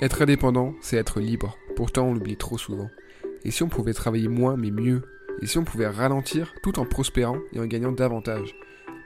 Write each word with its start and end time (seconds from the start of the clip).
Être 0.00 0.22
indépendant, 0.22 0.74
c'est 0.80 0.96
être 0.96 1.20
libre. 1.20 1.56
Pourtant, 1.76 2.06
on 2.06 2.14
l'oublie 2.14 2.36
trop 2.36 2.58
souvent. 2.58 2.90
Et 3.44 3.52
si 3.52 3.62
on 3.62 3.68
pouvait 3.68 3.92
travailler 3.92 4.26
moins 4.26 4.56
mais 4.56 4.72
mieux? 4.72 5.02
Et 5.40 5.46
si 5.46 5.56
on 5.56 5.64
pouvait 5.64 5.86
ralentir 5.86 6.52
tout 6.64 6.80
en 6.80 6.84
prospérant 6.84 7.38
et 7.52 7.60
en 7.60 7.66
gagnant 7.66 7.92
davantage? 7.92 8.56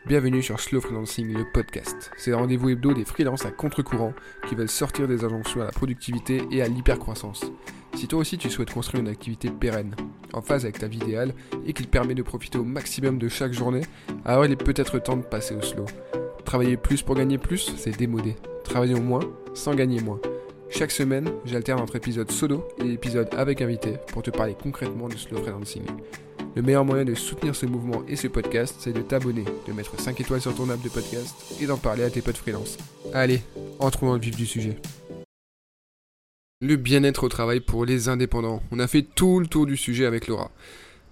Bienvenue 0.06 0.42
sur 0.42 0.58
Slow 0.58 0.80
Freelancing, 0.80 1.34
le 1.34 1.44
podcast. 1.52 2.10
C'est 2.16 2.30
le 2.30 2.36
rendez-vous 2.36 2.70
hebdo 2.70 2.94
des 2.94 3.04
freelances 3.04 3.44
à 3.44 3.50
contre-courant 3.50 4.14
qui 4.48 4.54
veulent 4.54 4.70
sortir 4.70 5.06
des 5.06 5.24
injonctions 5.24 5.60
à 5.60 5.66
la 5.66 5.72
productivité 5.72 6.40
et 6.50 6.62
à 6.62 6.68
l'hypercroissance. 6.68 7.52
Si 7.94 8.08
toi 8.08 8.20
aussi 8.20 8.38
tu 8.38 8.48
souhaites 8.48 8.72
construire 8.72 9.02
une 9.02 9.10
activité 9.10 9.50
pérenne, 9.50 9.94
en 10.32 10.40
phase 10.40 10.64
avec 10.64 10.78
ta 10.78 10.88
vie 10.88 11.00
idéale 11.00 11.34
et 11.66 11.74
qui 11.74 11.82
te 11.82 11.90
permet 11.90 12.14
de 12.14 12.22
profiter 12.22 12.56
au 12.56 12.64
maximum 12.64 13.18
de 13.18 13.28
chaque 13.28 13.52
journée, 13.52 13.82
alors 14.24 14.46
il 14.46 14.52
est 14.52 14.56
peut-être 14.56 14.98
temps 15.00 15.18
de 15.18 15.22
passer 15.22 15.54
au 15.54 15.60
slow. 15.60 15.84
Travailler 16.46 16.78
plus 16.78 17.02
pour 17.02 17.14
gagner 17.14 17.36
plus, 17.36 17.74
c'est 17.76 17.98
démodé. 17.98 18.36
Travaillons 18.64 19.02
moins 19.02 19.20
sans 19.52 19.74
gagner 19.74 20.00
moins. 20.00 20.20
Chaque 20.70 20.90
semaine, 20.90 21.30
j'alterne 21.44 21.80
entre 21.80 21.96
épisodes 21.96 22.30
solo 22.30 22.68
et 22.84 22.92
épisodes 22.92 23.28
avec 23.36 23.62
invité 23.62 23.94
pour 24.08 24.22
te 24.22 24.30
parler 24.30 24.54
concrètement 24.60 25.08
du 25.08 25.16
slow 25.16 25.38
freelancing. 25.38 25.82
Le 26.54 26.62
meilleur 26.62 26.84
moyen 26.84 27.04
de 27.04 27.14
soutenir 27.14 27.56
ce 27.56 27.66
mouvement 27.66 28.02
et 28.06 28.16
ce 28.16 28.28
podcast, 28.28 28.76
c'est 28.78 28.92
de 28.92 29.00
t'abonner, 29.00 29.44
de 29.66 29.72
mettre 29.72 29.98
5 29.98 30.20
étoiles 30.20 30.40
sur 30.40 30.54
ton 30.54 30.68
app 30.70 30.82
de 30.82 30.88
podcast 30.88 31.34
et 31.60 31.66
d'en 31.66 31.78
parler 31.78 32.02
à 32.02 32.10
tes 32.10 32.20
potes 32.20 32.36
freelance. 32.36 32.76
Allez, 33.14 33.42
entrons 33.78 34.06
dans 34.06 34.14
le 34.14 34.20
vif 34.20 34.36
du 34.36 34.46
sujet. 34.46 34.76
Le 36.60 36.76
bien-être 36.76 37.24
au 37.24 37.28
travail 37.28 37.60
pour 37.60 37.84
les 37.84 38.08
indépendants. 38.08 38.62
On 38.70 38.78
a 38.78 38.88
fait 38.88 39.02
tout 39.02 39.40
le 39.40 39.46
tour 39.46 39.64
du 39.64 39.76
sujet 39.76 40.04
avec 40.06 40.26
Laura. 40.26 40.50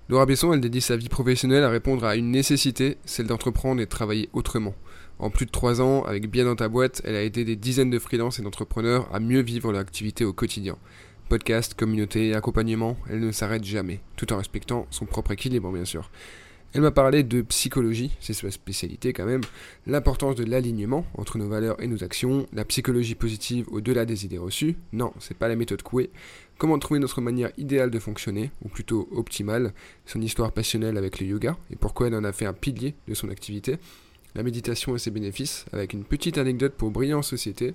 Laura 0.08 0.26
Besson, 0.26 0.52
elle 0.52 0.60
dédie 0.60 0.80
sa 0.80 0.96
vie 0.96 1.08
professionnelle 1.08 1.64
à 1.64 1.70
répondre 1.70 2.04
à 2.04 2.16
une 2.16 2.30
nécessité, 2.30 2.98
celle 3.04 3.26
d'entreprendre 3.26 3.80
et 3.80 3.86
de 3.86 3.90
travailler 3.90 4.28
autrement. 4.32 4.74
En 5.18 5.30
plus 5.30 5.46
de 5.46 5.50
3 5.50 5.80
ans, 5.80 6.02
avec 6.02 6.30
Bien 6.30 6.44
dans 6.44 6.56
ta 6.56 6.68
boîte, 6.68 7.00
elle 7.04 7.16
a 7.16 7.24
aidé 7.24 7.44
des 7.44 7.56
dizaines 7.56 7.88
de 7.88 7.98
freelances 7.98 8.38
et 8.38 8.42
d'entrepreneurs 8.42 9.08
à 9.14 9.18
mieux 9.18 9.40
vivre 9.40 9.72
leur 9.72 9.80
activité 9.80 10.26
au 10.26 10.34
quotidien. 10.34 10.76
Podcast, 11.30 11.72
communauté, 11.74 12.34
accompagnement, 12.34 12.98
elle 13.08 13.20
ne 13.20 13.32
s'arrête 13.32 13.64
jamais, 13.64 14.00
tout 14.16 14.30
en 14.34 14.36
respectant 14.36 14.86
son 14.90 15.06
propre 15.06 15.32
équilibre 15.32 15.72
bien 15.72 15.86
sûr. 15.86 16.10
Elle 16.74 16.82
m'a 16.82 16.90
parlé 16.90 17.22
de 17.22 17.40
psychologie, 17.40 18.14
c'est 18.20 18.34
sa 18.34 18.50
spécialité 18.50 19.14
quand 19.14 19.24
même, 19.24 19.40
l'importance 19.86 20.34
de 20.34 20.44
l'alignement 20.44 21.06
entre 21.16 21.38
nos 21.38 21.48
valeurs 21.48 21.82
et 21.82 21.86
nos 21.86 22.04
actions, 22.04 22.46
la 22.52 22.66
psychologie 22.66 23.14
positive 23.14 23.66
au-delà 23.70 24.04
des 24.04 24.26
idées 24.26 24.36
reçues, 24.36 24.76
non, 24.92 25.14
c'est 25.18 25.38
pas 25.38 25.48
la 25.48 25.56
méthode 25.56 25.82
Coué, 25.82 26.10
comment 26.58 26.78
trouver 26.78 27.00
notre 27.00 27.22
manière 27.22 27.50
idéale 27.56 27.90
de 27.90 27.98
fonctionner, 27.98 28.50
ou 28.62 28.68
plutôt 28.68 29.08
optimale, 29.10 29.72
son 30.04 30.20
histoire 30.20 30.52
passionnelle 30.52 30.98
avec 30.98 31.18
le 31.18 31.26
yoga, 31.26 31.56
et 31.70 31.76
pourquoi 31.76 32.08
elle 32.08 32.14
en 32.14 32.24
a 32.24 32.32
fait 32.32 32.46
un 32.46 32.52
pilier 32.52 32.94
de 33.08 33.14
son 33.14 33.30
activité, 33.30 33.78
la 34.36 34.42
méditation 34.42 34.94
et 34.94 34.98
ses 34.98 35.10
bénéfices, 35.10 35.64
avec 35.72 35.94
une 35.94 36.04
petite 36.04 36.36
anecdote 36.36 36.74
pour 36.76 36.90
briller 36.90 37.14
en 37.14 37.22
société, 37.22 37.74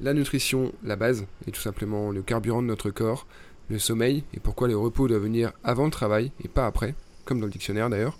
la 0.00 0.14
nutrition, 0.14 0.72
la 0.82 0.96
base, 0.96 1.26
et 1.46 1.52
tout 1.52 1.60
simplement 1.60 2.10
le 2.10 2.22
carburant 2.22 2.62
de 2.62 2.66
notre 2.66 2.90
corps, 2.90 3.26
le 3.68 3.78
sommeil, 3.78 4.24
et 4.32 4.40
pourquoi 4.40 4.68
le 4.68 4.76
repos 4.76 5.06
doit 5.06 5.18
venir 5.18 5.52
avant 5.62 5.84
le 5.84 5.90
travail 5.90 6.32
et 6.42 6.48
pas 6.48 6.66
après, 6.66 6.94
comme 7.26 7.40
dans 7.40 7.46
le 7.46 7.52
dictionnaire 7.52 7.90
d'ailleurs. 7.90 8.18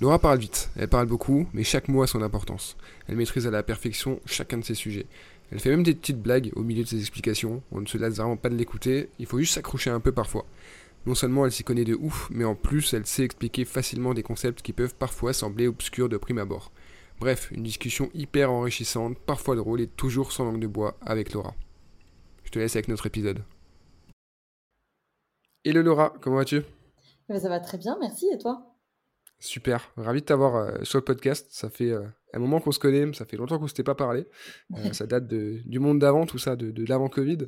Laura 0.00 0.18
parle 0.18 0.38
vite, 0.38 0.70
elle 0.74 0.88
parle 0.88 1.06
beaucoup, 1.06 1.46
mais 1.52 1.62
chaque 1.62 1.88
mot 1.88 2.02
a 2.02 2.06
son 2.08 2.22
importance. 2.22 2.76
Elle 3.06 3.16
maîtrise 3.16 3.46
à 3.46 3.50
la 3.50 3.62
perfection 3.62 4.20
chacun 4.26 4.58
de 4.58 4.64
ses 4.64 4.74
sujets. 4.74 5.06
Elle 5.52 5.60
fait 5.60 5.70
même 5.70 5.84
des 5.84 5.94
petites 5.94 6.20
blagues 6.20 6.50
au 6.56 6.62
milieu 6.62 6.82
de 6.82 6.88
ses 6.88 6.98
explications, 6.98 7.62
on 7.70 7.82
ne 7.82 7.86
se 7.86 7.98
lasse 7.98 8.16
vraiment 8.16 8.38
pas 8.38 8.48
de 8.48 8.56
l'écouter, 8.56 9.10
il 9.20 9.26
faut 9.26 9.38
juste 9.38 9.54
s'accrocher 9.54 9.90
un 9.90 10.00
peu 10.00 10.10
parfois. 10.10 10.46
Non 11.06 11.14
seulement 11.14 11.44
elle 11.44 11.52
s'y 11.52 11.62
connaît 11.62 11.84
de 11.84 11.94
ouf, 11.94 12.28
mais 12.32 12.44
en 12.44 12.56
plus 12.56 12.94
elle 12.94 13.06
sait 13.06 13.24
expliquer 13.24 13.64
facilement 13.64 14.14
des 14.14 14.22
concepts 14.24 14.62
qui 14.62 14.72
peuvent 14.72 14.94
parfois 14.94 15.32
sembler 15.32 15.68
obscurs 15.68 16.08
de 16.08 16.16
prime 16.16 16.38
abord. 16.38 16.72
Bref, 17.22 17.52
une 17.52 17.62
discussion 17.62 18.10
hyper 18.14 18.50
enrichissante, 18.50 19.16
parfois 19.16 19.54
drôle 19.54 19.80
et 19.80 19.86
toujours 19.86 20.32
sans 20.32 20.44
langue 20.44 20.58
de 20.58 20.66
bois 20.66 20.98
avec 21.02 21.32
Laura. 21.32 21.54
Je 22.42 22.50
te 22.50 22.58
laisse 22.58 22.74
avec 22.74 22.88
notre 22.88 23.06
épisode. 23.06 23.44
Hello 25.64 25.82
Laura, 25.82 26.12
comment 26.20 26.34
vas-tu? 26.38 26.56
Eh 26.56 27.32
ben, 27.32 27.38
Ça 27.38 27.48
va 27.48 27.60
très 27.60 27.78
bien, 27.78 27.96
merci. 28.00 28.28
Et 28.34 28.38
toi? 28.38 28.74
Super, 29.38 29.92
ravi 29.96 30.22
de 30.22 30.26
t'avoir 30.26 30.56
euh, 30.56 30.82
sur 30.82 30.98
le 30.98 31.04
podcast. 31.04 31.46
Ça 31.52 31.70
fait 31.70 31.92
euh, 31.92 32.02
un 32.34 32.40
moment 32.40 32.58
qu'on 32.58 32.72
se 32.72 32.80
connaît, 32.80 33.12
ça 33.12 33.24
fait 33.24 33.36
longtemps 33.36 33.58
qu'on 33.58 33.66
ne 33.66 33.68
s'était 33.68 33.84
pas 33.84 33.94
parlé. 33.94 34.26
Euh, 34.78 34.92
ça 34.92 35.06
date 35.06 35.28
du 35.28 35.78
monde 35.78 36.00
d'avant, 36.00 36.26
tout 36.26 36.38
ça, 36.38 36.56
de, 36.56 36.84
l'avant 36.88 37.08
Covid. 37.08 37.38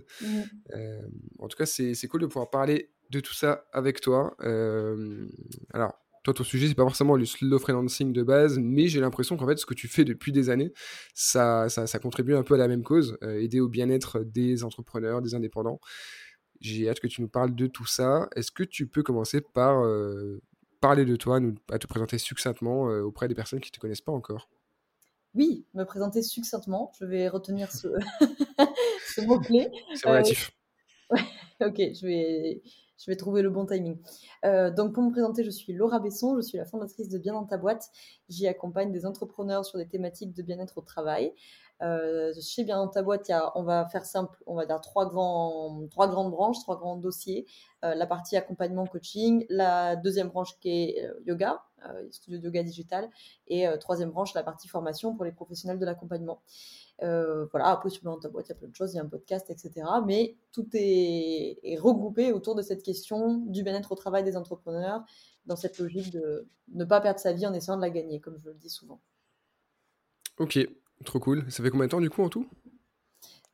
En 1.41 1.49
tout 1.49 1.57
cas, 1.57 1.67
c'est 1.67 2.07
cool 2.07 2.21
de 2.21 2.27
pouvoir 2.27 2.49
parler 2.49 2.93
de 3.11 3.19
tout 3.19 3.35
ça 3.35 3.65
avec 3.73 4.01
toi. 4.01 4.37
alors, 5.73 5.99
toi, 6.25 6.33
ton 6.33 6.43
sujet, 6.43 6.69
c'est 6.69 6.75
pas 6.75 6.85
forcément 6.85 7.17
le 7.17 7.27
slow 7.27 7.59
freelancing 7.59 8.13
de 8.13 8.23
base, 8.23 8.59
mais 8.59 8.89
j'ai 8.89 9.01
l'impression 9.01 9.37
qu'en 9.37 9.47
fait, 9.47 9.59
ce 9.59 9.67
que 9.67 9.75
tu 9.75 9.89
fais 9.89 10.05
depuis 10.05 10.33
des 10.33 10.49
années, 10.49 10.73
ça, 11.15 11.69
ça, 11.69 11.99
contribue 11.99 12.35
un 12.35 12.43
peu 12.43 12.55
à 12.55 12.57
la 12.57 12.67
même 12.67 12.83
cause, 12.83 13.19
euh, 13.23 13.41
aider 13.41 13.61
au 13.61 13.69
bien-être 13.69 14.21
des 14.21 14.65
entrepreneurs, 14.65 15.21
des 15.21 15.35
indépendants. 15.35 15.81
J'ai 16.61 16.89
hâte 16.89 17.01
que 17.01 17.09
tu 17.09 17.21
nous 17.21 17.29
parles 17.29 17.55
de 17.55 17.67
tout 17.67 17.85
ça. 17.85 18.29
Est-ce 18.37 18.51
que 18.51 18.63
tu 18.63 18.87
peux 18.87 19.03
commencer 19.03 19.43
par 19.43 19.85
euh, 19.85 20.41
parler 20.81 21.05
de 21.05 21.15
toi, 21.15 21.41
nous, 21.41 21.55
à 21.71 21.79
te 21.79 21.87
présenter 21.87 22.17
succinctement 22.17 22.89
euh, 22.89 23.03
auprès 23.03 23.29
des 23.29 23.35
personnes 23.35 23.61
qui 23.61 23.71
ne 23.71 23.75
te 23.75 23.81
connaissent 23.81 24.01
pas 24.01 24.13
encore? 24.13 24.49
Oui, 25.35 25.67
me 25.75 25.85
présenter 25.85 26.23
succinctement. 26.23 26.91
Je 26.99 27.05
vais 27.05 27.29
retenir 27.29 27.71
ce, 27.71 27.89
ce 29.15 29.21
mot-clé. 29.21 29.69
C'est 29.95 30.09
relatif. 30.09 30.53
ok, 31.61 31.77
je 31.77 32.07
vais 32.07 32.63
je 33.05 33.11
vais 33.11 33.17
trouver 33.17 33.43
le 33.43 33.51
bon 33.51 33.67
timing. 33.67 33.99
Euh, 34.47 34.71
donc, 34.71 34.95
pour 34.95 35.03
me 35.03 35.11
présenter, 35.11 35.45
je 35.45 35.51
suis 35.51 35.75
Laura 35.75 36.01
Besson, 36.01 36.37
je 36.37 36.41
suis 36.41 36.57
la 36.57 36.65
fondatrice 36.65 37.11
de 37.11 37.19
Bien 37.19 37.35
dans 37.35 37.45
ta 37.45 37.59
boîte. 37.59 37.91
J'y 38.31 38.49
accompagne 38.49 38.93
des 38.93 39.05
entrepreneurs 39.05 39.67
sur 39.67 39.79
des 39.79 39.87
thématiques 39.87 40.33
de 40.33 40.43
bien-être 40.43 40.79
au 40.79 40.81
travail. 40.81 41.35
Euh, 41.83 42.33
chez 42.41 42.65
Bien 42.65 42.79
dans 42.79 42.89
ta 42.89 43.03
boîte, 43.03 43.31
on 43.57 43.63
va 43.63 43.87
faire 43.89 44.07
simple, 44.07 44.43
on 44.47 44.55
va 44.55 44.65
dire 44.65 44.81
trois, 44.81 45.07
grandes 45.07 45.91
branches, 46.31 46.61
trois 46.61 46.79
grands 46.79 46.97
dossiers. 46.97 47.45
Euh, 47.85 47.95
la 47.95 48.07
partie 48.07 48.39
accompagnement 48.39 48.87
coaching, 48.87 49.45
la 49.51 49.97
deuxième 49.97 50.29
branche 50.29 50.59
qui 50.61 50.71
est 50.71 51.11
yoga, 51.27 51.63
studio 52.11 52.39
de 52.39 52.45
yoga 52.45 52.63
digital, 52.63 53.11
et 53.49 53.67
troisième 53.81 54.13
branche, 54.13 54.33
la 54.33 54.43
partie 54.43 54.69
formation 54.69 55.15
pour 55.15 55.27
les 55.27 55.33
professionnels 55.33 55.79
de 55.79 55.85
l'accompagnement. 55.85 56.41
Euh, 57.05 57.45
voilà, 57.51 57.69
après, 57.69 57.91
tu 57.91 58.01
dans 58.03 58.19
ta 58.19 58.29
boîte, 58.29 58.47
il 58.47 58.51
y 58.51 58.53
a 58.53 58.55
plein 58.57 58.69
de 58.69 58.75
choses, 58.75 58.95
il 58.95 58.97
y 58.97 58.99
a 58.99 59.03
un 59.03 59.09
podcast, 59.09 59.51
etc. 59.51 59.87
Mais 60.07 60.37
tout 60.53 60.67
est, 60.73 61.77
regroupé 61.79 62.33
autour 62.33 62.55
de 62.55 62.63
cette 62.63 62.83
question 62.83 63.39
du 63.47 63.63
bien-être 63.63 63.93
au 63.93 63.95
travail 63.95 64.25
des 64.25 64.37
entrepreneurs, 64.37 65.05
dans 65.45 65.57
cette 65.57 65.79
logique 65.79 66.11
de 66.13 66.49
ne 66.69 66.85
pas 66.85 67.01
perdre 67.01 67.21
sa 67.21 67.33
vie 67.33 67.47
en 67.47 67.53
essayant 67.53 67.77
de 67.77 67.83
la 67.83 67.91
gagner, 67.91 68.21
comme 68.21 68.39
je 68.39 68.49
le 68.49 68.55
dis 68.55 68.71
souvent. 68.71 69.01
Ok, 70.39 70.59
trop 71.05 71.21
cool. 71.21 71.51
Ça 71.51 71.63
fait 71.63 71.71
combien 71.71 71.87
de 71.87 71.91
temps 71.91 72.01
du 72.01 72.11
coup 72.11 72.23
en 72.23 72.31
tout? 72.31 72.49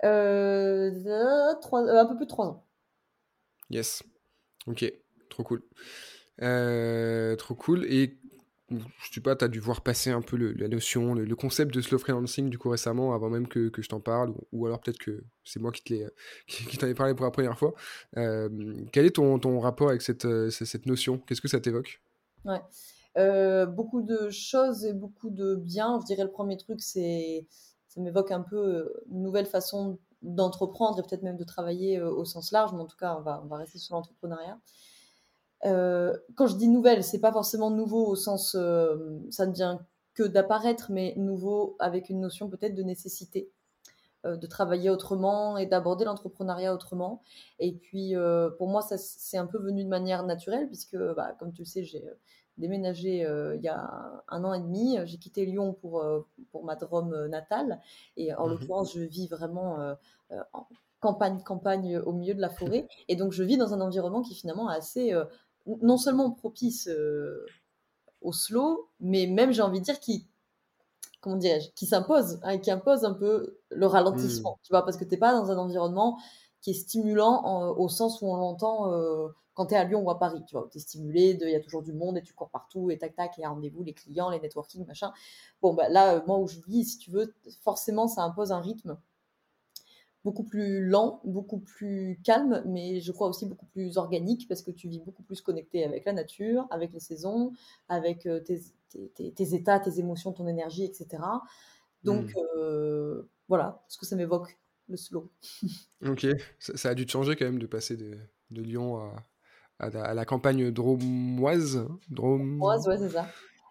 Euh, 0.05 0.91
Un 1.72 2.06
peu 2.06 2.16
plus 2.16 2.27
de 2.27 2.31
trois 2.31 2.47
ans. 2.47 2.65
Yes. 3.69 4.03
Ok, 4.66 4.91
trop 5.28 5.43
cool. 5.43 5.62
Euh, 6.43 7.37
trop 7.37 7.55
cool. 7.55 7.84
Et 7.87 8.20
je 8.71 9.13
sais 9.13 9.21
pas, 9.21 9.35
tu 9.35 9.45
as 9.45 9.49
dû 9.49 9.59
voir 9.59 9.81
passer 9.81 10.11
un 10.11 10.23
peu 10.23 10.37
la 10.37 10.69
notion, 10.69 11.15
le, 11.15 11.37
concept 11.37 11.75
de 11.75 11.81
slow 11.81 11.99
freelancing 11.99 12.49
du 12.49 12.59
coup 12.59 12.69
récemment, 12.69 13.15
avant 13.15 13.29
même 13.29 13.49
que, 13.49 13.71
je 13.77 13.89
t'en 13.89 14.01
parle, 14.01 14.33
ou, 14.53 14.67
alors 14.67 14.81
peut-être 14.81 14.99
que 14.99 15.25
c'est 15.45 15.61
moi 15.61 15.73
qui, 15.73 15.83
te 15.83 16.11
qui, 16.47 16.79
t'en 16.79 16.87
ai 16.87 16.95
parlé 16.95 17.15
pour 17.15 17.25
la 17.25 17.33
première 17.33 17.59
fois. 17.59 17.75
Euh, 18.17 18.49
quel 18.93 19.07
est 19.07 19.17
ton, 19.17 19.61
rapport 19.61 19.89
avec 19.89 20.03
cette, 20.03 20.25
euh, 20.25 20.51
notion? 20.87 21.19
Qu'est-ce 21.19 21.41
que 21.41 21.49
ça 21.49 21.61
t'évoque? 21.61 22.03
Euh, 23.19 23.67
beaucoup 23.67 24.03
de 24.03 24.31
choses 24.31 24.85
et 24.85 24.93
beaucoup 24.93 25.31
de 25.31 25.57
bien. 25.57 25.99
Je 26.01 26.07
dirais 26.07 26.25
le 26.25 26.31
premier 26.31 26.57
truc, 26.57 26.81
c'est 26.81 27.47
ça 27.89 28.01
m'évoque 28.01 28.31
un 28.31 28.43
peu 28.43 28.93
une 29.11 29.23
nouvelle 29.23 29.47
façon 29.47 29.99
d'entreprendre 30.23 31.01
et 31.01 31.03
peut-être 31.03 31.25
même 31.25 31.37
de 31.37 31.45
travailler 31.45 32.01
au 32.01 32.25
sens 32.25 32.53
large, 32.53 32.73
mais 32.73 32.81
en 32.81 32.87
tout 32.87 32.97
cas, 32.97 33.17
on 33.17 33.23
va 33.47 33.57
rester 33.57 33.79
sur 33.79 33.97
l'entrepreneuriat. 33.97 34.61
Euh, 35.66 36.16
quand 36.37 36.47
je 36.47 36.56
dis 36.56 36.69
nouvelle, 36.69 37.04
c'est 37.04 37.21
pas 37.21 37.32
forcément 37.32 37.71
nouveau 37.71 38.06
au 38.06 38.16
sens 38.16 38.54
euh, 38.59 39.19
ça 39.31 39.47
ne 39.47 39.53
vient 39.53 39.84
que 40.15 40.22
d'apparaître, 40.22 40.91
mais 40.91 41.15
nouveau 41.16 41.77
avec 41.78 42.09
une 42.09 42.21
notion 42.21 42.48
peut-être 42.48 42.74
de 42.74 42.83
nécessité, 42.83 43.51
euh, 44.24 44.36
de 44.36 44.47
travailler 44.47 44.91
autrement 44.91 45.57
et 45.57 45.66
d'aborder 45.66 46.04
l'entrepreneuriat 46.04 46.74
autrement. 46.74 47.22
Et 47.59 47.72
puis 47.72 48.15
pour 48.59 48.68
moi, 48.68 48.83
ça 48.83 48.97
c'est 48.98 49.39
un 49.39 49.47
peu 49.47 49.59
venu 49.59 49.84
de 49.84 49.89
manière 49.89 50.24
naturelle 50.24 50.66
puisque, 50.66 50.97
bah, 50.97 51.36
comme 51.39 51.53
tu 51.53 51.63
le 51.63 51.66
sais, 51.66 51.84
j'ai 51.84 52.04
déménagé 52.56 53.27
il 53.54 53.63
y 53.63 53.68
a 53.68 54.22
un 54.28 54.45
an 54.45 54.54
et 54.54 54.60
demi. 54.60 54.98
J'ai 55.04 55.18
quitté 55.18 55.45
Lyon 55.47 55.74
pour, 55.74 56.04
pour 56.51 56.65
ma 56.65 56.77
Drôme 56.77 57.27
natale. 57.27 57.80
Et 58.16 58.34
en 58.34 58.47
mmh 58.47 58.51
l'occurrence, 58.51 58.95
je 58.95 59.01
vis 59.01 59.28
vraiment 59.28 59.95
en 60.53 60.66
campagne, 61.01 61.42
campagne 61.42 61.98
au 61.98 62.13
milieu 62.13 62.34
de 62.34 62.41
la 62.41 62.51
forêt. 62.51 62.86
Et 63.09 63.16
donc, 63.16 63.33
je 63.33 63.42
vis 63.42 63.56
dans 63.56 63.72
un 63.72 63.80
environnement 63.80 64.21
qui 64.21 64.34
finalement 64.34 64.71
est 64.71 64.77
assez 64.77 65.15
non 65.83 65.97
seulement 65.97 66.31
propice 66.31 66.89
euh, 66.89 67.45
au 68.21 68.33
slow, 68.33 68.89
mais 69.01 69.27
même, 69.27 69.53
j'ai 69.53 69.63
envie 69.63 69.81
de 69.81 69.84
dire, 69.84 70.01
qui, 70.01 70.27
comment 71.21 71.39
qui 71.75 71.87
s'impose, 71.87 72.41
hein, 72.43 72.59
qui 72.59 72.71
impose 72.71 73.05
un 73.05 73.15
peu 73.15 73.59
le 73.71 73.87
ralentissement, 73.87 74.55
hmm. 74.55 74.63
tu 74.65 74.72
vois, 74.72 74.84
parce 74.84 74.97
que 74.97 75.05
tu 75.05 75.11
n'es 75.11 75.19
pas 75.19 75.33
dans 75.33 75.51
un 75.51 75.59
environnement 75.59 76.19
qui 76.61 76.71
est 76.71 76.75
stimulant 76.75 77.75
au 77.77 77.89
sens 77.89 78.21
où 78.21 78.27
on 78.27 78.37
l'entend 78.37 78.93
euh, 78.93 79.28
quand 79.55 79.67
tu 79.67 79.75
es 79.75 79.77
à 79.77 79.84
Lyon 79.84 80.03
ou 80.03 80.11
à 80.11 80.19
Paris, 80.19 80.43
tu 80.47 80.57
vois, 80.57 80.69
tu 80.71 80.78
es 80.78 80.81
stimulé, 80.81 81.37
il 81.41 81.51
y 81.51 81.55
a 81.55 81.61
toujours 81.61 81.83
du 81.83 81.93
monde 81.93 82.19
et 82.19 82.23
tu 82.23 82.33
cours 82.34 82.51
partout 82.51 82.91
et 82.91 82.99
tac 82.99 83.15
tac, 83.16 83.37
les 83.37 83.47
rendez-vous, 83.47 83.83
les 83.83 83.95
clients, 83.95 84.31
les 84.31 84.41
networking, 84.41 84.87
machin. 84.87 85.13
Bon, 85.61 85.75
bah, 85.75 85.89
là, 85.89 86.23
moi 86.27 86.39
où 86.39 86.47
je 86.47 86.59
vis, 86.66 86.84
si 86.84 86.99
tu 86.99 87.11
veux, 87.11 87.34
forcément, 87.63 88.09
ça 88.09 88.23
impose 88.23 88.53
un 88.53 88.61
rythme 88.61 88.99
beaucoup 90.25 90.45
plus 90.45 90.84
lent, 90.84 91.21
beaucoup 91.25 91.61
plus 91.61 92.21
calme, 92.25 92.63
mais 92.67 93.01
je 93.01 93.13
crois 93.13 93.28
aussi 93.28 93.47
beaucoup 93.47 93.67
plus 93.67 93.97
organique 93.97 94.47
parce 94.49 94.63
que 94.63 94.71
tu 94.71 94.89
vis 94.89 95.01
beaucoup 95.01 95.22
plus 95.22 95.41
connecté 95.41 95.84
avec 95.84 96.05
la 96.05 96.13
nature, 96.13 96.67
avec 96.71 96.93
les 96.93 97.01
saisons, 97.01 97.53
avec 97.89 98.27
euh, 98.27 98.41
tes, 98.41 99.55
états, 99.55 99.81
tes 99.81 99.99
émotions, 99.99 100.33
ton 100.33 100.47
énergie, 100.47 100.84
etc. 100.84 101.22
Donc 102.05 102.34
hmm. 102.34 102.59
euh, 102.59 103.31
voilà 103.49 103.83
ce 103.89 103.99
que 103.99 104.07
ça 104.07 104.17
m'évoque, 104.17 104.59
le 104.89 104.97
slow. 104.97 105.31
ok, 106.07 106.27
ça, 106.59 106.91
a 106.91 106.95
dû 106.95 107.07
te 107.07 107.11
changer 107.11 107.37
quand 107.37 107.47
même 107.47 107.59
de 107.59 107.66
passer 107.66 107.97
de, 107.97 108.19
Lyon 108.51 109.01
à, 109.78 109.89
la, 109.89 110.25
campagne 110.27 110.71
dromoise. 110.71 111.87
Dromoise, 112.11 112.87
ouais, 112.89 112.99
c'est 112.99 113.11
ça. 113.11 113.27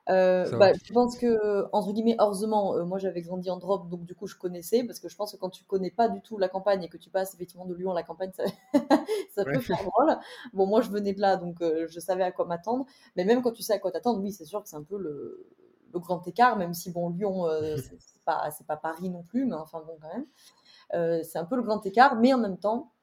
Euh, 0.09 0.49
bah, 0.57 0.71
je 0.73 0.91
pense 0.91 1.17
que, 1.17 1.65
entre 1.71 1.93
guillemets, 1.93 2.15
heureusement, 2.19 2.75
euh, 2.75 2.83
moi 2.83 2.97
j'avais 2.97 3.21
grandi 3.21 3.49
en 3.49 3.57
drop, 3.57 3.89
donc 3.89 4.05
du 4.05 4.15
coup 4.15 4.25
je 4.25 4.35
connaissais, 4.35 4.83
parce 4.83 4.99
que 4.99 5.07
je 5.07 5.15
pense 5.15 5.31
que 5.31 5.37
quand 5.37 5.49
tu 5.51 5.63
connais 5.63 5.91
pas 5.91 6.09
du 6.09 6.21
tout 6.21 6.39
la 6.39 6.49
campagne 6.49 6.83
et 6.83 6.89
que 6.89 6.97
tu 6.97 7.11
passes 7.11 7.35
effectivement 7.35 7.65
de 7.65 7.75
Lyon 7.75 7.91
à 7.91 7.93
la 7.93 8.03
campagne, 8.03 8.31
ça, 8.33 8.43
ça 9.35 9.45
peut 9.45 9.59
faire 9.59 9.83
drôle. 9.83 10.17
Bon, 10.53 10.65
moi 10.65 10.81
je 10.81 10.89
venais 10.89 11.13
de 11.13 11.21
là, 11.21 11.37
donc 11.37 11.61
euh, 11.61 11.85
je 11.87 11.99
savais 11.99 12.23
à 12.23 12.31
quoi 12.31 12.45
m'attendre, 12.45 12.85
mais 13.15 13.23
même 13.23 13.43
quand 13.43 13.51
tu 13.51 13.61
sais 13.61 13.73
à 13.73 13.79
quoi 13.79 13.91
t'attendre, 13.91 14.19
oui, 14.21 14.31
c'est 14.31 14.45
sûr 14.45 14.63
que 14.63 14.69
c'est 14.69 14.77
un 14.77 14.83
peu 14.83 14.97
le, 14.97 15.47
le, 15.93 15.99
grand 15.99 16.25
écart, 16.27 16.57
même 16.57 16.73
si 16.73 16.91
bon, 16.91 17.09
Lyon, 17.09 17.45
c'est 17.77 18.23
pas, 18.25 18.49
pas 18.67 18.77
Paris 18.77 19.09
non 19.09 19.21
plus, 19.21 19.45
mais 19.45 19.55
enfin 19.55 19.83
bon, 19.85 19.97
quand 20.01 20.09
même. 20.11 21.23
c'est 21.23 21.37
un 21.37 21.45
peu 21.45 21.55
le 21.55 21.63
grand 21.63 21.85
écart, 21.85 22.15
mais 22.15 22.33
en 22.33 22.39
même 22.39 22.57
temps, 22.57 22.93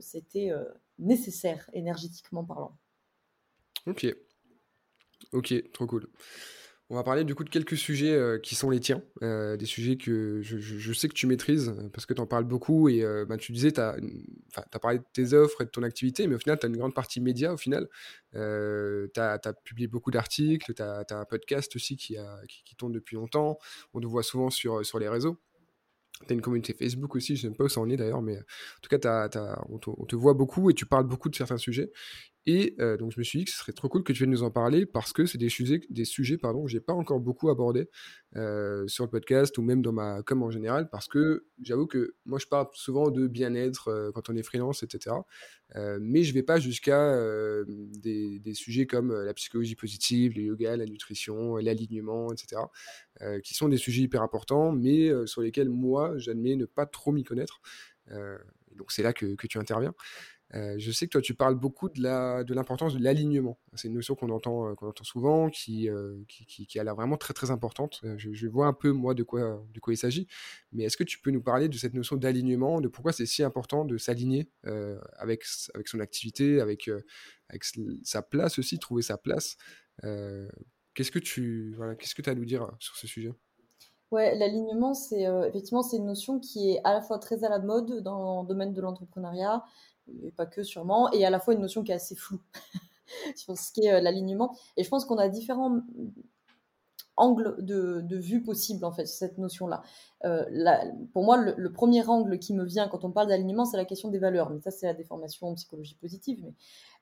c'était 0.00 0.50
nécessaire 0.98 1.70
énergétiquement 1.74 2.44
parlant. 2.44 2.76
Ok. 3.86 4.06
Ok, 5.32 5.54
trop 5.72 5.86
cool. 5.86 6.08
On 6.90 6.96
va 6.96 7.02
parler 7.02 7.24
du 7.24 7.34
coup 7.34 7.44
de 7.44 7.48
quelques 7.50 7.78
sujets 7.78 8.12
euh, 8.12 8.38
qui 8.38 8.54
sont 8.54 8.68
les 8.68 8.78
tiens, 8.78 9.02
euh, 9.22 9.56
des 9.56 9.64
sujets 9.64 9.96
que 9.96 10.42
je, 10.42 10.92
sais 10.92 11.08
que 11.08 11.14
tu 11.14 11.26
maîtrises 11.26 11.70
euh, 11.70 11.88
parce 11.88 12.04
que 12.04 12.12
tu 12.12 12.20
en 12.20 12.26
parles 12.26 12.44
beaucoup 12.44 12.90
et 12.90 13.02
bah, 13.26 13.38
tu 13.38 13.52
disais, 13.52 13.72
tu 13.72 13.80
as, 13.80 13.96
parlé 14.82 14.98
de 14.98 15.04
tes 15.14 15.32
offres 15.32 15.62
et 15.62 15.64
de 15.64 15.70
ton 15.70 15.82
activité, 15.82 16.26
mais 16.26 16.34
au 16.34 16.38
final, 16.38 16.58
tu 16.58 16.66
as 16.66 16.68
une 16.68 16.76
grande 16.76 16.94
partie 16.94 17.22
média 17.22 17.54
au 17.54 17.56
final. 17.56 17.88
tu 18.32 18.38
as, 18.38 19.54
publié 19.64 19.88
beaucoup 19.88 20.10
d'articles, 20.10 20.74
tu 20.74 20.82
as, 20.82 21.06
un 21.10 21.24
podcast 21.24 21.74
aussi 21.74 21.96
qui, 21.96 22.18
a, 22.18 22.38
qui, 22.48 22.76
tourne 22.76 22.92
depuis 22.92 23.16
longtemps, 23.16 23.58
on 23.94 24.00
te 24.00 24.06
voit 24.06 24.22
souvent 24.22 24.50
sur, 24.50 24.84
sur 24.84 24.98
les 24.98 25.08
réseaux. 25.08 25.38
Tu 26.26 26.32
as 26.32 26.34
une 26.34 26.42
communauté 26.42 26.74
Facebook 26.74 27.16
aussi, 27.16 27.34
je 27.34 27.46
ne 27.46 27.52
sais 27.52 27.56
pas 27.56 27.64
où 27.64 27.68
ça 27.68 27.80
en 27.80 27.88
est 27.88 27.96
d'ailleurs, 27.96 28.22
mais 28.22 28.36
en 28.36 28.80
tout 28.82 28.96
cas, 28.96 29.28
on, 29.68 29.78
te, 29.78 30.16
voit 30.16 30.34
beaucoup 30.34 30.70
et 30.70 30.74
tu 30.74 30.84
parles 30.84 31.06
beaucoup 31.06 31.30
de 31.30 31.34
certains 31.34 31.58
sujets. 31.58 31.90
Et 32.46 32.74
euh, 32.78 32.96
donc 32.98 33.12
je 33.12 33.18
me 33.18 33.24
suis 33.24 33.38
dit 33.38 33.44
que 33.46 33.50
ce 33.50 33.56
serait 33.56 33.72
trop 33.72 33.88
cool 33.88 34.02
que 34.02 34.12
tu 34.12 34.18
viennes 34.18 34.30
nous 34.30 34.42
en 34.42 34.50
parler 34.50 34.84
parce 34.84 35.12
que 35.14 35.24
c'est 35.24 35.38
des 35.38 35.48
sujets, 35.48 35.80
des 35.88 36.04
sujets 36.04 36.36
pardon, 36.36 36.64
que 36.64 36.70
j'ai 36.70 36.80
pas 36.80 36.92
encore 36.92 37.20
beaucoup 37.20 37.48
abordés 37.48 37.88
euh, 38.36 38.86
sur 38.86 39.04
le 39.04 39.10
podcast 39.10 39.56
ou 39.56 39.62
même 39.62 39.80
dans 39.80 39.92
ma 39.92 40.22
com 40.22 40.42
en 40.42 40.50
général 40.50 40.90
parce 40.90 41.08
que 41.08 41.46
j'avoue 41.62 41.86
que 41.86 42.16
moi 42.26 42.38
je 42.38 42.46
parle 42.46 42.66
souvent 42.74 43.10
de 43.10 43.26
bien-être 43.28 43.88
euh, 43.88 44.12
quand 44.12 44.28
on 44.28 44.36
est 44.36 44.42
freelance, 44.42 44.82
etc. 44.82 45.16
mais 46.00 46.22
je 46.22 46.32
vais 46.34 46.42
pas 46.42 46.60
jusqu'à 46.60 47.16
des, 47.66 48.38
des, 48.38 48.54
sujets 48.54 48.86
comme 48.86 49.12
la 49.12 49.34
psychologie 49.34 49.74
positive, 49.74 50.36
le 50.36 50.42
yoga, 50.42 50.76
la 50.76 50.84
nutrition, 50.84 51.56
l'alignement, 51.56 52.32
etc. 52.32 52.62
qui 53.42 53.54
sont 53.54 53.68
des 53.68 53.76
sujets 53.76 54.02
hyper 54.02 54.22
importants 54.22 54.70
mais 54.70 55.10
sur 55.26 55.40
lesquels 55.40 55.70
moi 55.70 56.16
j'admets 56.18 56.54
ne 56.54 56.66
pas 56.66 56.86
trop 56.86 57.10
m'y 57.10 57.24
connaître. 57.24 57.60
donc 58.76 58.92
c'est 58.92 59.02
là 59.02 59.12
que, 59.12 59.34
que 59.34 59.48
tu 59.48 59.58
interviens. 59.58 59.94
Euh, 60.52 60.74
je 60.78 60.90
sais 60.92 61.06
que 61.06 61.12
toi, 61.12 61.20
tu 61.20 61.34
parles 61.34 61.56
beaucoup 61.56 61.88
de, 61.88 62.02
l'importance 62.52 62.94
de 62.94 63.02
l'alignement. 63.02 63.58
C'est 63.74 63.88
une 63.88 63.94
notion 63.94 64.14
qu'on 64.14 64.30
entend, 64.30 64.68
euh, 64.68 64.74
qu'on 64.74 64.88
entend 64.88 65.04
souvent, 65.04 65.48
qui, 65.48 65.88
euh, 65.88 66.22
qui, 66.28 66.66
qui, 66.66 66.78
a 66.78 66.84
l'air 66.84 66.94
vraiment 66.94 67.16
très 67.16 67.34
très 67.34 67.50
importante. 67.50 68.02
Je, 68.16 68.46
vois 68.46 68.66
un 68.66 68.72
peu, 68.72 68.92
moi, 68.92 69.14
de 69.14 69.22
quoi, 69.22 69.64
de 69.72 69.80
quoi 69.80 69.94
il 69.94 69.96
s'agit. 69.96 70.28
Mais 70.72 70.84
est-ce 70.84 70.96
que 70.96 71.04
tu 71.04 71.18
peux 71.20 71.30
nous 71.30 71.42
parler 71.42 71.68
de 71.68 71.76
cette 71.76 71.94
notion 71.94 72.16
d'alignement, 72.16 72.80
de 72.80 72.88
pourquoi 72.88 73.12
c'est 73.12 73.26
si 73.26 73.42
important 73.42 73.84
de 73.84 73.96
s'aligner 73.96 74.48
avec, 75.16 75.44
avec 75.74 75.88
son 75.88 76.00
activité, 76.00 76.60
avec, 76.60 76.88
avec 77.48 77.64
sa 78.02 78.22
place 78.22 78.58
aussi, 78.58 78.78
trouver 78.78 79.02
sa 79.02 79.16
place? 79.16 79.56
Qu'est-ce 80.02 81.10
que 81.10 81.18
tu 81.18 81.74
voilà, 81.76 81.96
qu'est-ce 81.96 82.14
que 82.14 82.22
as 82.28 82.32
à 82.32 82.34
nous 82.34 82.44
dire 82.44 82.70
sur 82.78 82.94
ce 82.96 83.06
sujet? 83.06 83.32
Ouais, 84.12 84.36
l'alignement, 84.36 84.94
c'est 84.94 85.22
effectivement 85.48 85.82
c'est 85.82 85.96
une 85.96 86.06
notion 86.06 86.38
qui 86.38 86.70
est 86.70 86.80
à 86.84 86.92
la 86.92 87.00
fois 87.00 87.18
très 87.18 87.42
à 87.42 87.48
la 87.48 87.58
mode 87.58 88.02
dans 88.02 88.42
le 88.42 88.46
domaine 88.48 88.72
de 88.72 88.80
l'entrepreneuriat, 88.80 89.64
et 90.22 90.30
pas 90.30 90.46
que 90.46 90.62
sûrement, 90.62 91.10
et 91.12 91.24
à 91.24 91.30
la 91.30 91.40
fois 91.40 91.54
une 91.54 91.60
notion 91.60 91.82
qui 91.82 91.92
est 91.92 91.94
assez 91.94 92.14
floue 92.14 92.40
sur 93.36 93.56
ce 93.56 93.72
qui 93.72 93.86
est 93.86 93.92
euh, 93.92 94.00
l'alignement. 94.00 94.56
Et 94.76 94.84
je 94.84 94.88
pense 94.88 95.04
qu'on 95.04 95.18
a 95.18 95.28
différents 95.28 95.80
angles 97.16 97.56
de, 97.60 98.00
de, 98.00 98.16
vue 98.16 98.42
possibles, 98.42 98.84
en 98.84 98.92
fait, 98.92 99.06
cette 99.06 99.38
notion-là. 99.38 99.82
Euh, 100.24 100.44
pour 101.12 101.24
moi, 101.24 101.36
le, 101.36 101.72
premier 101.72 102.06
angle 102.06 102.38
qui 102.38 102.54
me 102.54 102.64
vient 102.64 102.88
quand 102.88 103.04
on 103.04 103.12
parle 103.12 103.28
d'alignement, 103.28 103.64
c'est 103.64 103.76
la 103.76 103.84
question 103.84 104.08
des 104.08 104.18
valeurs. 104.18 104.50
Mais 104.50 104.60
ça, 104.60 104.70
c'est 104.70 104.86
la 104.86 104.94
déformation 104.94 105.48
en 105.48 105.54
psychologie 105.54 105.94
positive. 105.94 106.40
Mais 106.42 106.54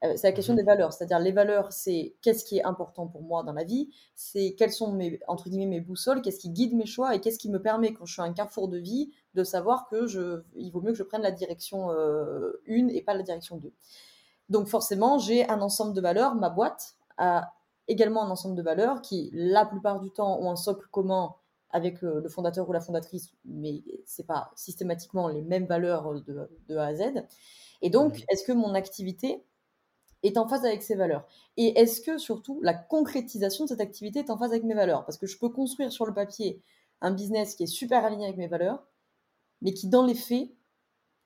euh, 0.04 0.12
c'est 0.16 0.26
la 0.26 0.32
question 0.32 0.52
mhm. 0.54 0.58
des 0.58 0.64
valeurs. 0.64 0.92
C'est-à-dire, 0.92 1.18
les 1.18 1.32
valeurs, 1.32 1.72
c'est 1.72 2.14
qu'est-ce 2.20 2.44
qui 2.44 2.58
est 2.58 2.64
important 2.64 3.06
pour 3.06 3.22
moi 3.22 3.42
dans 3.42 3.52
la 3.52 3.64
vie 3.64 3.90
C'est 4.14 4.54
quelles 4.58 4.72
sont 4.72 4.92
mes, 4.92 5.20
entre 5.28 5.48
guillemets, 5.48 5.66
mes 5.66 5.80
boussoles 5.80 6.20
Qu'est-ce 6.20 6.38
qui 6.38 6.50
guide 6.50 6.74
mes 6.74 6.86
choix 6.86 7.14
Et 7.14 7.20
qu'est-ce 7.20 7.38
qui 7.38 7.50
me 7.50 7.60
permet, 7.60 7.94
quand 7.94 8.04
je 8.04 8.12
suis 8.12 8.22
à 8.22 8.24
un 8.24 8.32
carrefour 8.32 8.68
de 8.68 8.78
vie, 8.78 9.12
de 9.34 9.44
savoir 9.44 9.88
que 9.88 10.06
je, 10.06 10.42
il 10.54 10.70
vaut 10.70 10.80
mieux 10.80 10.92
que 10.92 10.98
je 10.98 11.02
prenne 11.02 11.22
la 11.22 11.30
direction 11.30 11.90
1 11.90 11.94
euh, 11.94 12.52
et 12.66 13.02
pas 13.02 13.14
la 13.14 13.22
direction 13.22 13.56
2 13.56 13.72
Donc, 14.48 14.68
forcément, 14.68 15.18
j'ai 15.18 15.48
un 15.48 15.60
ensemble 15.60 15.94
de 15.94 16.00
valeurs. 16.00 16.34
Ma 16.34 16.50
boîte 16.50 16.94
a 17.16 17.52
également 17.88 18.22
un 18.22 18.30
ensemble 18.30 18.56
de 18.56 18.62
valeurs 18.62 19.02
qui, 19.02 19.30
la 19.32 19.64
plupart 19.66 20.00
du 20.00 20.10
temps, 20.10 20.40
ont 20.40 20.50
un 20.50 20.56
socle 20.56 20.86
commun 20.90 21.34
avec 21.70 22.02
le, 22.02 22.28
fondateur 22.28 22.68
ou 22.68 22.72
la 22.72 22.80
fondatrice, 22.80 23.32
mais 23.46 23.82
c'est 24.04 24.26
pas 24.26 24.50
systématiquement 24.56 25.28
les 25.28 25.40
mêmes 25.40 25.64
valeurs 25.64 26.12
de, 26.22 26.76
A 26.76 26.86
à 26.86 26.94
Z. 26.94 27.24
Et 27.80 27.88
donc, 27.88 28.18
mmh. 28.18 28.24
est-ce 28.28 28.44
que 28.44 28.52
mon 28.52 28.74
activité 28.74 29.42
est 30.22 30.36
en 30.36 30.46
phase 30.46 30.64
avec 30.66 30.82
ces 30.82 30.94
valeurs? 30.94 31.26
Et 31.56 31.78
est-ce 31.78 32.02
que 32.02 32.18
surtout 32.18 32.60
la 32.62 32.74
concrétisation 32.74 33.64
de 33.64 33.70
cette 33.70 33.80
activité 33.80 34.20
est 34.20 34.30
en 34.30 34.36
phase 34.36 34.50
avec 34.50 34.64
mes 34.64 34.74
valeurs? 34.74 35.04
Parce 35.06 35.16
que 35.16 35.26
je 35.26 35.38
peux 35.38 35.48
construire 35.48 35.90
sur 35.90 36.04
le 36.04 36.12
papier 36.12 36.62
un 37.00 37.10
business 37.10 37.54
qui 37.54 37.64
est 37.64 37.66
super 37.66 38.04
aligné 38.04 38.26
avec 38.26 38.36
mes 38.36 38.46
valeurs, 38.46 38.86
mais 39.62 39.72
qui 39.72 39.88
dans 39.88 40.04
les 40.04 40.14
faits 40.14 40.50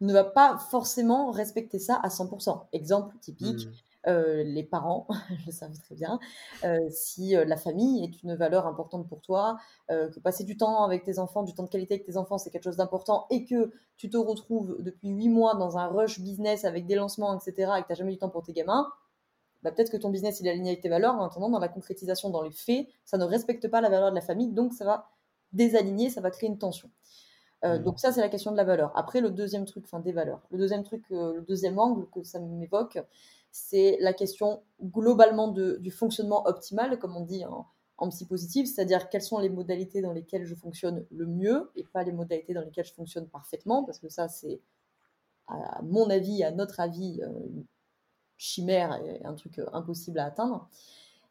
ne 0.00 0.12
va 0.12 0.24
pas 0.24 0.58
forcément 0.70 1.30
respecter 1.30 1.78
ça 1.78 1.96
à 1.96 2.08
100%. 2.08 2.66
Exemple 2.72 3.16
typique, 3.20 3.66
mmh. 3.66 3.72
Euh, 4.08 4.44
les 4.44 4.62
parents, 4.62 5.08
je 5.40 5.46
le 5.46 5.52
savais 5.52 5.74
très 5.74 5.96
bien, 5.96 6.20
euh, 6.64 6.78
si 6.90 7.34
euh, 7.34 7.44
la 7.44 7.56
famille 7.56 8.04
est 8.04 8.22
une 8.22 8.36
valeur 8.36 8.66
importante 8.66 9.08
pour 9.08 9.20
toi, 9.20 9.58
que 9.88 10.18
passer 10.20 10.44
du 10.44 10.56
temps 10.56 10.84
avec 10.84 11.04
tes 11.04 11.18
enfants, 11.18 11.42
du 11.42 11.54
temps 11.54 11.62
de 11.64 11.68
qualité 11.68 11.94
avec 11.94 12.06
tes 12.06 12.16
enfants, 12.16 12.38
c'est 12.38 12.50
quelque 12.50 12.64
chose 12.64 12.76
d'important, 12.76 13.26
et 13.30 13.44
que 13.44 13.72
tu 13.96 14.10
te 14.10 14.16
retrouves 14.16 14.76
depuis 14.80 15.08
huit 15.10 15.28
mois 15.28 15.54
dans 15.54 15.78
un 15.78 15.86
rush 15.86 16.20
business 16.20 16.64
avec 16.64 16.86
des 16.86 16.96
lancements, 16.96 17.38
etc., 17.38 17.72
et 17.78 17.82
que 17.82 17.86
tu 17.86 17.92
n'as 17.92 17.96
jamais 17.96 18.12
du 18.12 18.18
temps 18.18 18.28
pour 18.28 18.42
tes 18.42 18.52
gamins, 18.52 18.88
bah, 19.62 19.70
peut-être 19.70 19.90
que 19.90 19.96
ton 19.96 20.10
business 20.10 20.40
il 20.40 20.46
est 20.46 20.50
aligné 20.50 20.70
avec 20.70 20.82
tes 20.82 20.88
valeurs, 20.88 21.14
en 21.14 21.24
attendant, 21.24 21.50
dans 21.50 21.60
la 21.60 21.68
concrétisation, 21.68 22.30
dans 22.30 22.42
les 22.42 22.50
faits, 22.50 22.88
ça 23.04 23.16
ne 23.16 23.24
respecte 23.24 23.68
pas 23.68 23.80
la 23.80 23.88
valeur 23.88 24.10
de 24.10 24.16
la 24.16 24.20
famille, 24.20 24.52
donc 24.52 24.72
ça 24.72 24.84
va 24.84 25.10
désaligner, 25.52 26.10
ça 26.10 26.20
va 26.20 26.30
créer 26.30 26.48
une 26.48 26.58
tension. 26.58 26.90
Mmh. 27.64 27.78
Donc 27.78 27.98
ça, 27.98 28.12
c'est 28.12 28.20
la 28.20 28.28
question 28.28 28.52
de 28.52 28.56
la 28.56 28.64
valeur. 28.64 28.92
Après, 28.96 29.20
le 29.20 29.30
deuxième 29.30 29.64
truc, 29.64 29.84
enfin 29.86 30.00
des 30.00 30.12
valeurs. 30.12 30.42
Le 30.50 30.58
deuxième 30.58 30.84
truc, 30.84 31.04
le 31.10 31.40
deuxième 31.40 31.78
angle 31.78 32.06
que 32.10 32.22
ça 32.22 32.38
m'évoque, 32.38 32.98
c'est 33.50 33.96
la 34.00 34.12
question 34.12 34.62
globalement 34.82 35.48
du 35.48 35.90
fonctionnement 35.90 36.46
optimal, 36.46 36.98
comme 36.98 37.16
on 37.16 37.24
dit 37.24 37.44
en, 37.46 37.66
en 37.98 38.08
psy 38.10 38.26
positive, 38.26 38.66
c'est-à-dire 38.66 39.08
quelles 39.08 39.22
sont 39.22 39.38
les 39.38 39.48
modalités 39.48 40.02
dans 40.02 40.12
lesquelles 40.12 40.44
je 40.44 40.54
fonctionne 40.54 41.06
le 41.10 41.26
mieux 41.26 41.70
et 41.76 41.84
pas 41.84 42.02
les 42.04 42.12
modalités 42.12 42.52
dans 42.52 42.60
lesquelles 42.60 42.84
je 42.84 42.92
fonctionne 42.92 43.26
parfaitement, 43.28 43.84
parce 43.84 43.98
que 43.98 44.08
ça, 44.08 44.28
c'est, 44.28 44.60
à 45.48 45.80
mon 45.82 46.10
avis, 46.10 46.44
à 46.44 46.50
notre 46.50 46.80
avis, 46.80 47.20
euh, 47.22 47.28
une 47.48 47.64
chimère 48.36 49.00
et 49.02 49.24
un 49.24 49.34
truc 49.34 49.58
euh, 49.58 49.66
impossible 49.72 50.18
à 50.18 50.26
atteindre. 50.26 50.68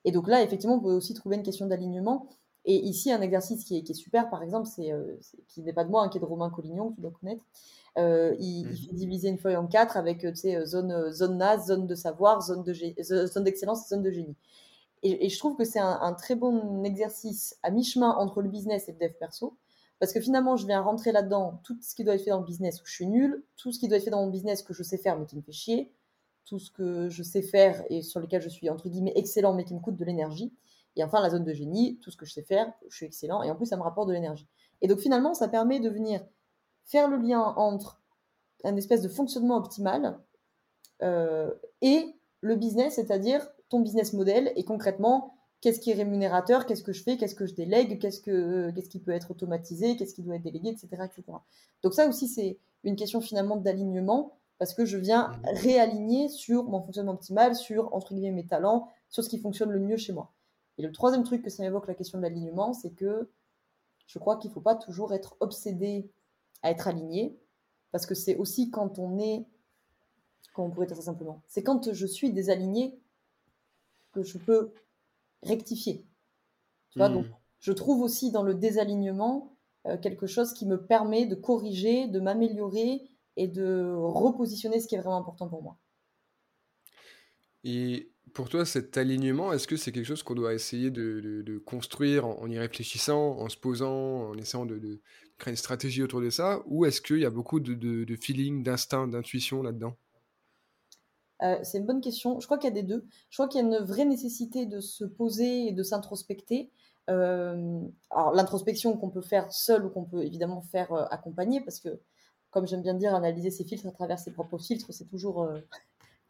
Et 0.05 0.11
donc 0.11 0.27
là, 0.27 0.41
effectivement, 0.41 0.75
on 0.75 0.79
peut 0.79 0.93
aussi 0.93 1.13
trouver 1.13 1.35
une 1.35 1.43
question 1.43 1.67
d'alignement. 1.67 2.29
Et 2.65 2.83
ici, 2.83 3.11
un 3.11 3.21
exercice 3.21 3.63
qui 3.63 3.77
est, 3.77 3.93
super, 3.93 4.29
par 4.29 4.41
exemple, 4.41 4.67
c'est, 4.67 4.91
euh, 4.91 5.15
qui 5.47 5.61
n'est 5.61 5.73
pas 5.73 5.83
de 5.83 5.89
moi, 5.89 6.03
hein, 6.03 6.09
qui 6.09 6.17
est 6.17 6.21
de 6.21 6.25
Romain 6.25 6.49
Collignon, 6.49 6.89
que 6.89 6.95
tu 6.95 7.01
dois 7.01 7.11
connaître, 7.11 7.45
euh, 7.97 8.35
il, 8.39 8.65
mmh. 8.65 8.75
fait 8.75 8.93
diviser 8.93 9.29
une 9.29 9.37
feuille 9.37 9.55
en 9.55 9.67
quatre 9.67 9.97
avec 9.97 10.25
euh, 10.25 10.65
zone, 10.65 11.11
zone 11.11 11.37
naze, 11.37 11.67
zone 11.67 11.85
de 11.85 11.95
savoir, 11.95 12.41
zone, 12.41 12.63
de 12.63 12.73
zone 12.73 13.43
d'excellence 13.43 13.85
et 13.85 13.89
zone 13.89 14.01
de 14.01 14.11
génie. 14.11 14.35
Et, 15.03 15.29
je 15.29 15.37
trouve 15.37 15.55
que 15.55 15.65
c'est 15.65 15.79
un, 15.79 16.13
très 16.13 16.33
bon 16.33 16.83
exercice 16.83 17.59
à 17.61 17.69
mi-chemin 17.69 18.09
entre 18.17 18.41
le 18.41 18.49
business 18.49 18.89
et 18.89 18.91
le 18.93 18.97
dev 18.97 19.13
perso. 19.19 19.55
Parce 19.99 20.11
que 20.11 20.19
finalement, 20.19 20.55
je 20.55 20.65
viens 20.65 20.81
rentrer 20.81 21.11
là-dedans 21.11 21.61
tout 21.63 21.77
ce 21.79 21.93
qui 21.93 22.03
doit 22.03 22.15
être 22.15 22.23
fait 22.23 22.31
dans 22.31 22.39
le 22.39 22.45
business 22.45 22.81
où 22.81 22.85
je 22.85 22.91
suis 22.91 23.07
nul, 23.07 23.43
tout 23.55 23.71
ce 23.71 23.79
qui 23.79 23.87
doit 23.87 23.97
être 23.97 24.03
fait 24.03 24.09
dans 24.09 24.25
mon 24.25 24.31
business 24.31 24.63
que 24.63 24.73
je 24.73 24.81
sais 24.81 24.97
faire 24.97 25.17
mais 25.19 25.27
qui 25.27 25.37
me 25.37 25.43
fait 25.43 25.51
chier, 25.51 25.91
tout 26.43 26.57
ce 26.57 26.71
que 26.71 27.07
je 27.09 27.21
sais 27.21 27.43
faire 27.43 27.83
et 27.91 28.01
sur 28.01 28.19
lequel 28.19 28.41
je 28.41 28.49
suis 28.49 28.67
entre 28.69 28.89
guillemets 28.89 29.13
excellent 29.15 29.53
mais 29.53 29.63
qui 29.63 29.75
me 29.75 29.79
coûte 29.79 29.95
de 29.95 30.03
l'énergie. 30.05 30.51
Et 30.95 31.03
enfin, 31.03 31.21
la 31.21 31.29
zone 31.29 31.43
de 31.43 31.53
génie, 31.53 31.99
tout 32.01 32.11
ce 32.11 32.17
que 32.17 32.25
je 32.25 32.33
sais 32.33 32.43
faire, 32.43 32.71
je 32.89 32.95
suis 32.95 33.05
excellent 33.05 33.43
et 33.43 33.51
en 33.51 33.55
plus, 33.55 33.65
ça 33.65 33.77
me 33.77 33.81
rapporte 33.81 34.07
de 34.07 34.13
l'énergie. 34.13 34.47
Et 34.81 34.87
donc 34.87 34.99
finalement, 34.99 35.33
ça 35.33 35.47
permet 35.47 35.79
de 35.79 35.89
venir 35.89 36.25
faire 36.85 37.09
le 37.09 37.17
lien 37.17 37.41
entre 37.41 38.01
un 38.63 38.75
espèce 38.75 39.01
de 39.01 39.09
fonctionnement 39.09 39.57
optimal 39.57 40.19
euh, 41.01 41.53
et 41.81 42.15
le 42.41 42.55
business, 42.55 42.95
c'est-à-dire 42.95 43.47
ton 43.69 43.79
business 43.79 44.13
model 44.13 44.51
et 44.55 44.63
concrètement 44.63 45.33
qu'est-ce 45.61 45.79
qui 45.79 45.89
est 45.89 45.95
rémunérateur, 45.95 46.65
qu'est-ce 46.65 46.83
que 46.83 46.93
je 46.93 47.01
fais, 47.01 47.17
qu'est-ce 47.17 47.35
que 47.35 47.47
je 47.47 47.55
délègue, 47.55 47.99
qu'est-ce, 47.99 48.21
que, 48.21 48.71
qu'est-ce 48.71 48.89
qui 48.89 48.99
peut 48.99 49.11
être 49.11 49.31
automatisé, 49.31 49.97
qu'est-ce 49.97 50.13
qui 50.13 50.21
doit 50.21 50.35
être 50.35 50.43
délégué, 50.43 50.69
etc. 50.69 50.87
etc. 51.03 51.23
Donc 51.81 51.93
ça 51.93 52.07
aussi, 52.07 52.27
c'est 52.27 52.59
une 52.83 52.95
question 52.95 53.19
finalement 53.19 53.55
d'alignement, 53.55 54.37
parce 54.59 54.75
que 54.75 54.85
je 54.85 54.97
viens 54.97 55.29
mmh. 55.29 55.41
réaligner 55.55 56.29
sur 56.29 56.65
mon 56.65 56.81
fonctionnement 56.81 57.13
optimal, 57.13 57.55
sur, 57.55 57.93
entre 57.95 58.13
guillemets, 58.13 58.31
mes 58.31 58.45
talents, 58.45 58.89
sur 59.09 59.23
ce 59.23 59.29
qui 59.29 59.39
fonctionne 59.39 59.71
le 59.71 59.79
mieux 59.79 59.97
chez 59.97 60.13
moi. 60.13 60.34
Et 60.77 60.81
le 60.81 60.91
troisième 60.91 61.23
truc 61.23 61.41
que 61.41 61.49
ça 61.49 61.63
m'évoque, 61.63 61.87
la 61.87 61.95
question 61.95 62.17
de 62.17 62.23
l'alignement, 62.23 62.73
c'est 62.73 62.91
que 62.91 63.29
je 64.07 64.19
crois 64.19 64.37
qu'il 64.37 64.49
ne 64.49 64.53
faut 64.53 64.61
pas 64.61 64.75
toujours 64.75 65.13
être 65.13 65.37
obsédé 65.39 66.11
à 66.61 66.71
être 66.71 66.87
aligné, 66.87 67.37
parce 67.91 68.05
que 68.05 68.15
c'est 68.15 68.35
aussi 68.37 68.71
quand 68.71 68.99
on 68.99 69.19
est, 69.19 69.45
comment 70.53 70.67
on 70.67 70.71
pourrait 70.71 70.87
dire 70.87 70.97
ça 70.97 71.03
simplement, 71.03 71.41
c'est 71.47 71.63
quand 71.63 71.93
je 71.93 72.05
suis 72.05 72.31
désaligné 72.31 72.99
que 74.11 74.23
je 74.23 74.37
peux 74.37 74.73
rectifier. 75.43 76.05
Tu 76.89 76.99
vois, 76.99 77.09
donc 77.09 77.25
hmm. 77.25 77.35
je 77.59 77.71
trouve 77.71 78.01
aussi 78.01 78.31
dans 78.31 78.43
le 78.43 78.53
désalignement 78.53 79.55
euh, 79.85 79.97
quelque 79.97 80.27
chose 80.27 80.53
qui 80.53 80.65
me 80.65 80.85
permet 80.85 81.25
de 81.25 81.35
corriger, 81.35 82.07
de 82.07 82.19
m'améliorer 82.19 83.09
et 83.37 83.47
de 83.47 83.93
repositionner 83.93 84.79
ce 84.79 84.87
qui 84.87 84.95
est 84.95 84.99
vraiment 84.99 85.17
important 85.17 85.47
pour 85.47 85.61
moi. 85.61 85.77
Et 87.63 88.11
pour 88.33 88.49
toi, 88.49 88.65
cet 88.65 88.97
alignement, 88.97 89.53
est-ce 89.53 89.67
que 89.67 89.77
c'est 89.77 89.91
quelque 89.91 90.05
chose 90.05 90.23
qu'on 90.23 90.35
doit 90.35 90.53
essayer 90.53 90.91
de, 90.91 91.57
construire 91.65 92.25
en, 92.25 92.49
y 92.49 92.57
réfléchissant, 92.57 93.37
en 93.39 93.49
se 93.49 93.57
posant, 93.57 94.29
en 94.29 94.37
essayant 94.37 94.65
de, 94.65 95.01
créer 95.37 95.51
une 95.51 95.57
stratégie 95.57 96.03
autour 96.03 96.21
de 96.21 96.29
ça 96.29 96.61
Ou 96.67 96.85
est-ce 96.85 97.01
qu'il 97.01 97.19
y 97.19 97.25
a 97.25 97.29
beaucoup 97.29 97.59
de, 97.59 98.15
feeling, 98.15 98.63
d'instinct, 98.63 99.07
d'intuition 99.07 99.61
là-dedans? 99.61 99.95
Euh, 101.41 101.57
c'est 101.63 101.79
une 101.79 101.85
bonne 101.85 102.01
question. 102.01 102.39
Je 102.39 102.45
crois 102.45 102.57
qu'il 102.57 102.69
y 102.69 102.71
a 102.71 102.75
des 102.75 102.87
deux. 102.87 103.05
Je 103.29 103.37
crois 103.37 103.49
qu'il 103.49 103.59
y 103.59 103.63
a 103.63 103.67
une 103.67 103.85
vraie 103.85 104.05
nécessité 104.05 104.65
de 104.65 104.79
se 104.79 105.03
poser 105.03 105.67
et 105.67 105.71
de 105.73 105.83
s'introspecter. 105.83 106.71
Euh, 107.09 107.81
alors 108.09 108.33
l'introspection 108.33 108.97
qu'on 108.97 109.09
peut 109.09 109.21
faire 109.21 109.51
seul 109.51 109.85
ou 109.85 109.89
qu'on 109.89 110.05
peut 110.05 110.23
évidemment 110.23 110.61
faire 110.61 110.91
euh, 110.93 111.05
parce 111.63 111.79
que 111.79 111.99
comme 112.49 112.65
j'aime 112.67 112.81
bien 112.81 112.93
dire, 112.93 113.13
analyser 113.13 113.51
ses 113.51 113.65
filtres 113.65 113.85
à 113.85 113.91
travers 113.91 114.17
ses 114.17 114.31
propres 114.31 114.57
filtres, 114.57 114.93
c'est 114.93 115.09
toujours 115.09 115.45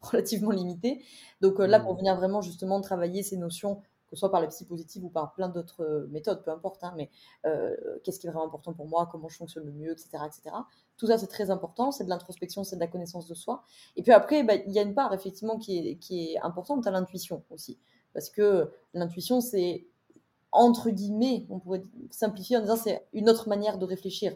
relativement 0.00 0.50
limité. 0.50 1.02
Donc 1.40 1.58
là, 1.58 1.80
pour 1.80 1.94
mmh. 1.94 1.98
venir 1.98 2.16
vraiment 2.16 2.40
justement 2.40 2.80
travailler 2.80 3.22
ces 3.22 3.36
notions 3.36 3.82
que 4.08 4.16
ce 4.16 4.20
soit 4.20 4.30
par 4.30 4.40
la 4.40 4.46
psy 4.46 4.64
positive 4.64 5.04
ou 5.04 5.08
par 5.08 5.32
plein 5.32 5.48
d'autres 5.48 5.82
euh, 5.82 6.06
méthodes, 6.08 6.42
peu 6.44 6.50
importe, 6.50 6.82
hein, 6.84 6.94
mais 6.96 7.10
euh, 7.44 7.76
qu'est-ce 8.04 8.20
qui 8.20 8.26
est 8.26 8.30
vraiment 8.30 8.46
important 8.46 8.72
pour 8.72 8.86
moi, 8.86 9.08
comment 9.10 9.28
je 9.28 9.36
fonctionne 9.36 9.64
le 9.64 9.72
mieux, 9.72 9.92
etc. 9.92 10.18
etc. 10.26 10.56
Tout 10.96 11.08
ça, 11.08 11.18
c'est 11.18 11.26
très 11.26 11.50
important, 11.50 11.90
c'est 11.90 12.04
de 12.04 12.08
l'introspection, 12.08 12.64
c'est 12.64 12.76
de 12.76 12.80
la 12.80 12.86
connaissance 12.86 13.26
de 13.26 13.34
soi. 13.34 13.64
Et 13.96 14.02
puis 14.02 14.12
après, 14.12 14.44
bah, 14.44 14.54
il 14.54 14.72
y 14.72 14.78
a 14.78 14.82
une 14.82 14.94
part, 14.94 15.12
effectivement, 15.12 15.58
qui 15.58 15.78
est, 15.78 15.96
qui 15.96 16.32
est 16.32 16.38
importante 16.40 16.86
à 16.86 16.90
l'intuition 16.90 17.42
aussi. 17.50 17.78
Parce 18.14 18.30
que 18.30 18.70
l'intuition, 18.94 19.40
c'est, 19.40 19.86
entre 20.52 20.90
guillemets, 20.90 21.44
on 21.50 21.58
pourrait 21.58 21.82
simplifier 22.10 22.56
en 22.56 22.60
disant, 22.60 22.76
c'est 22.76 23.06
une 23.12 23.28
autre 23.28 23.48
manière 23.48 23.78
de 23.78 23.84
réfléchir. 23.84 24.34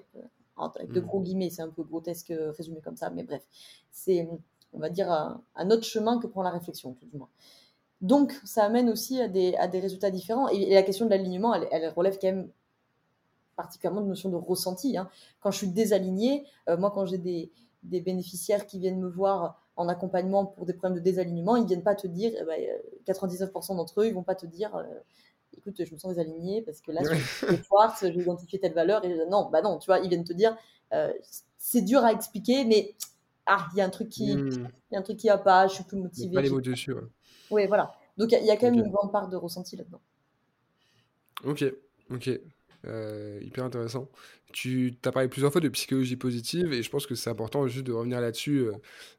Avec 0.56 0.92
de 0.92 1.00
mmh. 1.00 1.04
gros 1.04 1.20
guillemets, 1.22 1.48
c'est 1.48 1.62
un 1.62 1.70
peu 1.70 1.82
grotesque 1.82 2.34
résumé 2.58 2.82
comme 2.82 2.96
ça, 2.96 3.08
mais 3.08 3.22
bref, 3.22 3.42
c'est, 3.90 4.28
on 4.72 4.78
va 4.78 4.88
dire, 4.88 5.10
un, 5.10 5.42
un 5.56 5.70
autre 5.70 5.84
chemin 5.84 6.18
que 6.18 6.26
prend 6.26 6.42
la 6.42 6.50
réflexion, 6.50 6.92
tout 6.94 7.06
du 7.06 7.16
moins. 7.16 7.28
Donc, 8.00 8.32
ça 8.44 8.64
amène 8.64 8.88
aussi 8.88 9.20
à 9.20 9.28
des, 9.28 9.54
à 9.56 9.68
des 9.68 9.80
résultats 9.80 10.10
différents. 10.10 10.48
Et, 10.48 10.72
la 10.72 10.82
question 10.82 11.04
de 11.04 11.10
l'alignement, 11.10 11.54
elle, 11.54 11.88
relève 11.90 12.18
quand 12.20 12.28
même 12.28 12.48
particulièrement 13.56 14.00
de 14.00 14.06
notion 14.06 14.30
de 14.30 14.36
ressenti. 14.36 14.96
Hein. 14.96 15.10
Quand 15.40 15.50
je 15.50 15.58
suis 15.58 15.68
désalignée, 15.68 16.44
euh, 16.68 16.78
moi, 16.78 16.90
quand 16.90 17.04
j'ai 17.04 17.18
des, 17.18 17.50
des, 17.82 18.00
bénéficiaires 18.00 18.66
qui 18.66 18.78
viennent 18.78 19.00
me 19.00 19.08
voir 19.08 19.60
en 19.76 19.88
accompagnement 19.88 20.46
pour 20.46 20.64
des 20.64 20.72
problèmes 20.72 20.98
de 20.98 21.04
désalignement, 21.04 21.56
ils 21.56 21.62
ne 21.62 21.68
viennent 21.68 21.82
pas 21.82 21.94
te 21.94 22.06
dire, 22.06 22.32
99% 23.06 23.10
eh 23.12 23.68
ben, 23.68 23.76
d'entre 23.76 24.00
eux, 24.00 24.06
ils 24.06 24.14
vont 24.14 24.22
pas 24.22 24.34
te 24.34 24.46
dire, 24.46 24.74
euh, 24.76 24.84
écoute, 25.56 25.84
je 25.84 25.92
me 25.92 25.98
sens 25.98 26.14
désaligné 26.14 26.62
parce 26.62 26.80
que 26.80 26.92
là, 26.92 27.02
sur 27.04 27.68
quartz, 27.68 28.00
j'ai 28.00 28.20
identifié 28.20 28.58
telle 28.58 28.72
valeur. 28.72 29.04
Et 29.04 29.26
non, 29.28 29.50
bah 29.50 29.60
non, 29.60 29.78
tu 29.78 29.86
vois, 29.86 29.98
ils 29.98 30.08
viennent 30.08 30.24
te 30.24 30.32
dire, 30.32 30.56
euh, 30.94 31.12
c'est 31.58 31.82
dur 31.82 32.02
à 32.02 32.12
expliquer, 32.12 32.64
mais 32.64 32.94
ah, 33.52 33.66
il 33.72 33.78
y 33.78 33.80
a 33.80 33.84
un 33.84 33.90
truc 33.90 34.08
qui, 34.08 34.36
mmh. 34.36 34.68
y 34.92 34.96
a 34.96 34.98
un 35.00 35.02
truc 35.02 35.16
qui 35.16 35.28
a 35.28 35.36
pas, 35.36 35.66
je 35.66 35.74
suis 35.74 35.84
plus 35.84 35.98
motivée. 35.98 36.34
Pas 36.34 36.42
les 36.42 36.50
mots 36.50 36.60
dessus. 36.60 36.94
Oui, 37.50 37.66
voilà. 37.66 37.92
Donc 38.16 38.30
il 38.32 38.44
y, 38.44 38.50
a 38.50 38.56
quand 38.56 38.70
même 38.70 38.78
une 38.78 38.90
grande 38.90 39.10
part 39.10 39.28
de 39.28 39.36
ressenti 39.36 39.76
là-dedans. 39.76 40.00
Ok, 41.44 41.64
ok. 42.10 42.30
Euh, 42.86 43.40
hyper 43.42 43.64
intéressant. 43.64 44.08
Tu 44.52 44.94
as 45.04 45.12
parlé 45.12 45.28
plusieurs 45.28 45.52
fois 45.52 45.60
de 45.60 45.68
psychologie 45.68 46.16
positive 46.16 46.72
et 46.72 46.82
je 46.82 46.90
pense 46.90 47.06
que 47.06 47.14
c'est 47.14 47.30
important 47.30 47.66
juste 47.66 47.86
de 47.86 47.92
revenir 47.92 48.20
là-dessus 48.20 48.60
euh, 48.60 48.72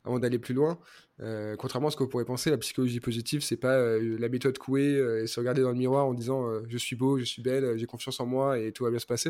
avant 0.03 0.19
d'aller 0.19 0.39
plus 0.39 0.53
loin. 0.53 0.79
Euh, 1.19 1.55
contrairement 1.55 1.89
à 1.89 1.91
ce 1.91 1.97
qu'on 1.97 2.07
pourrait 2.07 2.25
penser, 2.25 2.50
la 2.50 2.57
psychologie 2.57 3.00
positive, 3.00 3.41
c'est 3.41 3.57
pas 3.57 3.75
euh, 3.75 4.17
la 4.17 4.27
méthode 4.27 4.57
couée 4.57 4.95
et 5.21 5.27
se 5.27 5.39
regarder 5.39 5.61
dans 5.61 5.69
le 5.69 5.75
miroir 5.75 6.07
en 6.07 6.13
disant 6.13 6.47
je 6.67 6.77
suis 6.77 6.95
beau, 6.95 7.19
je 7.19 7.25
suis 7.25 7.41
belle, 7.43 7.77
j'ai 7.77 7.85
confiance 7.85 8.19
en 8.19 8.25
moi 8.25 8.57
et 8.57 8.71
tout 8.71 8.83
va 8.83 8.89
bien 8.89 9.00
se 9.00 9.05
passer. 9.05 9.29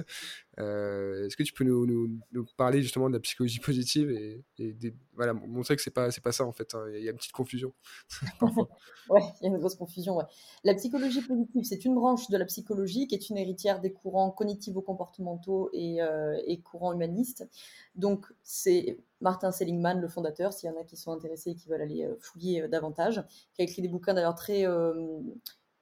Est-ce 0.57 1.35
que 1.35 1.43
tu 1.43 1.53
peux 1.53 1.65
nous, 1.65 2.19
parler 2.55 2.81
justement 2.81 3.09
de 3.09 3.15
la 3.15 3.19
psychologie 3.19 3.59
positive 3.63 4.09
et, 4.11 4.43
voilà, 5.15 5.33
montrer 5.33 5.75
que 5.75 5.81
c'est 5.81 5.91
pas, 5.91 6.09
pas 6.23 6.31
ça 6.31 6.45
en 6.45 6.53
fait, 6.53 6.73
hein, 6.73 6.85
il 6.95 7.03
y 7.03 7.07
a 7.07 7.11
une 7.11 7.17
petite 7.17 7.33
confusion 7.33 7.73
ouais, 9.09 9.21
il 9.41 9.43
y 9.43 9.47
a 9.47 9.49
une 9.49 9.57
grosse 9.57 9.75
confusion. 9.75 10.17
Ouais. 10.17 10.23
La 10.63 10.73
psychologie 10.75 11.21
positive, 11.21 11.63
c'est 11.63 11.85
une 11.85 11.95
branche 11.95 12.29
de 12.29 12.37
la 12.37 12.45
psychologie 12.45 13.07
qui 13.07 13.15
est 13.15 13.29
une 13.29 13.37
héritière 13.37 13.81
des 13.81 13.91
courants 13.91 14.31
cognitivo-comportementaux 14.31 15.69
et, 15.73 15.90
et 15.99 16.61
courants 16.61 16.93
humanistes. 16.93 17.47
Donc 17.95 18.25
c'est 18.43 18.97
Martin 19.21 19.51
Seligman, 19.51 19.99
le 20.01 20.07
fondateur, 20.07 20.51
s'il 20.51 20.69
y 20.69 20.73
en 20.73 20.79
a 20.79 20.83
qui 20.83 20.97
sont 20.97 21.11
intéressés 21.11 21.51
et 21.51 21.55
qui 21.55 21.69
veulent 21.69 21.81
aller 21.81 22.03
euh, 22.05 22.15
fouiller 22.19 22.63
euh, 22.63 22.67
davantage, 22.67 23.23
qui 23.53 23.61
a 23.61 23.63
écrit 23.63 23.81
des 23.81 23.87
bouquins 23.87 24.13
d'ailleurs 24.13 24.35
très, 24.35 24.65
euh, 24.65 25.19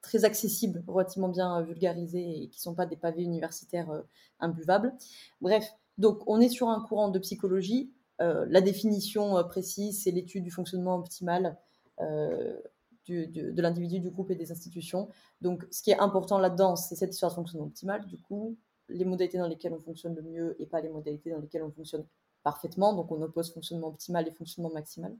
très 0.01 0.25
accessibles, 0.25 0.83
relativement 0.87 1.29
bien 1.29 1.61
vulgarisés 1.61 2.43
et 2.43 2.47
qui 2.49 2.59
ne 2.59 2.61
sont 2.61 2.75
pas 2.75 2.85
des 2.85 2.97
pavés 2.97 3.23
universitaires 3.23 4.03
imbuvables. 4.39 4.93
Bref, 5.41 5.65
donc 5.97 6.21
on 6.27 6.39
est 6.39 6.49
sur 6.49 6.69
un 6.69 6.81
courant 6.81 7.09
de 7.09 7.19
psychologie. 7.19 7.91
la 8.19 8.61
définition 8.61 9.41
précise, 9.45 10.03
c'est 10.03 10.11
l'étude 10.11 10.43
du 10.43 10.51
fonctionnement 10.51 10.95
optimal 10.97 11.57
de 11.99 13.61
l'individu, 13.61 13.99
du 13.99 14.09
groupe 14.09 14.31
et 14.31 14.35
des 14.35 14.51
institutions. 14.51 15.09
Donc, 15.41 15.65
ce 15.71 15.81
qui 15.81 15.91
est 15.91 15.99
important 15.99 16.37
là-dedans, 16.37 16.75
c'est 16.75 16.95
cette 16.95 17.13
histoire 17.13 17.31
de 17.31 17.35
fonctionnement 17.35 17.67
optimal. 17.67 18.05
Du 18.05 18.17
coup, 18.17 18.57
les 18.89 19.05
modalités 19.05 19.37
dans 19.37 19.47
lesquelles 19.47 19.73
on 19.73 19.79
fonctionne 19.79 20.15
le 20.15 20.21
mieux 20.21 20.55
et 20.61 20.65
pas 20.65 20.81
les 20.81 20.89
modalités 20.89 21.31
dans 21.31 21.39
lesquelles 21.39 21.63
on 21.63 21.71
fonctionne 21.71 22.05
parfaitement. 22.43 22.93
Donc 22.93 23.11
on 23.11 23.21
oppose 23.21 23.53
fonctionnement 23.53 23.87
optimal 23.87 24.27
et 24.27 24.31
fonctionnement 24.31 24.71
maximal. 24.71 25.15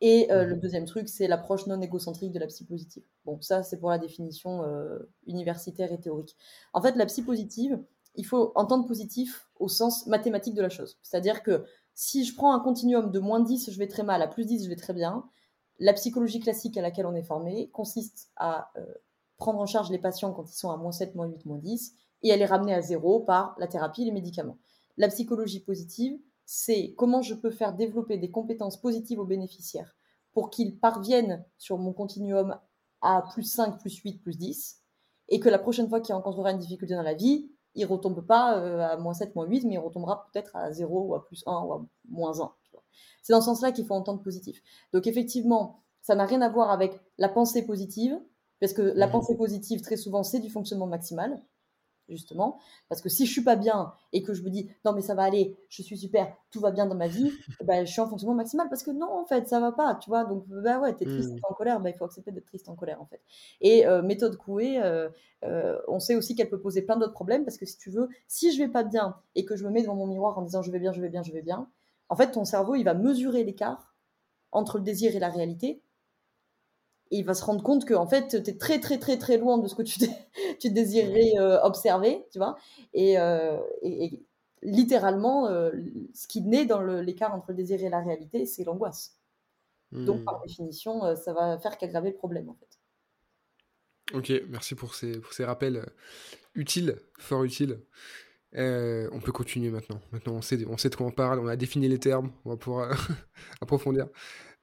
Et 0.00 0.30
euh, 0.30 0.44
le 0.44 0.54
mhm. 0.54 0.60
deuxième 0.60 0.84
truc, 0.84 1.08
c'est 1.08 1.26
l'approche 1.26 1.66
non 1.66 1.80
égocentrique 1.80 2.32
de 2.32 2.38
la 2.38 2.46
psy 2.46 2.64
positive. 2.64 3.02
Bon, 3.24 3.40
ça, 3.40 3.62
c'est 3.62 3.78
pour 3.78 3.90
la 3.90 3.98
définition 3.98 4.62
euh, 4.62 4.98
universitaire 5.26 5.92
et 5.92 5.98
théorique. 5.98 6.36
En 6.72 6.80
fait, 6.80 6.94
la 6.94 7.06
psy 7.06 7.22
positive, 7.22 7.82
il 8.14 8.24
faut 8.24 8.52
entendre 8.54 8.86
positif 8.86 9.48
au 9.58 9.68
sens 9.68 10.06
mathématique 10.06 10.54
de 10.54 10.62
la 10.62 10.68
chose. 10.68 10.98
C'est-à-dire 11.02 11.42
que 11.42 11.64
si 11.94 12.24
je 12.24 12.34
prends 12.34 12.54
un 12.54 12.60
continuum 12.60 13.10
de 13.10 13.18
moins 13.18 13.40
10, 13.40 13.72
je 13.72 13.78
vais 13.78 13.88
très 13.88 14.04
mal, 14.04 14.22
à 14.22 14.28
plus 14.28 14.44
10, 14.44 14.64
je 14.64 14.68
vais 14.68 14.76
très 14.76 14.92
bien, 14.92 15.24
la 15.80 15.92
psychologie 15.92 16.40
classique 16.40 16.76
à 16.76 16.82
laquelle 16.82 17.06
on 17.06 17.14
est 17.14 17.22
formé 17.22 17.68
consiste 17.70 18.30
à 18.36 18.70
euh, 18.76 18.84
prendre 19.36 19.58
en 19.60 19.66
charge 19.66 19.90
les 19.90 19.98
patients 19.98 20.32
quand 20.32 20.50
ils 20.50 20.56
sont 20.56 20.70
à 20.70 20.76
moins 20.76 20.92
7, 20.92 21.14
moins 21.14 21.26
8, 21.26 21.44
moins 21.46 21.58
10, 21.58 21.94
et 22.22 22.32
à 22.32 22.36
les 22.36 22.46
ramener 22.46 22.74
à 22.74 22.80
zéro 22.80 23.20
par 23.20 23.54
la 23.58 23.66
thérapie 23.66 24.02
et 24.02 24.06
les 24.06 24.12
médicaments. 24.12 24.58
La 24.96 25.08
psychologie 25.08 25.60
positive, 25.60 26.18
c'est 26.44 26.94
comment 26.96 27.22
je 27.22 27.34
peux 27.34 27.50
faire 27.50 27.74
développer 27.74 28.18
des 28.18 28.30
compétences 28.30 28.80
positives 28.80 29.20
aux 29.20 29.26
bénéficiaires 29.26 29.96
pour 30.32 30.50
qu'ils 30.50 30.78
parviennent 30.78 31.44
sur 31.56 31.78
mon 31.78 31.92
continuum 31.92 32.58
à 33.00 33.22
plus 33.32 33.44
5, 33.44 33.78
plus 33.78 33.96
8, 33.98 34.22
plus 34.22 34.36
10, 34.36 34.82
et 35.28 35.40
que 35.40 35.48
la 35.48 35.58
prochaine 35.58 35.88
fois 35.88 36.00
qu'il 36.00 36.14
rencontrera 36.14 36.50
une 36.50 36.58
difficulté 36.58 36.94
dans 36.94 37.02
la 37.02 37.14
vie, 37.14 37.50
il 37.74 37.82
ne 37.82 37.90
retombe 37.90 38.26
pas 38.26 38.58
euh, 38.58 38.80
à 38.80 38.96
moins 38.96 39.14
7, 39.14 39.36
moins 39.36 39.46
8, 39.46 39.64
mais 39.64 39.74
il 39.74 39.78
retombera 39.78 40.26
peut-être 40.32 40.56
à 40.56 40.72
0 40.72 41.06
ou 41.06 41.14
à 41.14 41.24
plus 41.24 41.44
1 41.46 41.52
ou 41.64 41.72
à 41.72 41.86
moins 42.08 42.40
1. 42.40 42.52
C'est 43.22 43.32
dans 43.32 43.40
ce 43.40 43.46
sens-là 43.46 43.72
qu'il 43.72 43.84
faut 43.84 43.94
entendre 43.94 44.22
positif. 44.22 44.62
Donc 44.92 45.06
effectivement, 45.06 45.82
ça 46.00 46.14
n'a 46.14 46.24
rien 46.24 46.40
à 46.40 46.48
voir 46.48 46.70
avec 46.70 46.98
la 47.18 47.28
pensée 47.28 47.64
positive, 47.64 48.18
parce 48.60 48.72
que 48.72 48.82
la 48.82 49.06
mmh. 49.06 49.10
pensée 49.10 49.36
positive, 49.36 49.80
très 49.82 49.96
souvent, 49.96 50.22
c'est 50.22 50.40
du 50.40 50.50
fonctionnement 50.50 50.86
maximal 50.86 51.40
justement. 52.08 52.58
Parce 52.88 53.00
que 53.00 53.08
si 53.08 53.26
je 53.26 53.32
suis 53.32 53.44
pas 53.44 53.56
bien 53.56 53.92
et 54.12 54.22
que 54.22 54.34
je 54.34 54.42
me 54.42 54.50
dis 54.50 54.70
non 54.84 54.92
mais 54.92 55.02
ça 55.02 55.14
va 55.14 55.22
aller, 55.22 55.56
je 55.68 55.82
suis 55.82 55.96
super, 55.96 56.34
tout 56.50 56.60
va 56.60 56.70
bien 56.70 56.86
dans 56.86 56.94
ma 56.94 57.08
vie, 57.08 57.30
bah, 57.64 57.84
je 57.84 57.90
suis 57.90 58.00
en 58.00 58.08
fonctionnement 58.08 58.36
maximal 58.36 58.68
parce 58.68 58.82
que 58.82 58.90
non 58.90 59.10
en 59.10 59.24
fait 59.24 59.48
ça 59.48 59.60
va 59.60 59.72
pas, 59.72 59.94
tu 59.96 60.10
vois. 60.10 60.24
Donc 60.24 60.44
bah 60.48 60.78
ouais, 60.80 60.94
t'es 60.94 61.04
triste, 61.04 61.32
mmh. 61.32 61.40
en 61.50 61.54
colère, 61.54 61.80
bah, 61.80 61.90
il 61.90 61.96
faut 61.96 62.04
accepter 62.04 62.30
d'être 62.32 62.46
triste 62.46 62.68
en 62.68 62.76
colère 62.76 63.00
en 63.00 63.06
fait. 63.06 63.20
Et 63.60 63.86
euh, 63.86 64.02
méthode 64.02 64.36
Coué, 64.36 64.80
euh, 64.82 65.08
euh, 65.44 65.78
on 65.88 66.00
sait 66.00 66.16
aussi 66.16 66.34
qu'elle 66.34 66.50
peut 66.50 66.60
poser 66.60 66.82
plein 66.82 66.96
d'autres 66.96 67.12
problèmes 67.12 67.44
parce 67.44 67.58
que 67.58 67.66
si 67.66 67.78
tu 67.78 67.90
veux, 67.90 68.08
si 68.26 68.52
je 68.52 68.62
vais 68.62 68.68
pas 68.68 68.82
bien 68.82 69.16
et 69.34 69.44
que 69.44 69.56
je 69.56 69.64
me 69.64 69.70
mets 69.70 69.82
devant 69.82 69.94
mon 69.96 70.06
miroir 70.06 70.38
en 70.38 70.42
disant 70.42 70.62
je 70.62 70.70
vais 70.70 70.78
bien, 70.78 70.92
je 70.92 71.00
vais 71.00 71.08
bien, 71.08 71.22
je 71.22 71.32
vais 71.32 71.42
bien, 71.42 71.68
en 72.08 72.16
fait 72.16 72.32
ton 72.32 72.44
cerveau 72.44 72.74
il 72.74 72.84
va 72.84 72.94
mesurer 72.94 73.44
l'écart 73.44 73.94
entre 74.50 74.78
le 74.78 74.84
désir 74.84 75.14
et 75.14 75.18
la 75.18 75.28
réalité 75.28 75.82
et 77.10 77.18
il 77.18 77.24
va 77.24 77.34
se 77.34 77.44
rendre 77.44 77.62
compte 77.62 77.84
que 77.84 77.94
en 77.94 78.06
fait 78.06 78.42
tu 78.42 78.50
es 78.50 78.56
très 78.56 78.80
très 78.80 78.98
très 78.98 79.18
très 79.18 79.38
loin 79.38 79.58
de 79.58 79.66
ce 79.68 79.74
que 79.74 79.82
tu, 79.82 79.98
tu 80.60 80.70
désirais 80.70 81.32
euh, 81.38 81.60
observer 81.62 82.26
tu 82.32 82.38
vois 82.38 82.56
et, 82.94 83.18
euh, 83.18 83.58
et, 83.82 84.22
littéralement 84.62 85.48
euh, 85.48 85.70
ce 86.14 86.26
qui 86.26 86.42
naît 86.42 86.66
dans 86.66 86.80
l'écart 86.80 87.34
entre 87.34 87.50
le 87.50 87.56
désir 87.56 87.82
et 87.82 87.88
la 87.88 88.00
réalité 88.00 88.46
c'est 88.46 88.64
l'angoisse 88.64 89.16
donc 89.92 90.24
par 90.24 90.38
hmm. 90.38 90.46
définition 90.46 91.16
ça 91.16 91.32
va 91.32 91.58
faire 91.58 91.78
qu'aggraver 91.78 92.10
le 92.10 92.16
problème 92.16 92.48
en 92.50 92.54
fait 92.54 92.78
Ok, 94.14 94.32
merci 94.48 94.74
pour 94.74 94.94
ces, 94.94 95.20
pour 95.20 95.34
ces 95.34 95.44
rappels 95.44 95.84
utiles, 96.54 96.96
fort 97.18 97.44
utiles. 97.44 97.78
on 98.54 99.20
peut 99.22 99.32
continuer 99.32 99.68
maintenant. 99.68 100.00
Maintenant, 100.12 100.32
on 100.32 100.40
sait, 100.40 100.64
on 100.66 100.78
sait 100.78 100.88
de 100.88 100.94
quoi 100.94 101.06
on 101.06 101.10
parle, 101.10 101.40
on 101.40 101.46
a 101.46 101.56
défini 101.56 101.88
les 101.88 101.98
termes, 101.98 102.32
on 102.46 102.50
va 102.52 102.56
pouvoir 102.56 102.96
approfondir. 103.60 104.06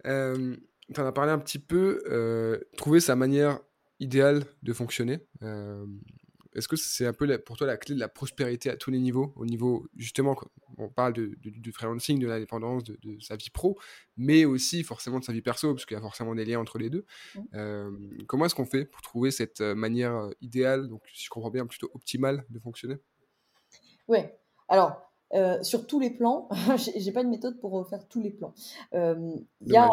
Euh, 0.07 0.55
tu 0.93 1.01
en 1.01 1.05
as 1.05 1.11
parlé 1.11 1.31
un 1.31 1.39
petit 1.39 1.59
peu, 1.59 2.61
trouver 2.77 2.99
sa 2.99 3.15
manière 3.15 3.59
idéale 3.99 4.43
de 4.63 4.73
fonctionner. 4.73 5.19
Est-ce 6.55 6.69
que 6.69 6.77
c'est 6.77 7.05
un 7.05 7.13
peu 7.13 7.37
pour 7.39 7.57
toi 7.57 7.67
la 7.67 7.75
clé 7.75 7.95
de 7.95 7.99
la 7.99 8.07
prospérité 8.07 8.69
à 8.69 8.77
tous 8.77 8.89
les 8.89 8.99
niveaux 8.99 9.33
Au 9.35 9.45
niveau, 9.45 9.87
justement, 9.97 10.37
on 10.77 10.87
parle 10.87 11.11
de, 11.11 11.35
du 11.41 11.71
freelancing, 11.73 12.17
de 12.17 12.27
l'indépendance, 12.27 12.83
de, 12.83 12.97
sa 13.19 13.35
vie 13.35 13.49
pro, 13.49 13.77
mais 14.15 14.45
aussi 14.45 14.83
forcément 14.83 15.19
de 15.19 15.25
sa 15.25 15.33
vie 15.33 15.41
perso, 15.41 15.73
parce 15.73 15.85
qu'il 15.85 15.95
y 15.95 15.97
a 15.97 16.01
forcément 16.01 16.33
des 16.33 16.45
liens 16.45 16.59
entre 16.59 16.77
les 16.77 16.89
deux. 16.89 17.05
Mmh. 17.35 17.39
Euh, 17.55 17.91
comment 18.27 18.45
est-ce 18.45 18.55
qu'on 18.55 18.65
fait 18.65 18.85
pour 18.85 19.01
trouver 19.01 19.31
cette 19.31 19.59
euh, 19.59 19.75
manière 19.75 20.15
euh, 20.15 20.31
idéale, 20.39 20.87
donc 20.87 21.01
si 21.13 21.25
je 21.25 21.29
comprends 21.29 21.51
bien, 21.51 21.65
plutôt 21.67 21.91
optimale 21.93 22.45
de 22.49 22.59
fonctionner? 22.59 22.95
Oui, 24.07 24.19
alors. 24.69 25.11
Sur 25.61 25.87
tous 25.87 25.99
les 25.99 26.09
plans, 26.09 26.47
j'ai 26.97 27.11
pas 27.11 27.23
de 27.23 27.29
méthode 27.29 27.59
pour 27.59 27.87
faire 27.87 28.07
tous 28.07 28.21
les 28.21 28.31
plans. 28.31 28.53
Il 28.93 29.43
y 29.67 29.77
a, 29.77 29.89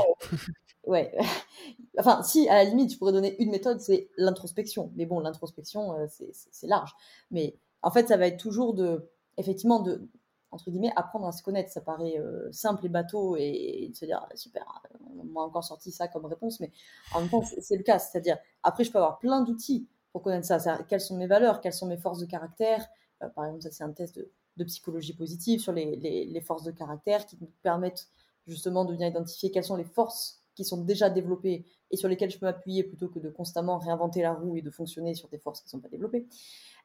Ouais. 0.85 1.17
enfin, 1.99 2.23
si, 2.23 2.49
à 2.49 2.57
la 2.57 2.65
limite, 2.65 2.93
je 2.93 2.99
pourrais 2.99 3.13
donner 3.13 3.41
une 3.41 3.51
méthode, 3.51 3.81
c'est 3.81 4.09
l'introspection. 4.17 4.91
Mais 4.97 5.07
bon, 5.07 5.21
l'introspection, 5.21 5.95
euh, 5.95 6.07
c'est 6.51 6.67
large. 6.67 6.95
Mais 7.31 7.57
en 7.83 7.91
fait, 7.91 8.09
ça 8.09 8.17
va 8.17 8.27
être 8.27 8.39
toujours 8.39 8.75
de, 8.75 9.09
effectivement, 9.37 9.81
de, 9.81 10.09
entre 10.51 10.71
guillemets, 10.71 10.93
apprendre 10.97 11.27
à 11.27 11.33
se 11.33 11.43
connaître. 11.43 11.71
Ça 11.71 11.81
paraît 11.81 12.19
euh, 12.19 12.51
simple 12.53 12.87
et 12.87 12.89
bateau 12.89 13.37
et, 13.37 13.89
de 13.91 13.97
se 13.97 14.05
dire, 14.05 14.27
ah, 14.29 14.37
super, 14.37 14.83
on 15.19 15.25
m'a 15.25 15.41
encore 15.43 15.65
sorti 15.65 15.93
ça 15.93 16.09
comme 16.09 16.27
réponse, 16.27 16.61
mais 16.61 16.73
en 17.15 17.21
même 17.21 17.31
temps, 17.31 17.43
c'est 17.43 17.77
le 17.77 17.85
cas. 17.85 17.99
C'est-à-dire, 17.99 18.39
après, 18.63 18.85
je 18.85 18.91
peux 18.91 18.99
avoir 18.99 19.19
plein 19.19 19.43
d'outils 19.43 19.87
pour 20.13 20.23
connaître 20.23 20.47
ça. 20.47 20.79
Quelles 20.89 21.01
sont 21.01 21.17
mes 21.17 21.27
valeurs, 21.27 21.61
quelles 21.61 21.73
sont 21.73 21.87
mes 21.87 21.97
forces 21.97 22.19
de 22.19 22.27
caractère? 22.27 22.87
Euh, 23.23 23.29
par 23.29 23.45
exemple, 23.45 23.63
ça, 23.63 23.71
c'est 23.71 23.85
un 23.85 23.93
test 23.93 24.17
de, 24.17 24.31
de, 24.57 24.65
psychologie 24.65 25.15
positive 25.15 25.61
sur 25.61 25.73
les, 25.73 25.97
les, 25.97 26.41
forces 26.41 26.65
de 26.65 26.71
caractère 26.71 27.27
qui 27.27 27.37
nous 27.41 27.51
permettent 27.63 28.09
justement 28.47 28.85
de 28.85 28.95
bien 28.95 29.09
identifier 29.09 29.51
quelles 29.51 29.65
sont 29.65 29.77
les 29.77 29.85
forces 29.85 30.43
qui 30.55 30.65
sont 30.65 30.83
déjà 30.83 31.11
développées 31.11 31.65
et 31.91 31.97
sur 31.97 32.09
lesquelles 32.09 32.31
je 32.31 32.39
peux 32.39 32.47
m'appuyer 32.47 32.85
plutôt 32.85 33.09
que 33.09 33.19
de 33.19 33.31
constamment 33.31 33.79
réinventer 33.79 34.23
la 34.23 34.35
roue 34.35 34.57
et 34.57 34.63
de 34.63 34.71
fonctionner 34.71 35.15
sur 35.15 35.29
des 35.29 35.39
forces 35.39 35.61
qui 35.61 35.67
ne 35.69 35.71
sont 35.71 35.81
pas 35.81 35.89
développées. 35.89 36.27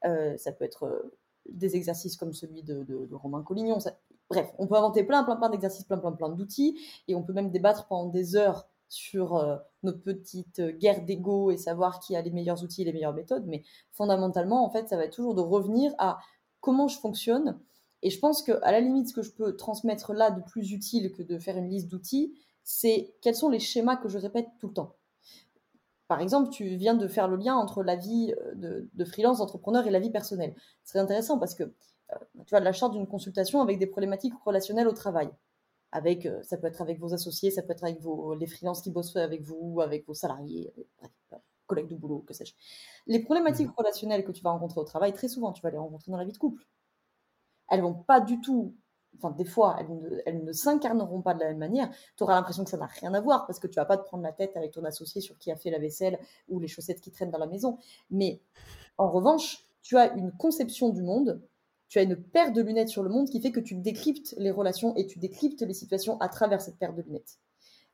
Euh, 0.05 0.37
ça 0.37 0.51
peut 0.51 0.65
être 0.65 0.83
euh, 0.83 1.13
des 1.49 1.75
exercices 1.75 2.15
comme 2.15 2.33
celui 2.33 2.63
de, 2.63 2.85
Romain 3.11 3.41
Collignon. 3.41 3.79
Bref, 4.29 4.53
on 4.57 4.67
peut 4.67 4.75
inventer 4.75 5.03
plein, 5.03 5.23
plein, 5.23 5.37
plein 5.37 5.49
d'exercices, 5.49 5.85
plein, 5.85 5.97
plein, 5.97 6.11
plein 6.11 6.29
d'outils 6.29 6.77
et 7.07 7.15
on 7.15 7.23
peut 7.23 7.33
même 7.33 7.51
débattre 7.51 7.87
pendant 7.87 8.09
des 8.09 8.35
heures 8.35 8.67
sur 8.89 9.35
euh, 9.35 9.57
notre 9.83 10.01
petite 10.01 10.61
guerre 10.61 11.03
d'ego 11.03 11.51
et 11.51 11.57
savoir 11.57 11.99
qui 11.99 12.15
a 12.15 12.21
les 12.21 12.31
meilleurs 12.31 12.63
outils 12.63 12.83
et 12.83 12.85
les 12.85 12.93
meilleures 12.93 13.13
méthodes. 13.13 13.45
Mais 13.47 13.63
fondamentalement, 13.91 14.65
en 14.65 14.69
fait, 14.69 14.87
ça 14.87 14.97
va 14.97 15.05
être 15.05 15.15
toujours 15.15 15.35
de 15.35 15.41
revenir 15.41 15.93
à 15.97 16.19
comment 16.61 16.87
je 16.87 16.99
fonctionne. 16.99 17.59
Et 18.03 18.09
je 18.09 18.19
pense 18.19 18.43
qu'à 18.43 18.71
la 18.71 18.79
limite, 18.79 19.09
ce 19.09 19.13
que 19.13 19.21
je 19.21 19.31
peux 19.31 19.55
transmettre 19.55 20.13
là 20.13 20.31
de 20.31 20.41
plus 20.41 20.71
utile 20.71 21.11
que 21.11 21.23
de 21.23 21.39
faire 21.39 21.57
une 21.57 21.69
liste 21.69 21.87
d'outils, 21.87 22.33
c'est 22.63 23.15
quels 23.21 23.35
sont 23.35 23.49
les 23.49 23.59
schémas 23.59 23.95
que 23.95 24.09
je 24.09 24.17
répète 24.17 24.47
tout 24.59 24.67
le 24.67 24.73
temps. 24.73 24.95
Par 26.07 26.21
exemple, 26.21 26.49
tu 26.49 26.75
viens 26.75 26.93
de 26.93 27.07
faire 27.07 27.27
le 27.27 27.35
lien 27.35 27.55
entre 27.55 27.83
la 27.83 27.95
vie 27.95 28.33
euh, 28.63 28.81
de, 28.93 29.05
freelance, 29.05 29.39
d'entrepreneur 29.39 29.87
et 29.87 29.91
la 29.91 29.99
vie 29.99 30.09
personnelle. 30.09 30.55
C'est 30.83 30.99
intéressant 30.99 31.37
parce 31.37 31.53
que 31.53 31.63
euh, 31.63 32.15
tu 32.45 32.55
as 32.55 32.59
de 32.59 32.65
la 32.65 32.71
charte 32.71 32.93
d'une 32.93 33.07
consultation 33.07 33.61
avec 33.61 33.77
des 33.77 33.87
problématiques 33.87 34.33
relationnelles 34.45 34.87
au 34.87 34.93
travail. 34.93 35.29
Avec, 35.91 36.25
euh, 36.25 36.41
ça 36.43 36.57
peut 36.57 36.67
être 36.67 36.81
avec 36.81 36.99
vos 36.99 37.13
associés, 37.13 37.51
ça 37.51 37.61
peut 37.61 37.73
être 37.73 37.83
avec 37.83 37.99
vos, 38.01 38.35
les 38.35 38.47
freelances 38.47 38.81
qui 38.81 38.91
bossent 38.91 39.15
avec 39.15 39.41
vous, 39.41 39.81
avec 39.81 40.05
vos 40.07 40.13
salariés, 40.13 40.73
collègues 41.67 41.89
de 41.89 41.95
boulot, 41.95 42.23
que 42.27 42.33
sais-je. 42.33 42.53
Les 43.05 43.19
problématiques 43.19 43.67
mmh. 43.67 43.75
relationnelles 43.77 44.23
que 44.25 44.31
tu 44.31 44.41
vas 44.41 44.51
rencontrer 44.51 44.81
au 44.81 44.85
travail, 44.85 45.13
très 45.13 45.27
souvent, 45.27 45.51
tu 45.51 45.61
vas 45.61 45.69
les 45.69 45.77
rencontrer 45.77 46.11
dans 46.11 46.17
la 46.17 46.25
vie 46.25 46.33
de 46.33 46.37
couple. 46.37 46.65
Elles 47.69 47.81
vont 47.81 47.93
pas 47.93 48.21
du 48.21 48.41
tout 48.41 48.73
enfin 49.17 49.31
des 49.31 49.45
fois, 49.45 49.77
elles 50.25 50.43
ne, 50.43 50.51
s'incarneront 50.51 51.21
pas 51.21 51.33
de 51.33 51.39
la 51.39 51.47
même 51.47 51.57
manière. 51.57 51.89
Tu 52.15 52.23
auras 52.23 52.35
l'impression 52.35 52.63
que 52.63 52.69
ça 52.69 52.77
n'a 52.77 52.85
rien 52.85 53.13
à 53.13 53.21
voir 53.21 53.45
parce 53.45 53.59
que 53.59 53.67
tu 53.67 53.75
vas 53.75 53.85
pas 53.85 53.97
te 53.97 54.03
prendre 54.03 54.23
la 54.23 54.31
tête 54.31 54.55
avec 54.55 54.71
ton 54.71 54.83
associé 54.83 55.21
sur 55.21 55.37
qui 55.37 55.51
a 55.51 55.55
fait 55.55 55.69
la 55.69 55.79
vaisselle 55.79 56.19
ou 56.47 56.59
les 56.59 56.67
chaussettes 56.67 57.01
qui 57.01 57.11
traînent 57.11 57.31
dans 57.31 57.37
la 57.37 57.47
maison. 57.47 57.77
Mais 58.09 58.41
en 58.97 59.09
revanche, 59.09 59.65
tu 59.81 59.97
as 59.97 60.13
une 60.13 60.31
conception 60.31 60.89
du 60.89 61.01
monde, 61.01 61.41
tu 61.89 61.99
as 61.99 62.03
une 62.03 62.15
paire 62.15 62.51
de 62.51 62.61
lunettes 62.61 62.89
sur 62.89 63.03
le 63.03 63.09
monde 63.09 63.29
qui 63.29 63.41
fait 63.41 63.51
que 63.51 63.59
tu 63.59 63.75
décryptes 63.75 64.35
les 64.37 64.51
relations 64.51 64.95
et 64.95 65.07
tu 65.07 65.19
décryptes 65.19 65.61
les 65.61 65.73
situations 65.73 66.19
à 66.19 66.29
travers 66.29 66.61
cette 66.61 66.77
paire 66.77 66.93
de 66.93 67.01
lunettes. 67.01 67.39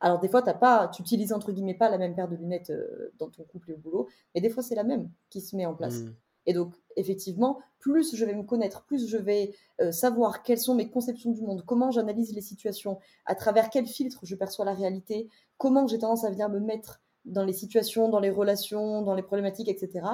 Alors 0.03 0.19
des 0.19 0.27
fois, 0.27 0.47
as 0.47 0.53
pas, 0.53 0.89
tu 0.89 1.01
utilises 1.01 1.31
entre 1.31 1.53
guillemets 1.53 1.73
pas 1.73 1.89
la 1.89 1.97
même 1.97 2.13
paire 2.13 2.27
de 2.27 2.35
lunettes 2.35 2.71
euh, 2.71 3.13
dans 3.17 3.29
ton 3.29 3.43
couple 3.45 3.71
et 3.71 3.73
au 3.73 3.77
boulot, 3.77 4.09
mais 4.35 4.41
des 4.41 4.49
fois 4.49 4.61
c'est 4.61 4.75
la 4.75 4.83
même 4.83 5.09
qui 5.29 5.39
se 5.39 5.55
met 5.55 5.65
en 5.65 5.73
place. 5.73 6.01
Mmh. 6.01 6.15
Et 6.45 6.51
donc, 6.51 6.75
effectivement, 6.97 7.59
plus 7.79 8.13
je 8.13 8.25
vais 8.25 8.35
me 8.35 8.43
connaître, 8.43 8.83
plus 8.83 9.07
je 9.07 9.15
vais 9.15 9.55
euh, 9.79 9.93
savoir 9.93 10.43
quelles 10.43 10.59
sont 10.59 10.75
mes 10.75 10.89
conceptions 10.89 11.31
du 11.31 11.41
monde, 11.41 11.63
comment 11.65 11.89
j'analyse 11.89 12.35
les 12.35 12.41
situations, 12.41 12.99
à 13.25 13.33
travers 13.33 13.69
quel 13.69 13.87
filtre 13.87 14.19
je 14.23 14.35
perçois 14.35 14.65
la 14.65 14.73
réalité, 14.73 15.29
comment 15.57 15.87
j'ai 15.87 15.99
tendance 15.99 16.25
à 16.25 16.29
venir 16.29 16.49
me 16.49 16.59
mettre 16.59 17.01
dans 17.23 17.45
les 17.45 17.53
situations, 17.53 18.09
dans 18.09 18.19
les 18.19 18.29
relations, 18.29 19.03
dans 19.03 19.15
les 19.15 19.23
problématiques, 19.23 19.69
etc. 19.69 20.05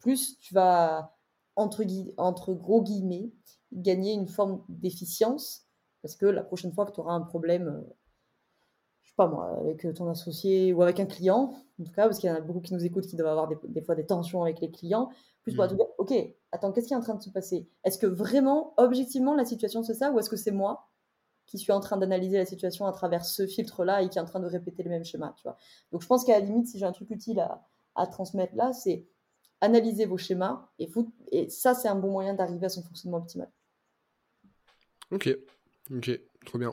Plus 0.00 0.38
tu 0.38 0.52
vas, 0.52 1.16
entre, 1.56 1.82
entre 2.18 2.52
gros 2.52 2.82
guillemets, 2.82 3.32
gagner 3.72 4.12
une 4.12 4.28
forme 4.28 4.62
d'efficience, 4.68 5.64
parce 6.02 6.14
que 6.14 6.26
la 6.26 6.42
prochaine 6.42 6.74
fois 6.74 6.84
que 6.84 6.92
tu 6.92 7.00
auras 7.00 7.14
un 7.14 7.22
problème 7.22 7.68
euh, 7.68 7.94
pas 9.18 9.26
moi, 9.26 9.58
avec 9.60 9.84
euh, 9.84 9.92
ton 9.92 10.08
associé 10.08 10.72
ou 10.72 10.82
avec 10.82 11.00
un 11.00 11.06
client, 11.06 11.52
en 11.80 11.84
tout 11.84 11.92
cas, 11.92 12.04
parce 12.06 12.18
qu'il 12.18 12.30
y 12.30 12.32
en 12.32 12.36
a 12.36 12.40
beaucoup 12.40 12.60
qui 12.60 12.72
nous 12.72 12.84
écoutent 12.84 13.06
qui 13.06 13.16
doivent 13.16 13.32
avoir 13.32 13.48
des, 13.48 13.82
fois 13.82 13.96
des 13.96 14.06
tensions 14.06 14.42
avec 14.42 14.60
les 14.60 14.70
clients, 14.70 15.10
plus 15.42 15.54
pour 15.54 15.64
mmh. 15.64 15.76
dire, 15.76 15.86
ok, 15.98 16.14
attends, 16.52 16.72
qu'est-ce 16.72 16.86
qui 16.86 16.94
est 16.94 16.96
en 16.96 17.00
train 17.00 17.16
de 17.16 17.22
se 17.22 17.30
passer? 17.30 17.68
Est-ce 17.84 17.98
que 17.98 18.06
vraiment, 18.06 18.74
objectivement, 18.76 19.34
la 19.34 19.44
situation 19.44 19.82
c'est 19.82 19.94
ça, 19.94 20.12
ou 20.12 20.18
est-ce 20.20 20.30
que 20.30 20.36
c'est 20.36 20.52
moi 20.52 20.88
qui 21.46 21.58
suis 21.58 21.72
en 21.72 21.80
train 21.80 21.96
d'analyser 21.96 22.36
la 22.36 22.46
situation 22.46 22.86
à 22.86 22.92
travers 22.92 23.24
ce 23.24 23.46
filtre-là 23.46 24.02
et 24.02 24.08
qui 24.08 24.18
est 24.18 24.20
en 24.20 24.26
train 24.26 24.40
de 24.40 24.46
répéter 24.46 24.84
le 24.84 24.90
même 24.90 25.04
schéma, 25.04 25.34
tu 25.36 25.42
vois? 25.42 25.56
Donc 25.90 26.00
je 26.02 26.06
pense 26.06 26.24
qu'à 26.24 26.38
la 26.38 26.44
limite, 26.44 26.68
si 26.68 26.78
j'ai 26.78 26.86
un 26.86 26.92
truc 26.92 27.10
utile 27.10 27.40
à, 27.40 27.66
à 27.96 28.06
transmettre 28.06 28.54
là, 28.54 28.72
c'est 28.72 29.04
analyser 29.60 30.06
vos 30.06 30.18
schémas 30.18 30.68
et, 30.78 30.86
vous, 30.86 31.12
et 31.32 31.48
ça, 31.50 31.74
c'est 31.74 31.88
un 31.88 31.96
bon 31.96 32.12
moyen 32.12 32.34
d'arriver 32.34 32.66
à 32.66 32.68
son 32.68 32.82
fonctionnement 32.82 33.18
optimal. 33.18 33.50
Ok, 35.10 35.28
ok, 35.90 36.20
trop 36.46 36.58
bien. 36.58 36.72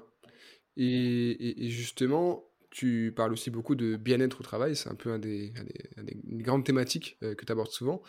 Et, 0.78 1.70
justement, 1.70 2.46
tu 2.70 3.14
parles 3.16 3.32
aussi 3.32 3.50
beaucoup 3.50 3.76
de 3.76 3.96
bien-être 3.96 4.42
au 4.42 4.44
travail, 4.44 4.76
c'est 4.76 4.90
un 4.90 4.96
peu 4.96 5.10
un 5.12 5.20
des, 5.20 5.54
une 6.28 6.42
grande 6.42 6.66
thématique 6.66 7.18
euh, 7.24 7.34
que 7.34 7.46
tu 7.46 7.52
abordes 7.52 7.72
souvent. 7.72 8.02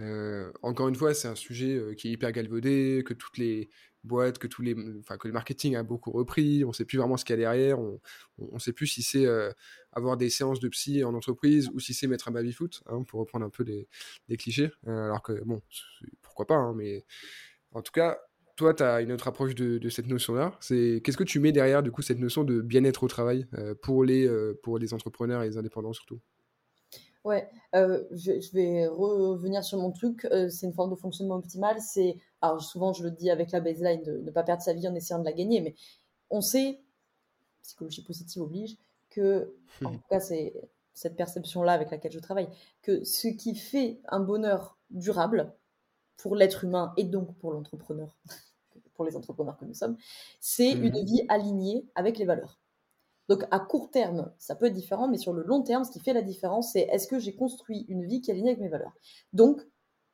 Euh, 0.00 0.50
encore 0.62 0.88
une 0.88 0.96
fois, 0.96 1.14
c'est 1.14 1.28
un 1.28 1.36
sujet 1.36 1.76
euh, 1.76 1.94
qui 1.94 2.08
est 2.08 2.10
hyper 2.12 2.32
galvaudé, 2.32 3.04
que 3.06 3.14
toutes 3.14 3.38
les 3.38 3.70
boîtes, 4.02 4.38
que, 4.38 4.48
tous 4.48 4.62
les, 4.62 4.74
que 4.74 5.28
le 5.28 5.32
marketing 5.32 5.76
a 5.76 5.84
beaucoup 5.84 6.10
repris, 6.10 6.64
on 6.64 6.68
ne 6.68 6.72
sait 6.72 6.84
plus 6.84 6.98
vraiment 6.98 7.16
ce 7.16 7.24
qu'il 7.24 7.34
y 7.34 7.38
a 7.38 7.42
derrière, 7.42 7.78
on 7.78 8.00
ne 8.38 8.58
sait 8.58 8.72
plus 8.72 8.86
si 8.86 9.02
c'est 9.02 9.26
avoir 9.92 10.16
des 10.16 10.30
séances 10.30 10.60
de 10.60 10.68
psy 10.68 11.04
en 11.04 11.14
entreprise 11.14 11.68
ou 11.74 11.80
si 11.80 11.94
c'est 11.94 12.06
mettre 12.06 12.28
un 12.28 12.32
baby-foot, 12.32 12.82
hein, 12.86 13.02
pour 13.02 13.20
reprendre 13.20 13.44
un 13.44 13.50
peu 13.50 13.64
les, 13.64 14.36
clichés. 14.36 14.70
alors 14.86 15.20
que, 15.22 15.44
bon, 15.44 15.62
pourquoi 16.22 16.46
pas, 16.46 16.54
hein, 16.54 16.74
mais 16.74 17.04
en 17.72 17.82
tout 17.82 17.92
cas, 17.92 18.18
toi, 18.58 18.74
tu 18.74 18.82
as 18.82 19.00
une 19.00 19.12
autre 19.12 19.28
approche 19.28 19.54
de, 19.54 19.88
cette 19.88 20.08
notion-là. 20.08 20.52
C'est 20.60 21.00
qu'est-ce 21.02 21.16
que 21.16 21.24
tu 21.24 21.38
mets 21.38 21.52
derrière 21.52 21.82
du 21.82 21.92
coup 21.92 22.02
cette 22.02 22.18
notion 22.18 22.42
de 22.42 22.60
bien-être 22.60 23.04
au 23.04 23.08
travail 23.08 23.46
euh, 23.54 23.74
pour 23.80 24.02
les 24.04 24.26
euh, 24.26 24.58
pour 24.64 24.78
les 24.78 24.92
entrepreneurs 24.92 25.42
et 25.42 25.48
les 25.48 25.56
indépendants 25.56 25.92
surtout? 25.92 26.20
Ouais, 27.24 27.48
euh, 27.76 28.02
je, 28.10 28.52
vais 28.52 28.88
revenir 28.88 29.62
sur 29.62 29.78
mon 29.78 29.92
truc. 29.92 30.26
c'est 30.50 30.66
une 30.66 30.72
forme 30.72 30.90
de 30.90 30.96
fonctionnement 30.96 31.36
optimal. 31.36 31.80
C'est 31.80 32.16
alors 32.42 32.60
souvent 32.60 32.92
je 32.92 33.04
le 33.04 33.12
dis 33.12 33.30
avec 33.30 33.52
la 33.52 33.60
baseline 33.60 34.02
de 34.02 34.18
ne 34.18 34.30
pas 34.32 34.42
perdre 34.42 34.62
sa 34.62 34.72
vie 34.72 34.88
en 34.88 34.94
essayant 34.94 35.20
de 35.20 35.24
la 35.24 35.32
gagner, 35.32 35.60
mais 35.60 35.76
on 36.28 36.40
sait 36.40 36.80
psychologie 37.62 38.02
positive 38.02 38.42
oblige 38.42 38.76
que 39.08 39.54
en 39.84 39.92
tout 39.92 40.00
cas 40.10 40.18
c'est 40.18 40.52
cette 40.94 41.14
perception-là 41.16 41.72
avec 41.72 41.92
laquelle 41.92 42.12
je 42.12 42.18
travaille 42.18 42.48
que 42.82 43.04
ce 43.04 43.28
qui 43.28 43.54
fait 43.54 44.00
un 44.08 44.18
bonheur 44.18 44.78
durable 44.90 45.52
pour 46.16 46.34
l'être 46.34 46.64
humain 46.64 46.92
et 46.96 47.04
donc 47.04 47.36
pour 47.38 47.52
l'entrepreneur 47.52 48.16
pour 48.98 49.06
les 49.06 49.16
entrepreneurs 49.16 49.56
que 49.56 49.64
nous 49.64 49.74
sommes, 49.74 49.96
c'est 50.40 50.72
une 50.72 50.98
mhm. 50.98 51.04
vie 51.04 51.24
alignée 51.28 51.86
avec 51.94 52.18
les 52.18 52.24
valeurs. 52.24 52.58
Donc 53.28 53.44
à 53.52 53.60
court 53.60 53.90
terme, 53.92 54.32
ça 54.38 54.56
peut 54.56 54.66
être 54.66 54.74
différent, 54.74 55.06
mais 55.06 55.18
sur 55.18 55.32
le 55.32 55.44
long 55.44 55.62
terme, 55.62 55.84
ce 55.84 55.92
qui 55.92 56.00
fait 56.00 56.12
la 56.12 56.22
différence, 56.22 56.72
c'est 56.72 56.80
est-ce 56.80 57.06
que 57.06 57.20
j'ai 57.20 57.36
construit 57.36 57.86
une 57.88 58.04
vie 58.04 58.20
qui 58.20 58.30
est 58.30 58.34
alignée 58.34 58.50
avec 58.50 58.60
mes 58.60 58.68
valeurs? 58.68 58.92
Donc, 59.32 59.60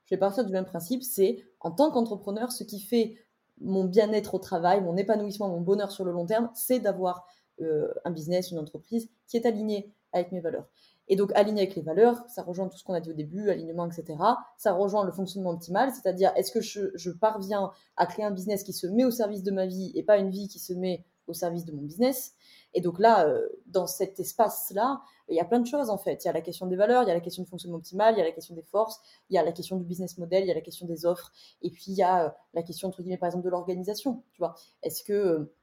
je 0.04 0.14
vais 0.14 0.18
partir 0.18 0.44
du 0.44 0.52
même 0.52 0.66
principe, 0.66 1.02
c'est 1.02 1.42
en 1.60 1.70
tant 1.70 1.90
qu'entrepreneur, 1.90 2.52
ce 2.52 2.62
qui 2.62 2.78
fait 2.78 3.16
mon 3.58 3.84
bien-être 3.84 4.34
au 4.34 4.38
travail, 4.38 4.82
mon 4.82 4.98
épanouissement, 4.98 5.48
mon 5.48 5.62
bonheur 5.62 5.90
sur 5.90 6.04
le 6.04 6.12
long 6.12 6.26
terme, 6.26 6.50
c'est 6.54 6.78
d'avoir 6.78 7.26
euh, 7.62 7.88
un 8.04 8.10
business, 8.10 8.50
une 8.50 8.58
entreprise 8.58 9.08
qui 9.28 9.38
est 9.38 9.46
alignée 9.46 9.94
avec 10.12 10.30
mes 10.30 10.40
valeurs. 10.40 10.68
Et 11.08 11.16
donc, 11.16 11.32
aligné 11.34 11.62
avec 11.62 11.74
les 11.74 11.82
valeurs, 11.82 12.24
ça 12.28 12.42
rejoint 12.42 12.68
tout 12.68 12.78
ce 12.78 12.84
qu'on 12.84 12.94
a 12.94 13.00
dit 13.00 13.10
au 13.10 13.14
début, 13.14 13.50
alignement, 13.50 13.86
etc. 13.86 14.18
Ça 14.56 14.72
rejoint 14.72 15.04
le 15.04 15.12
fonctionnement 15.12 15.50
optimal, 15.50 15.92
c'est-à-dire 15.92 16.32
est-ce 16.36 16.50
que 16.50 16.60
je, 16.60 17.10
parviens 17.10 17.70
à 17.96 18.06
créer 18.06 18.24
un 18.24 18.30
business 18.30 18.62
qui 18.62 18.72
se 18.72 18.86
met 18.86 19.04
au 19.04 19.10
service 19.10 19.42
de 19.42 19.50
ma 19.50 19.66
vie 19.66 19.92
et 19.94 20.02
pas 20.02 20.18
une 20.18 20.30
vie 20.30 20.48
qui 20.48 20.58
se 20.58 20.72
met 20.72 21.04
au 21.26 21.32
service 21.32 21.64
de 21.64 21.72
mon 21.72 21.82
business? 21.82 22.34
Et 22.72 22.80
donc 22.80 22.98
là, 22.98 23.26
euh, 23.26 23.46
dans 23.66 23.86
cet 23.86 24.18
espace-là, 24.18 25.00
il 25.28 25.36
y 25.36 25.40
a 25.40 25.44
plein 25.44 25.60
de 25.60 25.66
choses 25.66 25.90
en 25.90 25.98
fait. 25.98 26.24
Il 26.24 26.26
y 26.26 26.30
a 26.30 26.32
la 26.32 26.40
question 26.40 26.66
des 26.66 26.76
valeurs, 26.76 27.02
il 27.02 27.08
y 27.08 27.10
a 27.10 27.14
la 27.14 27.20
question 27.20 27.42
du 27.42 27.48
fonctionnement 27.48 27.78
optimal, 27.78 28.14
il 28.14 28.18
y 28.18 28.20
a 28.20 28.24
la 28.24 28.32
question 28.32 28.54
des 28.54 28.62
forces, 28.62 29.00
il 29.30 29.34
y 29.34 29.38
a 29.38 29.44
la 29.44 29.52
question 29.52 29.76
du 29.76 29.84
business 29.84 30.18
model, 30.18 30.42
il 30.42 30.48
y 30.48 30.50
a 30.50 30.54
la 30.54 30.60
question 30.60 30.86
des 30.86 31.06
offres, 31.06 31.32
et 31.62 31.70
puis 31.70 31.84
il 31.88 31.94
y 31.94 32.02
a 32.02 32.26
euh, 32.26 32.30
la 32.54 32.62
question 32.62 32.88
entre 32.88 33.02
guillemets 33.02 33.18
par 33.18 33.28
exemple 33.28 33.44
de 33.44 33.50
l'organisation. 33.50 34.22
Tu 34.32 34.38
vois, 34.38 34.54
est-ce 34.82 35.04
que 35.04 35.12
euh, 35.12 35.54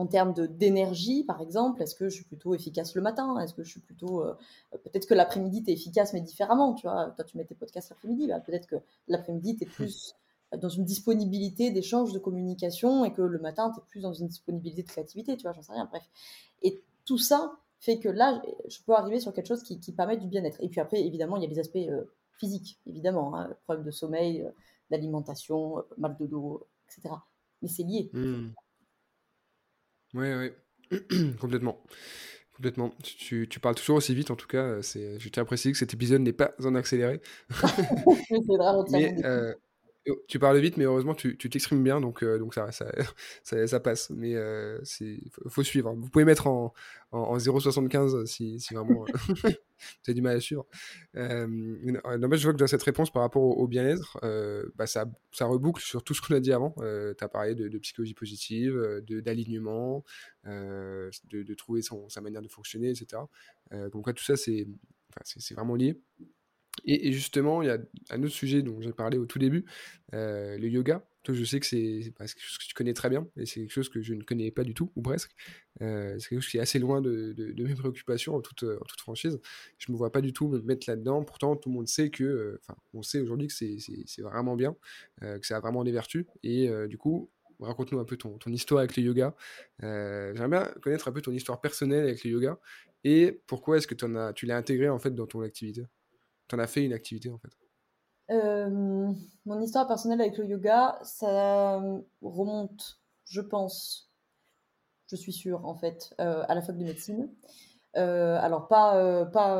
en 0.00 0.06
termes 0.06 0.32
d'énergie, 0.48 1.24
par 1.24 1.40
exemple, 1.40 1.82
est-ce 1.82 1.94
que 1.94 2.08
je 2.08 2.14
suis 2.14 2.24
plutôt 2.24 2.54
efficace 2.54 2.94
le 2.94 3.02
matin? 3.02 3.38
Est-ce 3.38 3.54
que 3.54 3.62
je 3.62 3.70
suis 3.70 3.80
plutôt... 3.80 4.24
peut-être 4.70 5.06
que 5.06 5.14
l'après-midi, 5.14 5.62
tu 5.62 5.70
es 5.70 5.74
efficace, 5.74 6.12
mais 6.14 6.22
différemment, 6.22 6.74
tu 6.74 6.86
vois? 6.86 7.12
Toi, 7.16 7.24
tu 7.24 7.36
mets 7.36 7.44
tes 7.44 7.54
podcasts 7.54 7.90
l'après-midi, 7.90 8.26
bah, 8.26 8.40
peut-être 8.40 8.66
que 8.66 8.76
l'après-midi, 9.08 9.56
tu 9.56 9.64
es 9.64 9.66
plus 9.66 10.14
dans 10.56 10.68
une 10.68 10.84
disponibilité 10.84 11.70
d'échange, 11.70 12.12
de 12.12 12.18
communication, 12.18 13.04
et 13.04 13.12
que 13.12 13.22
le 13.22 13.38
matin, 13.38 13.70
tu 13.72 13.80
es 13.80 13.82
plus 13.88 14.00
dans 14.00 14.12
une 14.12 14.28
disponibilité 14.28 14.82
de 14.82 14.88
créativité, 14.88 15.36
tu 15.36 15.42
vois, 15.42 15.52
j'en 15.52 15.62
sais 15.62 15.72
rien, 15.72 15.84
bref. 15.84 16.02
Et 16.62 16.82
tout 17.04 17.18
ça 17.18 17.52
fait 17.78 17.98
que 17.98 18.08
là, 18.08 18.42
je 18.68 18.78
peux 18.84 18.92
arriver 18.92 19.20
sur 19.20 19.32
quelque 19.32 19.46
chose 19.46 19.62
qui, 19.62 19.92
permet 19.92 20.16
du 20.16 20.28
bien-être. 20.28 20.58
Et 20.60 20.68
puis 20.68 20.80
après, 20.80 21.00
évidemment, 21.00 21.36
il 21.36 21.42
y 21.42 21.46
a 21.46 21.48
les 21.48 21.58
aspects 21.58 21.76
euh, 21.76 22.04
physiques, 22.38 22.78
évidemment, 22.86 23.36
hein, 23.36 23.54
problèmes 23.64 23.86
de 23.86 23.90
sommeil, 23.90 24.42
euh, 24.42 24.50
d'alimentation, 24.90 25.78
euh, 25.78 25.82
mal 25.98 26.16
de 26.18 26.26
dos, 26.26 26.66
etc. 26.86 27.14
Mais 27.62 27.68
c'est 27.68 27.82
lié. 27.82 28.10
Oui, 30.14 30.28
oui, 30.34 30.98
complètement. 31.40 31.82
Complètement. 32.54 32.92
Tu, 33.02 33.48
tu, 33.48 33.60
parles 33.60 33.74
toujours 33.74 33.96
aussi 33.96 34.14
vite, 34.14 34.30
en 34.30 34.36
tout 34.36 34.46
cas. 34.46 34.82
C'est, 34.82 35.18
je 35.18 35.28
tiens 35.30 35.44
à 35.44 35.46
préciser 35.46 35.72
que 35.72 35.78
cet 35.78 35.94
épisode 35.94 36.20
n'est 36.20 36.34
pas 36.34 36.52
en 36.62 36.74
accéléré. 36.74 37.22
mais, 38.90 39.16
tu 40.28 40.38
parles 40.38 40.58
vite, 40.58 40.76
mais 40.76 40.84
heureusement, 40.84 41.14
tu 41.14 41.36
t'exprimes 41.36 41.82
bien, 41.82 42.00
donc, 42.00 42.22
euh, 42.22 42.38
donc 42.38 42.54
ça, 42.54 42.72
ça, 42.72 42.86
ça, 43.66 43.80
passe. 43.80 44.10
Mais 44.10 44.34
euh, 44.34 44.80
faut, 45.48 45.62
suivre. 45.62 45.94
Vous 45.94 46.08
pouvez 46.08 46.24
mettre 46.24 46.46
en, 46.46 46.72
en, 47.12 47.36
0,75 47.36 48.26
si, 48.26 48.60
si 48.60 48.74
vraiment 48.74 49.04
euh, 49.04 49.12
vous 49.44 49.48
avez 50.06 50.14
du 50.14 50.22
mal 50.22 50.36
à 50.36 50.40
suivre. 50.40 50.66
Euh, 51.16 51.46
je 51.46 52.42
vois 52.42 52.52
que 52.52 52.58
dans 52.58 52.66
cette 52.66 52.82
réponse 52.82 53.10
par 53.10 53.22
rapport 53.22 53.42
au, 53.42 53.68
bien-être, 53.68 54.18
bah, 54.76 54.86
ça, 54.86 55.06
ça 55.32 55.44
reboucle 55.46 55.82
sur 55.82 56.02
tout 56.02 56.14
ce 56.14 56.22
qu'on 56.22 56.34
a 56.34 56.40
dit 56.40 56.52
avant. 56.52 56.74
tu 56.78 57.24
as 57.24 57.28
parlé 57.28 57.54
de, 57.54 57.78
psychologie 57.78 58.14
positive, 58.14 59.02
d'alignement, 59.06 60.04
de, 60.46 61.10
de, 61.30 61.54
trouver 61.54 61.82
son, 61.82 62.08
sa 62.08 62.20
manière 62.20 62.42
de 62.42 62.48
fonctionner, 62.48 62.90
etc. 62.90 63.22
donc, 63.92 64.12
tout 64.14 64.24
ça, 64.24 64.36
c'est 64.36 64.66
c'est 65.24 65.54
vraiment 65.54 65.74
lié. 65.74 66.00
Et, 66.84 67.12
justement, 67.12 67.62
il 67.62 67.68
y 67.68 67.70
a 67.70 67.78
un 68.10 68.22
autre 68.22 68.34
sujet 68.34 68.62
dont 68.62 68.80
j'ai 68.80 68.92
parlé 68.92 69.18
au 69.18 69.26
tout 69.26 69.38
début, 69.38 69.64
euh, 70.14 70.56
le 70.58 70.68
yoga. 70.68 71.04
Toi, 71.22 71.34
je 71.34 71.44
sais 71.44 71.60
que 71.60 71.66
c'est 71.66 72.12
quelque 72.16 72.40
chose 72.40 72.58
que 72.58 72.66
tu 72.66 72.74
connais 72.74 72.94
très 72.94 73.10
bien, 73.10 73.28
et 73.36 73.44
c'est 73.44 73.60
quelque 73.60 73.72
chose 73.72 73.90
que 73.90 74.00
je 74.00 74.14
ne 74.14 74.22
connais 74.22 74.50
pas 74.50 74.64
du 74.64 74.72
tout, 74.72 74.90
ou 74.96 75.02
presque. 75.02 75.32
Euh, 75.82 76.18
c'est 76.18 76.30
quelque 76.30 76.40
chose 76.40 76.50
qui 76.50 76.56
est 76.56 76.60
assez 76.60 76.78
loin 76.78 77.02
de, 77.02 77.34
mes 77.58 77.74
préoccupations, 77.74 78.36
en 78.36 78.40
toute, 78.40 78.64
franchise. 78.98 79.38
Je 79.78 79.90
ne 79.90 79.94
me 79.94 79.98
vois 79.98 80.10
pas 80.12 80.22
du 80.22 80.32
tout 80.32 80.48
me 80.48 80.60
mettre 80.62 80.88
là-dedans. 80.88 81.22
Pourtant, 81.24 81.56
tout 81.56 81.68
le 81.68 81.74
monde 81.74 81.88
sait 81.88 82.10
que, 82.10 82.24
euh, 82.24 82.60
enfin, 82.62 82.78
on 82.94 83.02
sait 83.02 83.20
aujourd'hui 83.20 83.48
que 83.48 83.52
c'est 83.54 84.22
vraiment 84.22 84.56
bien, 84.56 84.74
que 85.20 85.46
ça 85.46 85.58
a 85.58 85.60
vraiment 85.60 85.84
des 85.84 85.92
vertus. 85.92 86.24
Et 86.42 86.70
du 86.88 86.96
coup, 86.96 87.30
raconte-nous 87.60 87.98
un 87.98 88.04
peu 88.04 88.16
ton, 88.16 88.38
histoire 88.46 88.80
avec 88.80 88.96
le 88.96 89.02
yoga. 89.02 89.34
J'aimerais 89.80 90.48
bien 90.48 90.64
connaître 90.80 91.08
un 91.08 91.12
peu 91.12 91.20
ton 91.20 91.32
histoire 91.32 91.60
personnelle 91.60 92.04
avec 92.04 92.24
le 92.24 92.30
yoga, 92.30 92.58
et 93.04 93.40
pourquoi 93.46 93.78
est-ce 93.78 93.86
que 93.86 93.94
tu 93.94 94.46
l'as 94.46 94.56
intégré 94.56 94.88
en 94.88 94.98
fait 94.98 95.14
dans 95.14 95.26
ton 95.26 95.42
activité? 95.42 95.86
Tu 96.50 96.56
en 96.56 96.58
as 96.58 96.66
fait 96.66 96.84
une 96.84 96.92
activité 96.92 97.30
en 97.30 97.38
fait? 97.38 97.50
Euh, 98.30 99.12
Mon 99.46 99.60
histoire 99.60 99.86
personnelle 99.86 100.20
avec 100.20 100.36
le 100.36 100.46
yoga, 100.46 100.98
ça 101.02 101.82
remonte, 102.22 103.00
je 103.24 103.40
pense, 103.40 104.10
je 105.08 105.16
suis 105.16 105.32
sûre 105.32 105.64
en 105.64 105.74
fait, 105.74 106.14
euh, 106.20 106.44
à 106.48 106.54
la 106.54 106.62
fac 106.62 106.76
de 106.76 106.84
médecine. 106.84 107.30
Euh, 107.96 108.38
alors 108.40 108.68
pas, 108.68 109.26
pas 109.26 109.58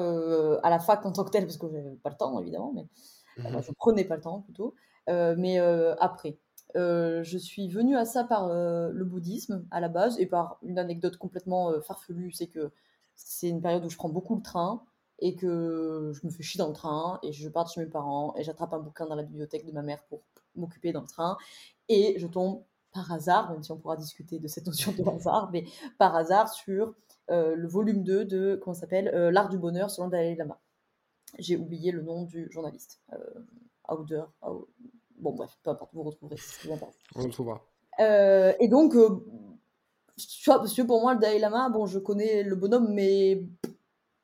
à 0.62 0.70
la 0.70 0.79
fac 0.79 1.05
en 1.05 1.12
tant 1.12 1.24
que 1.24 1.31
telle, 1.31 1.46
parce 1.46 1.57
que 1.57 1.66
j'avais 1.68 1.96
pas 1.96 2.11
le 2.11 2.16
temps 2.16 2.38
évidemment, 2.40 2.72
mais 2.72 2.87
mhm. 3.38 3.62
je 3.62 3.72
prenais 3.72 4.05
pas 4.05 4.16
le 4.16 4.22
temps 4.22 4.42
plutôt, 4.42 4.74
mais 5.09 5.59
après. 5.98 6.38
je 6.74 7.38
suis 7.38 7.68
venue 7.68 7.96
à 7.96 8.05
ça 8.05 8.24
par 8.24 8.48
le 8.48 9.05
bouddhisme 9.05 9.66
à 9.70 9.81
la 9.81 9.88
base 9.88 10.18
et 10.18 10.26
par 10.26 10.59
une 10.62 10.79
anecdote 10.79 11.16
complètement 11.16 11.81
farfelue, 11.83 12.33
c'est 12.33 12.48
que 12.48 12.70
c'est 13.16 13.48
une 13.48 13.61
période 13.61 13.85
où 13.85 13.90
je 13.90 13.96
prends 13.96 14.09
beaucoup 14.09 14.37
le 14.37 14.42
train 14.42 14.83
et 15.20 15.35
que 15.37 16.12
je 16.14 16.26
me 16.26 16.33
fais 16.33 16.42
chier 16.42 16.59
dans 16.59 16.68
le 16.68 16.74
train 16.74 17.18
et 17.22 17.33
je 17.33 17.48
pars 17.48 17.68
chez 17.68 17.80
mes 17.80 17.87
parents 17.87 18.35
et 18.37 18.42
j'attrape 18.42 18.72
un 18.72 18.78
bouquin 18.78 19.06
dans 19.06 19.14
la 19.14 19.22
bibliothèque 19.22 19.66
de 19.66 19.72
ma 19.72 19.83
mère 19.83 20.02
pour 20.09 20.22
m'occuper 20.54 20.92
dans 20.92 21.02
le 21.02 21.06
train 21.06 21.37
et 21.88 22.18
je 22.18 22.26
tombe 22.26 22.62
par 22.92 23.12
hasard, 23.12 23.52
même 23.52 23.62
si 23.62 23.70
on 23.70 23.76
pourra 23.76 23.96
discuter 23.96 24.38
de 24.38 24.48
cette 24.48 24.66
notion 24.66 24.92
de 24.92 25.09
hasard, 25.09 25.50
mais 25.52 25.64
par 25.98 26.14
hasard 26.16 26.48
sur 26.52 26.94
euh, 27.30 27.54
le 27.54 27.68
volume 27.68 28.02
2 28.02 28.24
de, 28.24 28.61
comment 28.62 28.74
s'appelle, 28.74 29.09
euh, 29.14 29.30
L'art 29.30 29.48
du 29.48 29.59
bonheur 29.59 29.90
selon 29.90 30.09
Dalai 30.09 30.35
Lama. 30.35 30.59
J'ai 31.38 31.56
oublié 31.56 31.92
le 31.92 32.02
nom 32.02 32.24
du 32.24 32.50
journaliste. 32.50 33.00
Euh, 33.12 33.16
Auder, 33.88 34.22
bon 35.16 35.33
bref, 35.33 35.56
peu 35.62 35.70
importe, 35.70 35.92
vous 35.94 36.02
retrouverez. 36.02 36.37
On 37.16 37.22
retrouvera. 37.22 37.61
Euh, 37.98 38.52
et 38.61 38.68
donc, 38.68 38.92
tu 38.92 40.50
vois, 40.50 40.59
parce 40.59 40.74
que 40.74 40.83
pour 40.83 41.00
moi, 41.00 41.14
le 41.14 41.20
Dalai 41.20 41.38
Lama, 41.38 41.68
bon, 41.70 41.87
je 41.87 41.98
connais 41.98 42.42
le 42.42 42.54
bonhomme, 42.54 42.92
mais 42.92 43.44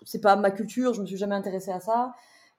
c'est 0.06 0.20
pas 0.20 0.36
ma 0.36 0.50
culture, 0.50 0.94
je 0.94 1.02
me 1.02 1.06
suis 1.06 1.16
jamais 1.16 1.34
intéressée 1.34 1.72
à 1.72 1.80
ça. 1.80 2.14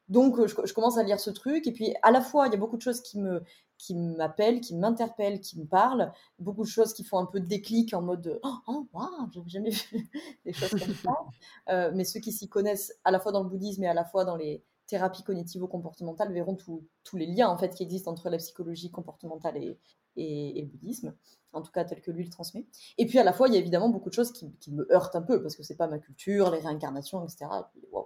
Donc, 0.10 0.40
euh, 0.40 0.48
je, 0.48 0.74
commence 0.74 0.98
à 0.98 1.04
lire 1.04 1.20
ce 1.20 1.30
truc. 1.30 1.68
Et 1.68 1.72
puis, 1.72 1.94
à 2.02 2.12
la 2.12 2.22
fois, 2.22 2.48
il 2.48 2.52
y 2.52 2.56
a 2.56 2.60
beaucoup 2.60 2.78
de 2.78 2.82
choses 2.82 3.02
qui 3.02 3.20
me 3.20 3.44
qui 3.78 3.94
m'appellent, 3.94 4.60
qui 4.60 4.76
m'interpellent, 4.76 5.40
qui 5.40 5.60
me 5.60 5.66
parlent. 5.66 6.12
Beaucoup 6.40 6.64
de 6.64 6.70
choses 6.70 6.94
qui 6.94 7.04
font 7.04 7.20
un 7.20 7.26
peu 7.26 7.40
déclic 7.40 7.94
en 7.94 8.02
mode 8.02 8.40
Oh, 8.44 8.56
oh 8.68 8.88
waouh, 8.92 9.30
j'avais 9.32 9.50
jamais 9.50 9.70
vu 9.70 10.10
des 10.46 10.54
choses 10.54 10.72
comme 10.72 10.96
ça. 10.96 11.12
Euh, 11.70 11.92
mais 11.94 12.06
ceux 12.06 12.22
qui 12.22 12.32
s'y 12.32 12.48
connaissent 12.48 12.94
à 13.04 13.12
la 13.12 13.20
fois 13.20 13.34
dans 13.34 13.44
le 13.44 13.50
bouddhisme 13.50 13.84
et 13.84 13.88
à 13.88 13.94
la 13.94 14.06
fois 14.06 14.24
dans 14.24 14.38
les 14.38 14.64
thérapies 14.86 15.24
cognitivo-comportementales 15.24 16.32
verront 16.32 16.56
tous 16.56 17.18
les 17.18 17.26
liens 17.26 17.50
en 17.50 17.58
fait 17.58 17.76
qui 17.76 17.84
existent 17.84 18.10
entre 18.10 18.30
la 18.30 18.38
psychologie 18.38 18.90
comportementale 18.90 19.58
et, 19.58 19.78
et, 20.18 20.62
le 20.62 20.68
bouddhisme, 20.68 21.14
en 21.54 21.62
tout 21.62 21.72
cas 21.72 21.86
tel 21.86 22.02
que 22.02 22.12
lui 22.12 22.24
le 22.24 22.30
transmet. 22.30 22.66
Et 22.98 23.06
puis 23.06 23.20
à 23.20 23.24
la 23.24 23.34
fois, 23.34 23.48
il 23.48 23.54
y 23.54 23.58
a 23.58 23.60
évidemment 23.60 23.90
beaucoup 23.90 24.10
de 24.10 24.14
choses 24.14 24.32
qui, 24.32 24.72
me 24.72 24.92
heurtent 24.92 25.16
un 25.16 25.22
peu, 25.22 25.42
parce 25.42 25.56
que 25.56 25.64
c'est 25.64 25.78
pas 25.78 25.88
ma 25.88 26.00
culture, 26.00 26.52
les 26.52 26.60
réincarnations, 26.60 27.24
etc. 27.24 27.46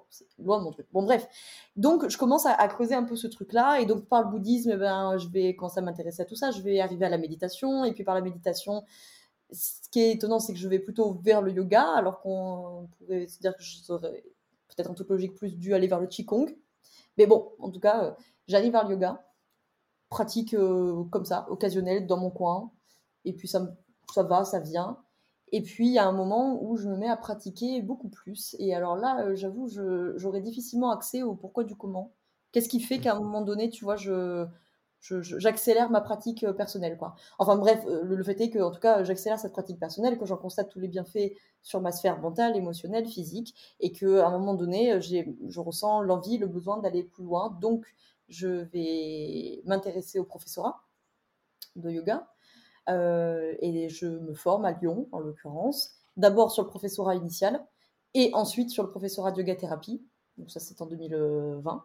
c'est 0.09 0.27
loin 0.39 0.59
de 0.59 0.63
mon 0.63 0.71
truc. 0.71 0.87
Bon, 0.91 1.03
bref. 1.03 1.27
Donc, 1.75 2.07
je 2.09 2.17
commence 2.17 2.45
à, 2.45 2.67
creuser 2.67 2.93
un 2.95 3.03
peu 3.03 3.15
ce 3.15 3.27
truc-là, 3.27 3.79
et 3.79 3.85
donc 3.85 4.05
par 4.07 4.23
le 4.23 4.29
bouddhisme, 4.29 4.71
eh 4.73 4.77
ben, 4.77 5.17
je 5.17 5.27
vais, 5.29 5.55
quand 5.55 5.69
ça 5.69 5.81
m'intéresse 5.81 6.19
à 6.19 6.25
tout 6.25 6.35
ça, 6.35 6.51
je 6.51 6.61
vais 6.61 6.79
arriver 6.79 7.05
à 7.05 7.09
la 7.09 7.17
méditation, 7.17 7.83
et 7.85 7.93
puis 7.93 8.03
par 8.03 8.15
la 8.15 8.21
méditation, 8.21 8.83
ce 9.51 9.89
qui 9.89 9.99
est 9.99 10.11
étonnant, 10.11 10.39
c'est 10.39 10.53
que 10.53 10.59
je 10.59 10.67
vais 10.67 10.79
plutôt 10.79 11.19
vers 11.23 11.41
le 11.41 11.51
yoga, 11.51 11.83
alors 11.95 12.21
qu'on 12.21 12.89
pourrait 12.97 13.27
se 13.27 13.39
dire 13.39 13.55
que 13.55 13.63
je 13.63 13.77
serais 13.77 14.23
peut-être 14.69 14.89
en 14.89 14.93
toute 14.93 15.09
logique 15.09 15.35
plus 15.35 15.57
dû 15.57 15.73
aller 15.73 15.87
vers 15.87 15.99
le 15.99 16.07
qigong. 16.07 16.47
Mais 17.17 17.25
bon, 17.25 17.51
en 17.59 17.69
tout 17.69 17.79
cas, 17.79 18.05
euh, 18.05 18.11
j'arrive 18.47 18.71
vers 18.71 18.85
le 18.85 18.91
yoga 18.91 19.21
pratique 20.11 20.53
euh, 20.53 21.03
comme 21.05 21.25
ça, 21.25 21.47
occasionnelle, 21.49 22.05
dans 22.05 22.17
mon 22.17 22.29
coin. 22.29 22.71
Et 23.25 23.33
puis 23.33 23.47
ça, 23.47 23.75
ça 24.13 24.23
va, 24.23 24.45
ça 24.45 24.59
vient. 24.59 24.99
Et 25.51 25.61
puis 25.63 25.87
il 25.87 25.93
y 25.93 25.99
a 25.99 26.07
un 26.07 26.11
moment 26.11 26.61
où 26.63 26.77
je 26.77 26.87
me 26.87 26.97
mets 26.97 27.09
à 27.09 27.17
pratiquer 27.17 27.81
beaucoup 27.81 28.09
plus. 28.09 28.55
Et 28.59 28.75
alors 28.75 28.95
là, 28.95 29.25
euh, 29.25 29.35
j'avoue, 29.35 29.67
j'aurais 30.17 30.41
difficilement 30.41 30.91
accès 30.91 31.23
au 31.23 31.33
pourquoi 31.35 31.63
du 31.63 31.75
comment. 31.75 32.13
Qu'est-ce 32.51 32.69
qui 32.69 32.81
fait 32.81 32.99
qu'à 32.99 33.15
un 33.15 33.19
moment 33.19 33.41
donné, 33.41 33.69
tu 33.69 33.83
vois, 33.85 33.95
je, 33.95 34.45
j'accélère 35.01 35.89
ma 35.89 36.01
pratique 36.01 36.43
euh, 36.43 36.53
personnelle 36.53 36.97
quoi. 36.97 37.15
Enfin 37.39 37.55
bref, 37.57 37.83
le, 37.85 38.23
fait 38.23 38.39
est 38.41 38.49
que 38.49 38.71
tout 38.71 38.79
cas 38.79 39.03
j'accélère 39.03 39.39
cette 39.39 39.53
pratique 39.53 39.79
personnelle 39.79 40.17
quand 40.17 40.25
j'en 40.25 40.37
constate 40.37 40.69
tous 40.69 40.79
les 40.79 40.87
bienfaits 40.87 41.33
sur 41.61 41.81
ma 41.81 41.91
sphère 41.91 42.19
mentale, 42.19 42.55
émotionnelle, 42.55 43.07
physique 43.07 43.55
et 43.79 43.91
que 43.91 44.19
à 44.19 44.27
un 44.27 44.31
moment 44.31 44.53
donné 44.53 45.01
j'ai 45.01 45.35
je 45.47 45.59
ressens 45.59 46.01
l'envie, 46.01 46.37
le 46.37 46.47
besoin 46.47 46.77
d'aller 46.77 47.03
plus 47.03 47.23
loin. 47.23 47.57
Donc 47.61 47.85
je 48.29 48.47
vais 48.47 49.61
m'intéresser 49.65 50.19
au 50.19 50.23
professorat 50.23 50.81
de 51.75 51.89
yoga 51.89 52.27
euh, 52.89 53.53
et 53.59 53.89
je 53.89 54.07
me 54.07 54.33
forme 54.33 54.65
à 54.65 54.71
Lyon, 54.71 55.07
en 55.11 55.19
l'occurrence, 55.19 55.95
d'abord 56.17 56.51
sur 56.51 56.63
le 56.63 56.69
professorat 56.69 57.15
initial 57.15 57.65
et 58.13 58.31
ensuite 58.33 58.69
sur 58.69 58.83
le 58.83 58.89
professorat 58.89 59.31
de 59.31 59.39
yoga 59.39 59.55
thérapie. 59.55 60.03
Donc 60.37 60.49
ça, 60.49 60.59
c'est 60.59 60.81
en 60.81 60.85
2020. 60.85 61.83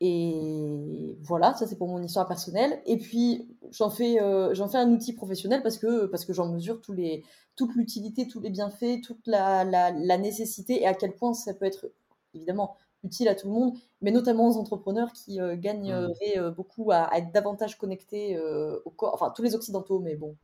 Et 0.00 1.16
voilà, 1.22 1.54
ça 1.54 1.66
c'est 1.66 1.76
pour 1.76 1.88
mon 1.88 2.02
histoire 2.02 2.28
personnelle. 2.28 2.82
Et 2.84 2.98
puis 2.98 3.48
j'en 3.70 3.88
fais, 3.88 4.20
euh, 4.20 4.52
j'en 4.54 4.68
fais 4.68 4.78
un 4.78 4.90
outil 4.90 5.14
professionnel 5.14 5.62
parce 5.62 5.78
que, 5.78 6.06
parce 6.06 6.24
que 6.24 6.32
j'en 6.32 6.48
mesure 6.48 6.82
tous 6.82 6.92
les, 6.92 7.24
toute 7.56 7.74
l'utilité, 7.74 8.28
tous 8.28 8.40
les 8.40 8.50
bienfaits, 8.50 9.00
toute 9.02 9.26
la, 9.26 9.64
la, 9.64 9.90
la, 9.92 10.18
nécessité 10.18 10.82
et 10.82 10.86
à 10.86 10.94
quel 10.94 11.14
point 11.14 11.32
ça 11.32 11.54
peut 11.54 11.64
être 11.64 11.90
évidemment 12.34 12.76
utile 13.04 13.28
à 13.28 13.34
tout 13.34 13.46
le 13.48 13.54
monde, 13.54 13.74
mais 14.02 14.10
notamment 14.10 14.48
aux 14.48 14.58
entrepreneurs 14.58 15.12
qui 15.12 15.40
euh, 15.40 15.56
gagneraient 15.56 16.36
euh, 16.36 16.50
beaucoup 16.50 16.90
à, 16.92 17.08
être 17.16 17.32
davantage 17.32 17.78
connectés 17.78 18.38
au 18.84 18.90
corps, 18.90 19.14
enfin 19.14 19.32
tous 19.34 19.42
les 19.42 19.54
occidentaux, 19.54 19.98
mais 20.00 20.14
bon, 20.16 20.36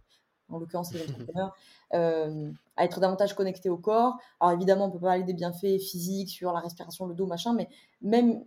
en 0.49 0.59
l'occurrence 0.59 0.95
les 0.95 1.03
entrepreneurs, 1.11 1.55
à 1.91 2.85
être 2.85 3.01
davantage 3.01 3.35
connectés 3.35 3.69
au 3.69 3.77
corps. 3.77 4.17
Alors 4.41 4.55
évidemment, 4.55 4.87
on 4.87 4.91
peut 4.91 4.99
parler 4.99 5.25
des 5.25 5.35
bienfaits 5.35 5.79
physiques 5.79 6.31
sur 6.31 6.53
la 6.53 6.61
respiration, 6.61 7.05
le 7.05 7.15
dos, 7.15 7.27
machin, 7.27 7.53
mais 7.53 7.69
même 8.01 8.43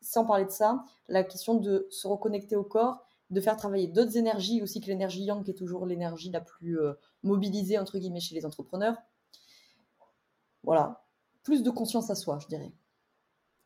sans 0.00 0.24
parler 0.24 0.44
de 0.44 0.50
ça, 0.50 0.84
la 1.08 1.24
question 1.24 1.54
de 1.54 1.86
se 1.90 2.06
reconnecter 2.06 2.56
au 2.56 2.64
corps, 2.64 3.06
de 3.30 3.40
faire 3.40 3.56
travailler 3.56 3.88
d'autres 3.88 4.16
énergies, 4.16 4.62
aussi 4.62 4.80
que 4.80 4.86
l'énergie 4.86 5.24
yang, 5.24 5.42
qui 5.44 5.50
est 5.50 5.54
toujours 5.54 5.86
l'énergie 5.86 6.30
la 6.30 6.40
plus 6.40 6.78
euh, 6.78 6.94
mobilisée, 7.22 7.78
entre 7.78 7.98
guillemets, 7.98 8.20
chez 8.20 8.34
les 8.34 8.46
entrepreneurs. 8.46 8.96
Voilà. 10.62 11.04
Plus 11.42 11.62
de 11.62 11.70
conscience 11.70 12.10
à 12.10 12.14
soi, 12.14 12.38
je 12.40 12.46
dirais. 12.46 12.72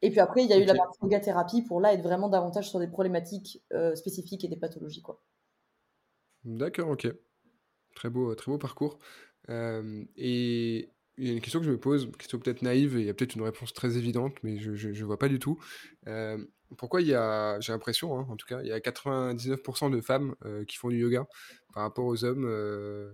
Et 0.03 0.11
puis 0.11 0.21
après, 0.21 0.45
il 0.45 0.51
y 0.51 0.53
a 0.53 0.59
eu 0.59 0.65
la 0.65 0.75
partie 0.75 0.99
yoga 1.03 1.21
thérapie 1.21 1.63
pour 1.63 1.81
là 1.81 1.93
être 1.93 2.03
vraiment 2.03 2.29
davantage 2.29 2.71
sur 2.71 2.79
des 2.79 2.89
problématiques 2.89 3.63
euh, 3.73 3.95
spécifiques 3.95 4.45
et 4.45 4.49
des 4.49 4.57
pathologies. 4.57 5.03
Quoi. 5.03 5.23
D'accord, 6.45 6.89
ok. 6.89 7.09
Très 7.95 8.09
beau, 8.09 8.35
très 8.35 8.51
beau 8.51 8.59
parcours. 8.59 8.99
Euh, 9.51 10.05
et 10.17 10.91
il 11.19 11.27
y 11.27 11.31
a 11.31 11.35
une 11.35 11.41
question 11.41 11.61
que 11.61 11.67
je 11.67 11.71
me 11.71 11.79
pose, 11.79 12.05
une 12.05 12.17
question 12.17 12.39
peut-être 12.39 12.63
naïve, 12.63 12.97
et 12.97 13.01
il 13.01 13.07
y 13.07 13.11
a 13.11 13.15
peut-être 13.15 13.35
une 13.35 13.43
réponse 13.43 13.73
très 13.73 13.97
évidente, 13.97 14.33
mais 14.43 14.59
je 14.59 14.89
ne 14.89 15.05
vois 15.05 15.19
pas 15.19 15.29
du 15.29 15.39
tout. 15.39 15.59
Euh, 16.07 16.39
pourquoi 16.77 17.01
il 17.03 17.09
y 17.09 17.15
a, 17.15 17.59
j'ai 17.61 17.73
l'impression, 17.73 18.19
hein, 18.19 18.27
en 18.31 18.37
tout 18.37 18.47
cas, 18.47 18.61
il 18.63 18.69
y 18.69 18.73
a 18.73 18.79
99% 18.79 19.91
de 19.91 20.01
femmes 20.01 20.35
euh, 20.45 20.65
qui 20.65 20.77
font 20.77 20.89
du 20.89 20.99
yoga 20.99 21.27
par 21.75 21.83
rapport 21.83 22.07
aux 22.07 22.25
hommes 22.25 22.45
euh, 22.47 23.13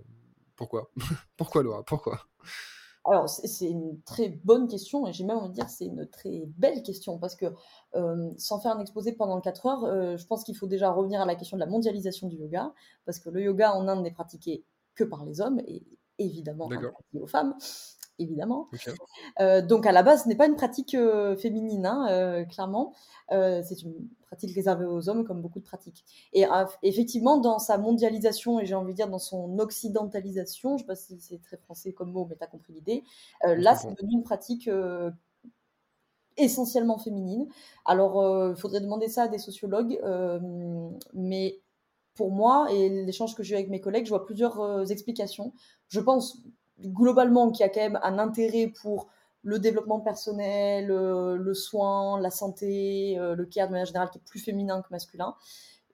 Pourquoi? 0.57 0.91
Pourquoi 1.37 1.63
Laura? 1.63 1.83
Pourquoi? 1.85 2.21
Alors, 3.05 3.29
c'est 3.29 3.71
une 3.71 4.01
très 4.03 4.29
bonne 4.29 4.67
question 4.67 5.07
et 5.07 5.13
j'ai 5.13 5.25
même 5.25 5.37
envie 5.37 5.51
de 5.51 5.55
dire 5.55 5.69
c'est 5.69 5.87
une 5.87 6.09
très 6.09 6.43
belle 6.57 6.83
question 6.83 7.19
parce 7.19 7.37
que 7.37 7.47
sans 8.37 8.61
faire 8.61 8.73
un 8.73 8.81
exposé 8.81 9.13
pendant 9.13 9.41
4 9.41 9.67
heures, 9.67 10.17
je 10.19 10.27
pense 10.27 10.43
qu'il 10.43 10.57
faut 10.57 10.67
déjà 10.67 10.91
revenir 10.91 11.21
à 11.21 11.25
la 11.25 11.37
question 11.37 11.57
de 11.57 11.61
la 11.61 11.69
mondialisation 11.69 12.27
du 12.27 12.35
yoga 12.35 12.75
parce 13.05 13.21
que 13.21 13.31
le 13.31 13.43
yoga 13.43 13.73
en 13.73 13.87
Inde 13.87 14.03
n'est 14.03 14.11
pratiqué 14.11 14.65
que 14.97 15.05
par 15.05 15.25
les 15.25 15.41
hommes 15.41 15.61
et 15.69 15.87
évidemment 16.19 16.69
aux 17.15 17.27
femmes 17.27 17.57
évidemment. 18.19 18.69
Euh, 19.41 19.63
donc 19.63 19.87
à 19.87 19.93
la 19.93 20.03
base, 20.03 20.25
ce 20.25 20.29
n'est 20.29 20.37
pas 20.37 20.47
une 20.47 20.57
pratique 20.57 20.95
euh, 20.95 21.37
féminine, 21.37 21.87
hein, 21.87 22.07
euh, 22.11 22.45
clairement. 22.45 22.95
c'est 23.31 23.83
une 23.83 24.09
pratique 24.23 24.55
réservée 24.55 24.87
aux 24.87 25.09
hommes, 25.09 25.25
comme 25.25 25.43
beaucoup 25.43 25.59
de 25.59 25.65
pratiques. 25.65 26.05
Et 26.33 26.45
effectivement, 26.83 27.39
dans 27.39 27.59
sa 27.59 27.79
mondialisation, 27.79 28.61
et 28.61 28.67
j'ai 28.67 28.75
envie 28.75 28.93
de 28.93 28.97
dire 28.97 29.09
dans 29.09 29.19
son 29.19 29.59
occidentalisation, 29.59 30.71
je 30.71 30.75
ne 30.75 30.79
sais 30.79 30.87
pas 30.87 30.97
si 30.97 31.21
c'est 31.21 31.41
très 31.43 31.57
français 31.57 31.93
comme 31.93 32.13
mot, 32.13 32.27
mais 32.29 32.37
tu 32.37 32.45
as 32.45 32.47
compris 32.47 32.73
l'idée, 32.73 33.05
là, 33.43 33.75
c'est 33.75 33.91
devenu 33.91 34.15
une 34.15 34.23
pratique 34.23 34.71
essentiellement 36.37 36.99
féminine. 36.99 37.47
Alors, 37.85 38.51
il 38.51 38.57
faudrait 38.57 38.81
demander 38.81 39.09
ça 39.09 39.25
à 39.25 39.29
des 39.29 39.39
sociologues, 39.39 40.01
mais 41.13 41.61
pour 42.17 42.33
moi, 42.33 42.69
et 42.73 42.89
l'échange 42.89 43.35
que 43.35 43.43
j'ai 43.43 43.55
eu 43.55 43.59
avec 43.59 43.71
mes 43.71 43.81
collègues, 43.81 44.07
je 44.07 44.11
vois 44.11 44.25
plusieurs 44.25 44.91
explications. 44.91 45.53
Je 45.89 46.01
pense 46.01 46.39
globalement 46.81 47.51
qui 47.51 47.63
a 47.63 47.69
quand 47.69 47.81
même 47.81 48.01
un 48.03 48.19
intérêt 48.19 48.73
pour 48.81 49.09
le 49.47 49.61
développement 49.61 50.01
personnel, 50.01 50.91
euh, 50.91 51.37
le 51.37 51.55
soin, 51.55 52.21
la 52.21 52.31
santé, 52.31 53.17
euh, 53.19 53.37
le 53.37 53.47
care 53.47 53.69
de 53.69 53.73
manière 53.73 53.87
générale 53.87 54.11
qui 54.11 54.19
est 54.19 54.25
plus 54.27 54.41
féminin 54.41 54.83
que 54.83 54.89
masculin. 54.91 55.37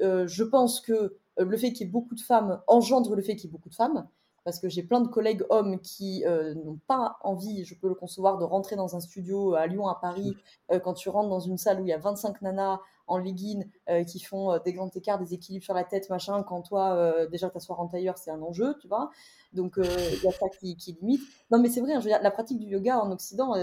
Euh, 0.00 0.26
je 0.26 0.42
pense 0.42 0.80
que 0.80 1.18
le 1.36 1.56
fait 1.58 1.72
qu'il 1.72 1.86
y 1.86 1.88
ait 1.88 1.92
beaucoup 1.92 2.14
de 2.14 2.20
femmes 2.20 2.62
engendre 2.66 3.14
le 3.14 3.22
fait 3.22 3.36
qu'il 3.36 3.44
y 3.44 3.48
ait 3.48 3.52
beaucoup 3.52 3.68
de 3.68 3.74
femmes 3.74 4.08
parce 4.44 4.58
que 4.58 4.68
j'ai 4.68 4.82
plein 4.82 5.00
de 5.00 5.08
collègues 5.08 5.44
hommes 5.50 5.80
qui 5.80 6.24
euh, 6.26 6.54
n'ont 6.54 6.78
pas 6.86 7.18
envie, 7.22 7.64
je 7.64 7.74
peux 7.74 7.88
le 7.88 7.94
concevoir, 7.94 8.38
de 8.38 8.44
rentrer 8.44 8.76
dans 8.76 8.96
un 8.96 9.00
studio 9.00 9.54
à 9.54 9.66
Lyon, 9.66 9.88
à 9.88 9.98
Paris, 10.00 10.36
euh, 10.70 10.80
quand 10.80 10.94
tu 10.94 11.08
rentres 11.08 11.28
dans 11.28 11.40
une 11.40 11.58
salle 11.58 11.80
où 11.80 11.84
il 11.84 11.88
y 11.88 11.92
a 11.92 11.98
25 11.98 12.42
nanas 12.42 12.80
en 13.06 13.18
legging 13.18 13.68
euh, 13.88 14.04
qui 14.04 14.20
font 14.20 14.58
des 14.64 14.72
grands 14.72 14.90
écarts, 14.90 15.18
des 15.18 15.34
équilibres 15.34 15.64
sur 15.64 15.74
la 15.74 15.84
tête, 15.84 16.08
machin, 16.08 16.42
quand 16.42 16.62
toi, 16.62 17.26
déjà 17.26 17.50
t'asseoir 17.50 17.80
en 17.80 17.88
tailleur, 17.88 18.16
c'est 18.16 18.30
un 18.30 18.40
enjeu, 18.42 18.76
tu 18.80 18.88
vois. 18.88 19.10
Donc, 19.52 19.74
il 19.76 20.22
y 20.22 20.28
a 20.28 20.32
ça 20.32 20.48
qui, 20.48 20.76
limite. 21.00 21.20
Non, 21.50 21.60
mais 21.60 21.68
c'est 21.68 21.80
vrai, 21.80 21.94
hein, 21.94 22.00
la 22.04 22.30
pratique 22.30 22.58
du 22.58 22.66
yoga 22.66 23.00
en 23.00 23.10
Occident, 23.10 23.54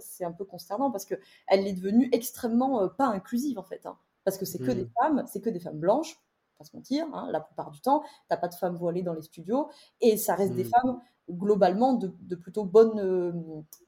c'est 0.00 0.24
un 0.24 0.32
peu 0.32 0.44
consternant 0.44 0.90
parce 0.90 1.04
qu'elle 1.04 1.66
est 1.66 1.72
devenue 1.72 2.08
extrêmement 2.12 2.88
pas 2.88 3.06
inclusive, 3.06 3.58
en 3.58 3.64
fait. 3.64 3.84
Hein. 3.84 3.96
parce 4.24 4.38
que 4.38 4.46
c'est 4.46 4.58
que 4.58 4.70
des 4.70 4.84
mmh. 4.84 4.90
femmes, 5.00 5.24
c'est 5.26 5.40
que 5.40 5.50
des 5.50 5.60
femmes 5.60 5.78
blanches, 5.78 6.23
pas 6.56 6.64
se 6.64 6.76
mentir, 6.76 7.06
hein, 7.12 7.28
la 7.30 7.40
plupart 7.40 7.70
du 7.70 7.80
temps, 7.80 8.02
t'as 8.28 8.36
pas 8.36 8.48
de 8.48 8.54
femmes 8.54 8.76
voilées 8.76 9.02
dans 9.02 9.14
les 9.14 9.22
studios, 9.22 9.68
et 10.00 10.16
ça 10.16 10.34
reste 10.34 10.54
des 10.54 10.64
mm. 10.64 10.68
femmes 10.68 11.00
globalement 11.30 11.94
de, 11.94 12.34
plutôt 12.34 12.64
bonnes 12.64 12.98
euh, 12.98 13.32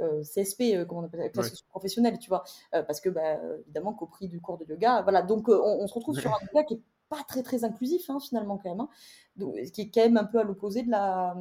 euh, 0.00 0.22
CSP, 0.22 0.74
euh, 0.74 0.84
comment 0.84 1.02
on 1.02 1.04
appelle 1.04 1.30
ça, 1.34 1.42
professionnelle, 1.68 2.18
tu 2.18 2.28
vois, 2.28 2.44
parce 2.72 3.00
que 3.00 3.08
bah, 3.08 3.38
évidemment 3.60 3.92
qu'au 3.92 4.06
prix 4.06 4.28
du 4.28 4.40
cours 4.40 4.58
de 4.58 4.64
yoga, 4.64 5.02
voilà, 5.02 5.22
donc 5.22 5.48
on, 5.48 5.86
se 5.86 5.94
retrouve 5.94 6.18
sur 6.18 6.30
un 6.30 6.38
yoga 6.46 6.64
qui 6.64 6.74
est 6.74 6.82
pas 7.08 7.22
très 7.28 7.42
très 7.42 7.62
inclusif 7.62 8.10
hein, 8.10 8.18
finalement 8.20 8.56
quand 8.58 8.70
même, 8.70 8.80
hein, 8.80 8.88
donc, 9.36 9.54
qui 9.72 9.82
est 9.82 9.90
quand 9.90 10.02
même 10.02 10.16
un 10.16 10.24
peu 10.24 10.40
à 10.40 10.44
l'opposé 10.44 10.82
de 10.82 10.90
la, 10.90 11.36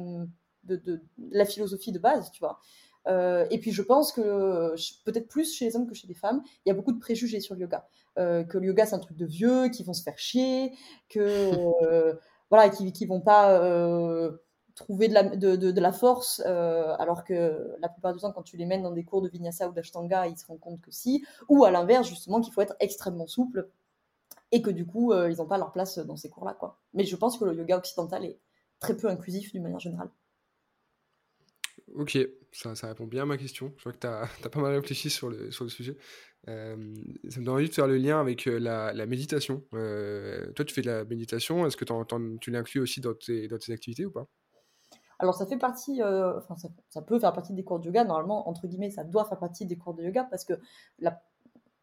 de, 0.64 0.76
de, 0.76 1.02
la 1.30 1.44
philosophie 1.44 1.92
de 1.92 1.98
base, 1.98 2.30
tu 2.30 2.40
vois. 2.40 2.60
Euh, 3.06 3.46
et 3.50 3.58
puis 3.58 3.72
je 3.72 3.82
pense 3.82 4.12
que 4.12 4.74
peut-être 5.04 5.28
plus 5.28 5.54
chez 5.54 5.66
les 5.66 5.76
hommes 5.76 5.86
que 5.86 5.94
chez 5.94 6.06
les 6.06 6.14
femmes, 6.14 6.42
il 6.64 6.68
y 6.68 6.72
a 6.72 6.74
beaucoup 6.74 6.92
de 6.92 6.98
préjugés 6.98 7.40
sur 7.40 7.54
le 7.54 7.62
yoga. 7.62 7.86
Euh, 8.18 8.44
que 8.44 8.58
le 8.58 8.66
yoga 8.66 8.86
c'est 8.86 8.94
un 8.94 9.00
truc 9.00 9.16
de 9.16 9.26
vieux, 9.26 9.68
qui 9.68 9.84
vont 9.84 9.92
se 9.92 10.02
faire 10.02 10.18
chier, 10.18 10.72
que 11.08 11.50
euh, 11.82 12.14
voilà, 12.50 12.68
qui, 12.68 12.92
qui 12.92 13.06
vont 13.06 13.20
pas 13.20 13.60
trouver 14.74 15.08
de 15.08 15.14
la, 15.14 15.22
de, 15.22 15.56
de, 15.56 15.80
la 15.80 15.92
force, 15.92 16.40
alors 16.40 17.24
que 17.24 17.76
la 17.80 17.88
plupart 17.88 18.12
du 18.12 18.20
temps, 18.20 18.32
quand 18.32 18.42
tu 18.42 18.56
les 18.56 18.66
mènes 18.66 18.82
dans 18.82 18.92
des 18.92 19.04
cours 19.04 19.22
de 19.22 19.28
vinyasa 19.28 19.68
ou 19.68 19.72
d'ashtanga, 19.72 20.26
ils 20.26 20.36
se 20.36 20.46
rendent 20.46 20.60
compte 20.60 20.80
que 20.80 20.90
si, 20.90 21.24
ou 21.48 21.64
à 21.64 21.70
l'inverse, 21.70 22.06
justement, 22.08 22.40
qu'il 22.40 22.52
faut 22.52 22.60
être 22.60 22.76
extrêmement 22.80 23.26
souple 23.26 23.68
et 24.52 24.62
que 24.62 24.70
du 24.70 24.86
coup, 24.86 25.14
ils 25.14 25.36
n'ont 25.38 25.46
pas 25.46 25.58
leur 25.58 25.72
place 25.72 25.98
dans 25.98 26.16
ces 26.16 26.28
cours-là. 26.28 26.54
quoi. 26.54 26.78
Mais 26.92 27.04
je 27.04 27.16
pense 27.16 27.38
que 27.38 27.44
le 27.44 27.54
yoga 27.54 27.78
occidental 27.78 28.24
est 28.24 28.38
très 28.78 28.96
peu 28.96 29.08
inclusif 29.08 29.52
d'une 29.52 29.62
manière 29.62 29.80
générale. 29.80 30.10
Ok, 31.96 32.18
ça, 32.52 32.74
ça, 32.74 32.88
répond 32.88 33.06
bien 33.06 33.22
à 33.22 33.26
ma 33.26 33.38
question. 33.38 33.72
Je 33.78 33.84
vois 33.84 33.92
que 33.92 33.98
tu 33.98 34.06
as, 34.06 34.28
pas 34.50 34.60
mal 34.60 34.74
réfléchi 34.74 35.08
sur 35.08 35.30
le, 35.30 35.50
sur 35.50 35.64
le 35.64 35.70
sujet. 35.70 35.96
Euh, 36.48 36.94
ça 37.28 37.40
me 37.40 37.44
donne 37.44 37.54
envie 37.54 37.68
de 37.68 37.74
faire 37.74 37.86
le 37.86 37.96
lien 37.96 38.20
avec 38.20 38.46
euh, 38.46 38.58
la, 38.58 38.92
la, 38.92 39.06
méditation. 39.06 39.64
Euh, 39.74 40.52
toi, 40.52 40.64
tu 40.64 40.74
fais 40.74 40.82
de 40.82 40.90
la 40.90 41.04
méditation. 41.04 41.66
Est-ce 41.66 41.76
que 41.76 41.84
tu 42.38 42.50
l'inclus 42.50 42.80
aussi 42.80 43.00
dans 43.00 43.14
tes, 43.14 43.48
dans 43.48 43.58
tes 43.58 43.72
activités 43.72 44.04
ou 44.04 44.10
pas? 44.10 44.26
Alors 45.18 45.34
ça 45.34 45.46
fait 45.46 45.56
partie, 45.56 46.02
enfin 46.02 46.56
ça, 46.56 46.68
ça, 46.90 47.00
peut 47.00 47.18
faire 47.18 47.32
partie 47.32 47.54
des 47.54 47.64
cours 47.64 47.80
de 47.80 47.86
yoga. 47.86 48.04
Normalement, 48.04 48.50
entre 48.50 48.66
guillemets, 48.66 48.90
ça 48.90 49.02
doit 49.02 49.24
faire 49.24 49.38
partie 49.38 49.64
des 49.64 49.78
cours 49.78 49.94
de 49.94 50.02
yoga 50.02 50.24
parce 50.24 50.44
que 50.44 50.52
la, 50.98 51.22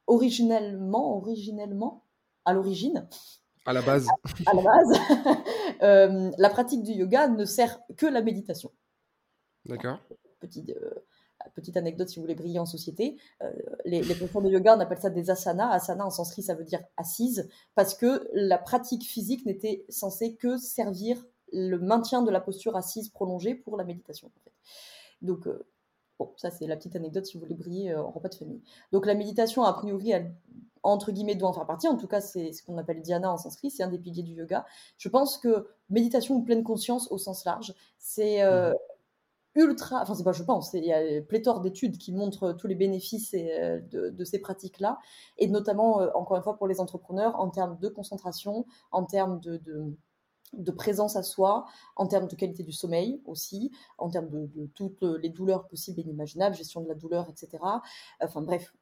originellement, 0.05 1.17
originellement, 1.17 2.05
à 2.45 2.53
l'origine, 2.53 3.07
à 3.65 3.73
la 3.73 3.81
base, 3.81 4.07
à, 4.45 4.53
la 4.53 4.61
base, 4.61 6.33
la 6.37 6.49
pratique 6.51 6.83
du 6.83 6.91
yoga 6.91 7.27
ne 7.27 7.43
sert 7.43 7.79
que 7.97 8.05
la 8.05 8.21
méditation. 8.21 8.71
D'accord. 9.65 9.99
Petite, 10.39 10.69
euh, 10.69 10.91
petite 11.55 11.77
anecdote 11.77 12.09
si 12.09 12.17
vous 12.17 12.23
voulez 12.23 12.35
briller 12.35 12.59
en 12.59 12.65
société. 12.65 13.17
Euh, 13.41 13.51
les, 13.85 14.01
les 14.01 14.15
professeurs 14.15 14.41
de 14.41 14.49
yoga, 14.49 14.75
on 14.75 14.79
appelle 14.79 14.99
ça 14.99 15.09
des 15.09 15.29
asanas. 15.29 15.69
Asana 15.69 16.05
en 16.05 16.09
sanskrit, 16.09 16.43
ça 16.43 16.55
veut 16.55 16.65
dire 16.65 16.83
assise, 16.97 17.49
parce 17.75 17.95
que 17.95 18.27
la 18.33 18.57
pratique 18.57 19.03
physique 19.03 19.45
n'était 19.45 19.85
censée 19.89 20.35
que 20.35 20.57
servir 20.57 21.23
le 21.53 21.77
maintien 21.77 22.23
de 22.23 22.31
la 22.31 22.41
posture 22.41 22.75
assise 22.75 23.09
prolongée 23.09 23.55
pour 23.55 23.77
la 23.77 23.83
méditation. 23.83 24.31
Donc, 25.21 25.47
euh, 25.47 25.65
bon, 26.19 26.33
ça 26.35 26.51
c'est 26.51 26.67
la 26.67 26.75
petite 26.75 26.95
anecdote 26.95 27.25
si 27.25 27.37
vous 27.37 27.43
voulez 27.43 27.55
briller 27.55 27.95
en 27.95 28.11
repas 28.11 28.29
de 28.29 28.35
famille. 28.35 28.61
Donc, 28.91 29.05
la 29.05 29.15
méditation, 29.15 29.63
a 29.63 29.71
priori, 29.71 30.11
elle, 30.11 30.35
entre 30.81 31.13
guillemets, 31.13 31.35
doit 31.35 31.47
en 31.47 31.53
faire 31.53 31.67
partie. 31.67 31.87
En 31.87 31.95
tout 31.95 32.07
cas, 32.07 32.19
c'est 32.19 32.51
ce 32.51 32.63
qu'on 32.63 32.77
appelle 32.77 33.01
dhyana 33.01 33.31
en 33.31 33.37
sanskrit, 33.37 33.71
c'est 33.71 33.83
un 33.83 33.87
des 33.87 33.99
piliers 33.99 34.23
du 34.23 34.33
yoga. 34.33 34.65
Je 34.97 35.07
pense 35.07 35.37
que 35.37 35.69
méditation 35.89 36.35
ou 36.35 36.41
pleine 36.41 36.63
conscience 36.63 37.09
au 37.11 37.17
sens 37.17 37.45
large, 37.45 37.73
c'est 37.97 38.43
mmh 38.43 38.75
ultra, 39.55 40.01
enfin 40.01 40.15
c'est 40.15 40.23
pas 40.23 40.31
je 40.31 40.43
pense, 40.43 40.73
il 40.73 40.83
y 40.83 40.93
a 40.93 41.21
pléthore 41.21 41.61
d'études 41.61 41.97
qui 41.97 42.11
montrent 42.11 42.53
tous 42.53 42.67
les 42.67 42.75
bénéfices 42.75 43.33
euh, 43.35 43.79
de, 43.91 44.23
ces 44.23 44.39
pratiques-là, 44.39 44.99
et 45.37 45.47
notamment, 45.47 46.01
euh, 46.01 46.09
encore 46.15 46.37
une 46.37 46.43
fois, 46.43 46.57
pour 46.57 46.67
les 46.67 46.79
entrepreneurs, 46.79 47.39
en 47.39 47.49
termes 47.49 47.77
de 47.79 47.87
concentration, 47.87 48.65
en 48.91 49.05
termes 49.05 49.39
de, 49.39 49.61
de, 50.53 50.71
présence 50.71 51.15
à 51.15 51.23
soi, 51.23 51.65
en 51.95 52.07
termes 52.07 52.27
de 52.27 52.35
qualité 52.35 52.63
du 52.63 52.71
sommeil 52.71 53.21
aussi, 53.25 53.71
en 53.97 54.09
termes 54.09 54.29
de, 54.29 54.49
toutes 54.73 55.01
les 55.01 55.29
douleurs 55.29 55.67
possibles 55.67 55.99
et 55.99 56.03
inimaginables, 56.03 56.55
gestion 56.55 56.81
de 56.81 56.87
la 56.87 56.95
douleur, 56.95 57.29
etc. 57.29 57.63
Enfin 58.21 58.41
bref, 58.41 58.73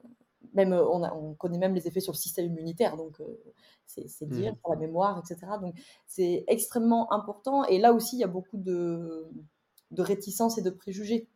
même 0.53 0.73
on, 0.73 1.03
on, 1.03 1.33
connaît 1.35 1.57
même 1.57 1.75
les 1.75 1.87
effets 1.87 1.99
sur 1.99 2.13
le 2.13 2.17
système 2.17 2.45
immunitaire, 2.45 2.97
donc 2.97 3.19
euh, 3.19 3.25
c'est 3.85 4.29
dire, 4.29 4.55
pour 4.57 4.71
mmh. 4.71 4.73
la 4.73 4.79
mémoire, 4.79 5.19
etc. 5.19 5.51
Donc 5.61 5.75
c'est 6.07 6.45
extrêmement 6.47 7.11
important, 7.11 7.65
et 7.65 7.77
là 7.77 7.93
aussi 7.93 8.15
il 8.17 8.19
y 8.19 8.23
a 8.23 8.27
beaucoup 8.27 8.57
de 8.57 9.27
de 9.91 10.01
réticence 10.01 10.57
et 10.57 10.61
de 10.61 10.69
préjugés. 10.69 11.27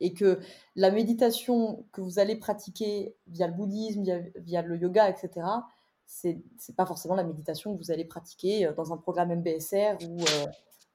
Et 0.00 0.14
que 0.14 0.38
la 0.76 0.90
méditation 0.90 1.84
que 1.92 2.00
vous 2.00 2.18
allez 2.18 2.36
pratiquer 2.36 3.16
via 3.26 3.48
le 3.48 3.54
bouddhisme, 3.54 4.04
via, 4.36 4.62
le 4.62 4.76
yoga, 4.76 5.10
etc., 5.10 5.46
c'est 6.06 6.34
n'est 6.36 6.74
pas 6.76 6.86
forcément 6.86 7.16
la 7.16 7.24
méditation 7.24 7.76
que 7.76 7.82
vous 7.82 7.90
allez 7.90 8.04
pratiquer 8.04 8.66
euh, 8.66 8.72
dans 8.72 8.92
un 8.92 8.96
programme 8.96 9.34
MBSR 9.34 9.98
ou, 10.08 10.22
euh, 10.22 10.46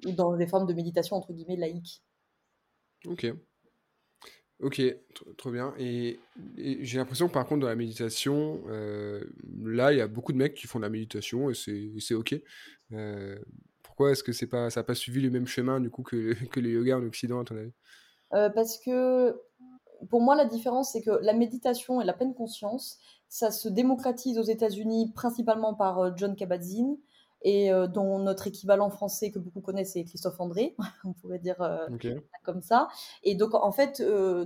ou 0.08 0.12
dans 0.14 0.36
des 0.36 0.48
formes 0.48 0.66
de 0.66 0.74
méditation 0.74 1.18
entre 1.18 1.34
guillemets 1.34 1.58
laïques. 1.58 2.02
Ok. 3.06 3.28
Ok, 4.60 4.82
trop 5.38 5.52
bien. 5.52 5.74
Et, 5.78 6.20
j'ai 6.56 6.98
l'impression 6.98 7.28
que 7.28 7.34
par 7.34 7.46
contre, 7.46 7.62
dans 7.62 7.68
la 7.68 7.76
méditation, 7.76 8.64
euh, 8.68 9.24
là, 9.62 9.92
il 9.92 9.98
y 9.98 10.02
a 10.02 10.08
beaucoup 10.08 10.32
de 10.32 10.38
mecs 10.38 10.54
qui 10.54 10.68
font 10.68 10.80
de 10.80 10.84
la 10.84 10.90
méditation 10.90 11.50
et 11.50 11.54
c'est 11.54 12.14
ok. 12.14 12.36
Pourquoi 13.94 14.12
est-ce 14.12 14.24
que 14.24 14.32
c'est 14.32 14.48
pas, 14.48 14.72
ça 14.72 14.80
n'a 14.80 14.86
pas 14.86 14.96
suivi 14.96 15.22
le 15.22 15.30
même 15.30 15.46
chemin 15.46 15.80
du 15.80 15.92
coup 15.92 16.02
que, 16.02 16.34
que 16.52 16.60
le 16.60 16.72
yoga 16.72 16.98
en 16.98 17.04
Occident, 17.04 17.42
à 17.42 17.44
ton 17.44 17.56
avis? 17.56 17.74
Euh, 18.34 18.50
Parce 18.50 18.80
que 18.80 19.40
pour 20.10 20.20
moi, 20.20 20.36
la 20.36 20.46
différence, 20.46 20.94
c'est 20.94 21.02
que 21.02 21.12
la 21.22 21.34
méditation 21.34 22.02
et 22.02 22.04
la 22.04 22.14
pleine 22.14 22.34
conscience, 22.34 22.98
ça 23.30 23.52
se 23.52 23.70
démocratise 23.70 24.40
aux 24.40 24.44
États-Unis 24.44 25.12
principalement 25.14 25.76
par 25.76 26.00
euh, 26.00 26.12
John 26.16 26.36
Kabat-Zinn 26.36 26.98
et 27.46 27.72
dont 27.94 28.20
notre 28.20 28.48
équivalent 28.48 28.90
français 28.90 29.30
que 29.30 29.38
beaucoup 29.38 29.60
connaissent 29.60 29.92
c'est 29.92 30.06
Christophe 30.06 30.40
André, 30.40 30.78
on 31.04 31.12
pourrait 31.12 31.40
dire 31.40 31.58
comme 32.46 32.62
ça. 32.62 32.88
Et 33.24 33.36
donc 33.36 33.54
en 33.54 33.74
fait, 33.74 34.02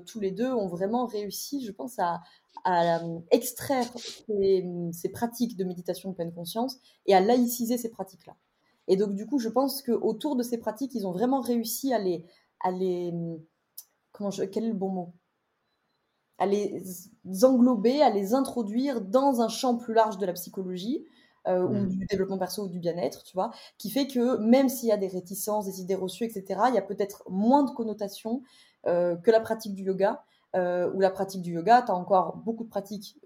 tous 0.08 0.20
les 0.20 0.32
deux 0.32 0.52
ont 0.52 0.66
vraiment 0.66 1.06
réussi, 1.06 1.64
je 1.64 1.72
pense, 1.72 2.00
à, 2.00 2.24
à 2.66 3.00
extraire 3.30 3.86
ces, 3.96 5.10
pratiques 5.14 5.56
de 5.58 5.64
méditation 5.64 6.10
de 6.10 6.16
pleine 6.16 6.34
conscience 6.34 6.78
et 7.06 7.14
à 7.14 7.20
laïciser 7.20 7.78
ces 7.78 7.90
pratiques-là. 7.90 8.36
Et 8.88 8.96
donc, 8.96 9.14
du 9.14 9.26
coup, 9.26 9.40
je 9.40 9.50
pense 9.50 9.82
qu'autour 9.82 10.36
de 10.36 10.44
ces 10.44 10.58
pratiques, 10.58 10.96
ils 10.96 11.06
ont 11.06 11.12
vraiment 11.12 11.42
réussi 11.42 11.94
à 11.94 12.00
les. 12.00 12.26
À 12.60 12.72
les 12.72 13.14
comment 14.12 14.32
je, 14.32 14.44
quel 14.44 14.66
est 14.66 14.70
le 14.70 14.74
bon 14.74 14.90
mot? 14.90 15.14
À 16.40 16.46
les 16.46 16.84
englober, 17.44 18.02
à 18.02 18.10
les 18.10 18.34
introduire 18.34 19.02
dans 19.02 19.42
un 19.42 19.50
champ 19.50 19.76
plus 19.76 19.94
large 19.94 20.18
de 20.18 20.26
la 20.26 20.34
psychologie. 20.34 21.06
Euh, 21.48 21.66
ou 21.66 21.74
mmh. 21.74 21.88
du 21.88 22.06
développement 22.08 22.38
perso 22.38 22.66
ou 22.66 22.68
du 22.68 22.80
bien-être, 22.80 23.24
tu 23.24 23.34
vois, 23.34 23.52
qui 23.78 23.90
fait 23.90 24.06
que 24.06 24.36
même 24.38 24.68
s'il 24.68 24.90
y 24.90 24.92
a 24.92 24.98
des 24.98 25.08
réticences, 25.08 25.66
des 25.66 25.80
idées 25.80 25.96
reçues, 25.96 26.26
etc., 26.26 26.60
il 26.68 26.76
y 26.76 26.78
a 26.78 26.82
peut-être 26.82 27.24
moins 27.30 27.64
de 27.64 27.72
connotations 27.72 28.44
euh, 28.86 29.16
que 29.16 29.32
la 29.32 29.40
pratique 29.40 29.74
du 29.74 29.84
yoga, 29.84 30.26
euh, 30.58 30.92
ou 30.94 31.00
la 31.00 31.10
pratique 31.10 31.42
du 31.42 31.54
yoga, 31.54 31.84
tu 31.84 31.92
as 31.92 31.96
encore 31.96 32.36
beaucoup 32.38 32.66
de 32.66 32.70
pratiques 32.70 33.18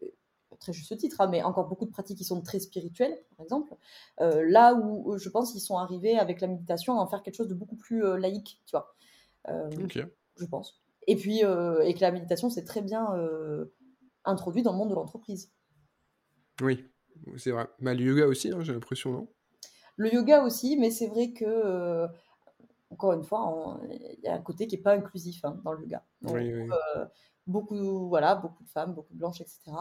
très 0.62 0.74
juste 0.74 0.96
titre, 0.98 1.20
hein, 1.20 1.28
mais 1.28 1.44
encore 1.44 1.68
beaucoup 1.68 1.86
de 1.86 1.92
pratiques 1.92 2.18
qui 2.18 2.24
sont 2.24 2.42
très 2.42 2.60
spirituelles, 2.60 3.18
par 3.36 3.44
exemple. 3.44 3.76
Euh, 4.22 4.46
là 4.48 4.76
où 4.76 5.18
je 5.18 5.28
pense 5.28 5.52
qu'ils 5.52 5.62
sont 5.62 5.78
arrivés 5.78 6.18
avec 6.18 6.40
la 6.40 6.48
méditation 6.48 6.98
à 6.98 7.02
en 7.02 7.08
faire 7.08 7.24
quelque 7.24 7.36
chose 7.36 7.50
de 7.50 7.56
beaucoup 7.56 7.76
plus 7.76 8.06
euh, 8.06 8.18
laïque, 8.18 8.62
tu 8.66 8.72
vois. 8.72 8.96
Euh, 9.50 9.70
je 10.38 10.46
pense. 10.46 10.82
Et 11.08 11.16
puis, 11.16 11.40
et 11.40 11.94
que 11.94 12.00
la 12.00 12.12
méditation, 12.12 12.50
c'est 12.50 12.64
très 12.64 12.82
bien 12.82 13.08
introduit 14.24 14.62
dans 14.62 14.72
le 14.72 14.78
monde 14.78 14.92
de 14.92 14.96
l'entreprise. 14.96 15.52
Oui, 16.62 16.88
c'est 17.38 17.52
vrai. 17.52 17.68
Mais 17.80 17.96
le 17.96 18.04
yoga 18.04 18.28
aussi, 18.28 18.52
hein, 18.52 18.62
j'ai 18.62 18.74
l'impression, 18.74 19.12
non? 19.12 19.28
Le 19.98 20.14
yoga 20.14 20.44
aussi, 20.44 20.78
mais 20.78 20.92
c'est 20.92 21.08
vrai 21.08 21.34
que 21.34 22.06
encore 22.92 23.14
une 23.14 23.24
fois, 23.24 23.80
il 23.90 24.20
y 24.24 24.28
a 24.28 24.36
un 24.36 24.42
côté 24.42 24.68
qui 24.68 24.76
n'est 24.76 24.82
pas 24.82 24.94
inclusif 24.94 25.44
hein, 25.46 25.60
dans 25.64 25.74
le 25.74 25.82
yoga. 25.84 26.04
oui, 26.24 26.54
oui 26.54 26.70
beaucoup, 27.48 28.08
voilà, 28.08 28.36
beaucoup 28.36 28.64
de 28.64 28.70
femmes, 28.70 28.94
beaucoup 28.94 29.14
de 29.14 29.20
blanches, 29.20 29.42
etc. 29.42 29.72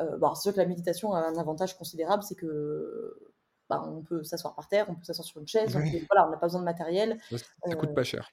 Euh, 0.00 0.16
bon, 0.18 0.34
c'est 0.34 0.42
sûr 0.42 0.52
que 0.52 0.58
la 0.58 0.66
méditation 0.66 1.12
a 1.12 1.20
un 1.20 1.36
avantage 1.36 1.76
considérable, 1.76 2.22
c'est 2.22 2.34
que 2.34 3.32
bah, 3.68 3.82
on 3.86 4.02
peut 4.02 4.22
s'asseoir 4.22 4.54
par 4.54 4.68
terre, 4.68 4.86
on 4.88 4.94
peut 4.94 5.04
s'asseoir 5.04 5.26
sur 5.26 5.40
une 5.40 5.48
chaise, 5.48 5.72
voilà, 5.72 6.26
on 6.26 6.30
n'a 6.30 6.36
pas 6.36 6.46
besoin 6.46 6.60
de 6.60 6.64
matériel. 6.64 7.18
Ça, 7.30 7.38
ne 7.66 7.74
coûte 7.74 7.94
pas 7.94 8.04
cher. 8.04 8.30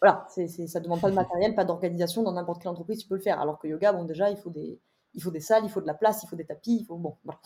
Voilà, 0.00 0.26
c'est, 0.28 0.48
ça 0.48 0.80
ne 0.80 0.84
demande 0.84 1.00
pas 1.00 1.10
de 1.10 1.14
matériel, 1.14 1.54
pas 1.54 1.64
d'organisation 1.64 2.22
dans 2.22 2.32
n'importe 2.32 2.62
quelle 2.62 2.70
entreprise, 2.70 3.00
tu 3.00 3.08
peux 3.08 3.14
le 3.14 3.20
faire. 3.20 3.40
Alors 3.40 3.58
que 3.58 3.66
yoga, 3.66 3.92
bon, 3.92 4.04
déjà, 4.04 4.30
il 4.30 4.36
faut 4.36 4.50
des, 4.50 4.80
il 5.14 5.22
faut 5.22 5.30
des 5.30 5.40
salles, 5.40 5.64
il 5.64 5.70
faut 5.70 5.80
de 5.80 5.86
la 5.86 5.94
place, 5.94 6.22
il 6.22 6.28
faut 6.28 6.36
des 6.36 6.44
tapis, 6.44 6.78
il 6.80 6.84
faut. 6.84 6.96
Bon, 6.96 7.16
voilà. 7.24 7.40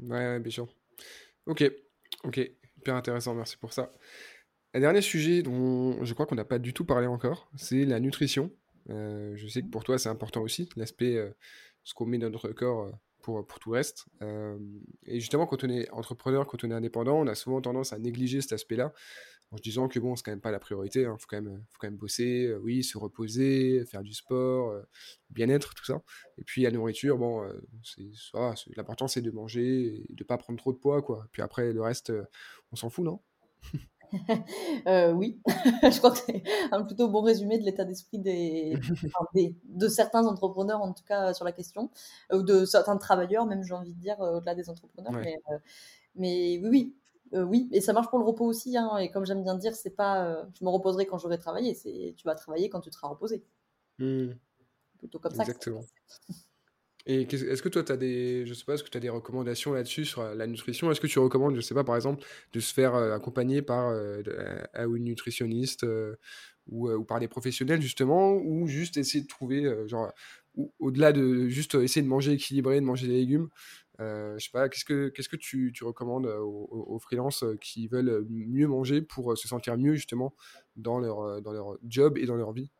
Ouais, 0.00 0.40
bien 0.40 0.50
sûr. 0.50 0.68
Ok, 1.46 1.64
ok, 2.24 2.40
hyper 2.76 2.96
intéressant, 2.96 3.34
merci 3.34 3.56
pour 3.56 3.72
ça. 3.72 3.90
Un 4.74 4.80
dernier 4.80 5.02
sujet 5.02 5.42
dont 5.42 6.02
je 6.02 6.14
crois 6.14 6.24
qu'on 6.24 6.34
n'a 6.34 6.46
pas 6.46 6.58
du 6.58 6.72
tout 6.72 6.84
parlé 6.84 7.06
encore, 7.06 7.50
c'est 7.56 7.84
la 7.84 8.00
nutrition. 8.00 8.50
Euh, 8.90 9.32
je 9.36 9.46
sais 9.46 9.62
que 9.62 9.68
pour 9.68 9.84
toi, 9.84 9.98
c'est 9.98 10.08
important 10.08 10.40
aussi, 10.40 10.68
l'aspect, 10.76 11.16
euh, 11.16 11.30
ce 11.84 11.92
qu'on 11.94 12.06
met 12.06 12.18
dans 12.18 12.30
notre 12.30 12.48
corps 12.52 12.84
euh, 12.84 12.90
pour, 13.20 13.46
pour 13.46 13.58
tout 13.58 13.70
le 13.70 13.76
reste. 13.76 14.06
et 15.06 15.20
justement, 15.20 15.46
quand 15.46 15.62
on 15.62 15.68
est 15.68 15.88
entrepreneur, 15.90 16.46
quand 16.46 16.64
on 16.64 16.70
est 16.70 16.74
indépendant, 16.74 17.20
on 17.20 17.26
a 17.26 17.34
souvent 17.34 17.60
tendance 17.60 17.92
à 17.92 17.98
négliger 17.98 18.40
cet 18.40 18.52
aspect-là, 18.52 18.92
en 19.52 19.58
se 19.58 19.62
disant 19.62 19.86
que 19.86 20.00
bon, 20.00 20.16
c'est 20.16 20.24
quand 20.24 20.32
même 20.32 20.40
pas 20.40 20.50
la 20.50 20.58
priorité, 20.58 21.02
il 21.02 21.06
hein. 21.06 21.16
faut, 21.20 21.26
quand 21.28 21.40
même, 21.40 21.62
faut 21.70 21.78
quand 21.78 21.86
même 21.86 21.98
bosser, 21.98 22.52
oui, 22.62 22.82
se 22.82 22.98
reposer, 22.98 23.84
faire 23.84 24.02
du 24.02 24.14
sport, 24.14 24.74
bien-être, 25.30 25.74
tout 25.74 25.84
ça. 25.84 26.02
Et 26.38 26.42
puis 26.42 26.62
la 26.62 26.72
nourriture, 26.72 27.18
bon, 27.18 27.48
c'est, 27.84 28.10
l'important 28.74 29.06
c'est 29.06 29.20
de 29.20 29.30
manger 29.30 30.04
et 30.08 30.14
de 30.14 30.24
pas 30.24 30.38
prendre 30.38 30.58
trop 30.58 30.72
de 30.72 30.78
poids, 30.78 31.02
quoi. 31.02 31.28
Puis 31.30 31.42
après, 31.42 31.72
le 31.72 31.82
reste, 31.82 32.12
on 32.72 32.76
s'en 32.76 32.90
fout, 32.90 33.04
non? 33.04 33.20
euh, 34.86 35.12
oui, 35.12 35.40
je 35.46 35.98
crois 35.98 36.10
que 36.10 36.18
c'est 36.18 36.42
un 36.70 36.82
plutôt 36.82 37.08
bon 37.08 37.22
résumé 37.22 37.58
de 37.58 37.64
l'état 37.64 37.84
d'esprit 37.84 38.18
des, 38.18 38.74
de 39.64 39.88
certains 39.88 40.26
entrepreneurs, 40.26 40.82
en 40.82 40.92
tout 40.92 41.04
cas 41.04 41.32
sur 41.34 41.44
la 41.44 41.52
question, 41.52 41.90
ou 42.32 42.36
euh, 42.36 42.42
de 42.42 42.64
certains 42.64 42.96
travailleurs, 42.96 43.46
même 43.46 43.62
j'ai 43.62 43.74
envie 43.74 43.94
de 43.94 44.00
dire, 44.00 44.20
euh, 44.20 44.36
au-delà 44.36 44.54
des 44.54 44.68
entrepreneurs. 44.68 45.12
Mais, 46.14 46.60
oui, 46.62 46.62
oui, 46.62 46.94
oui, 47.32 47.68
et 47.72 47.80
ça 47.80 47.94
marche 47.94 48.10
pour 48.10 48.18
le 48.18 48.24
repos 48.24 48.44
aussi. 48.44 48.76
Hein, 48.76 48.98
et 48.98 49.10
comme 49.10 49.24
j'aime 49.24 49.42
bien 49.42 49.54
dire, 49.54 49.74
c'est 49.74 49.96
pas 49.96 50.44
je 50.58 50.64
me 50.64 50.68
reposerai 50.68 51.06
quand 51.06 51.16
j'aurai 51.16 51.38
travaillé, 51.38 51.74
c'est 51.74 52.14
tu 52.16 52.26
vas 52.26 52.34
travailler 52.34 52.68
quand 52.68 52.80
tu 52.80 52.90
te 52.90 52.94
seras 52.94 53.08
reposé. 53.08 53.42
Mmh. 53.98 54.32
Plutôt 54.98 55.18
comme 55.18 55.34
ça. 55.34 55.42
Exactement. 55.42 55.80
Et 57.06 57.22
est-ce 57.22 57.62
que 57.62 57.68
toi, 57.68 57.82
tu 57.82 57.90
as 57.90 57.96
des, 57.96 58.46
je 58.46 58.54
sais 58.54 58.64
pas, 58.64 58.74
est-ce 58.74 58.84
que 58.84 58.96
des 58.98 59.08
recommandations 59.08 59.72
là-dessus 59.72 60.04
sur 60.04 60.22
la 60.22 60.46
nutrition? 60.46 60.90
Est-ce 60.90 61.00
que 61.00 61.08
tu 61.08 61.18
recommandes, 61.18 61.56
je 61.56 61.60
sais 61.60 61.74
pas, 61.74 61.82
par 61.82 61.96
exemple, 61.96 62.24
de 62.52 62.60
se 62.60 62.72
faire 62.72 62.94
euh, 62.94 63.14
accompagner 63.14 63.60
par 63.60 63.88
euh, 63.88 64.22
une 64.76 65.04
nutritionniste 65.04 65.82
euh, 65.82 66.14
ou, 66.68 67.02
par 67.02 67.18
des 67.18 67.26
professionnels 67.26 67.82
justement, 67.82 68.34
ou 68.34 68.68
juste 68.68 68.96
essayer 68.96 69.22
de 69.22 69.28
trouver, 69.28 69.64
genre, 69.88 70.12
au-delà 70.78 71.12
de 71.12 71.48
juste 71.48 71.74
essayer 71.74 72.02
de 72.02 72.08
manger 72.08 72.32
équilibré, 72.32 72.80
de 72.80 72.84
manger 72.86 73.08
des 73.08 73.14
légumes, 73.14 73.48
je 73.98 74.36
sais 74.38 74.50
pas, 74.52 74.68
qu'est-ce 74.68 74.84
que, 74.84 75.08
qu'est-ce 75.08 75.28
que 75.28 75.36
tu, 75.36 75.72
tu 75.74 75.82
recommandes 75.82 76.26
aux, 76.26 76.68
aux 76.70 76.98
freelances 77.00 77.44
qui 77.60 77.88
veulent 77.88 78.24
mieux 78.28 78.68
manger 78.68 79.02
pour 79.02 79.36
se 79.36 79.48
sentir 79.48 79.76
mieux 79.76 79.94
justement 79.94 80.34
dans 80.76 81.00
leur, 81.00 81.42
dans 81.42 81.52
leur 81.52 81.78
job 81.82 82.16
et 82.16 82.26
dans 82.26 82.36
leur 82.36 82.52
vie? 82.52 82.70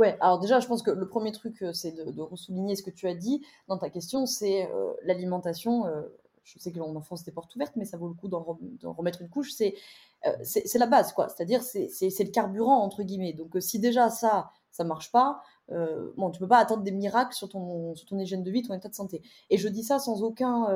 Ouais, 0.00 0.16
alors 0.20 0.38
déjà, 0.38 0.60
je 0.60 0.66
pense 0.66 0.82
que 0.82 0.90
le 0.90 1.06
premier 1.06 1.30
truc, 1.30 1.62
euh, 1.62 1.74
c'est 1.74 1.92
de, 1.92 2.10
de 2.10 2.24
souligner 2.34 2.74
ce 2.74 2.82
que 2.82 2.88
tu 2.88 3.06
as 3.06 3.14
dit 3.14 3.44
dans 3.68 3.76
ta 3.76 3.90
question, 3.90 4.24
c'est 4.24 4.66
euh, 4.72 4.94
l'alimentation. 5.02 5.84
Euh, 5.84 6.00
je 6.42 6.58
sais 6.58 6.72
que 6.72 6.78
l'on 6.78 6.96
enfonce 6.96 7.22
des 7.22 7.32
portes 7.32 7.54
ouvertes, 7.54 7.76
mais 7.76 7.84
ça 7.84 7.98
vaut 7.98 8.08
le 8.08 8.14
coup 8.14 8.26
d'en 8.26 8.42
remettre 8.42 9.20
une 9.20 9.28
couche. 9.28 9.52
C'est 9.52 9.74
la 10.74 10.86
base, 10.86 11.12
quoi. 11.12 11.28
C'est-à-dire, 11.28 11.62
c'est 11.62 12.24
le 12.24 12.30
carburant, 12.30 12.78
entre 12.78 13.02
guillemets. 13.02 13.34
Donc, 13.34 13.54
si 13.60 13.78
déjà 13.78 14.08
ça, 14.08 14.50
ça 14.70 14.82
marche 14.82 15.12
pas, 15.12 15.42
bon, 15.68 16.30
tu 16.30 16.40
peux 16.40 16.48
pas 16.48 16.58
attendre 16.58 16.82
des 16.82 16.92
miracles 16.92 17.34
sur 17.34 17.50
ton, 17.50 17.94
sur 17.94 18.06
ton 18.08 18.18
hygiène 18.18 18.42
de 18.42 18.50
vie, 18.50 18.62
ton 18.62 18.72
état 18.72 18.88
de 18.88 18.94
santé. 18.94 19.22
Et 19.50 19.58
je 19.58 19.68
dis 19.68 19.84
ça 19.84 19.98
sans 19.98 20.22
aucun. 20.22 20.66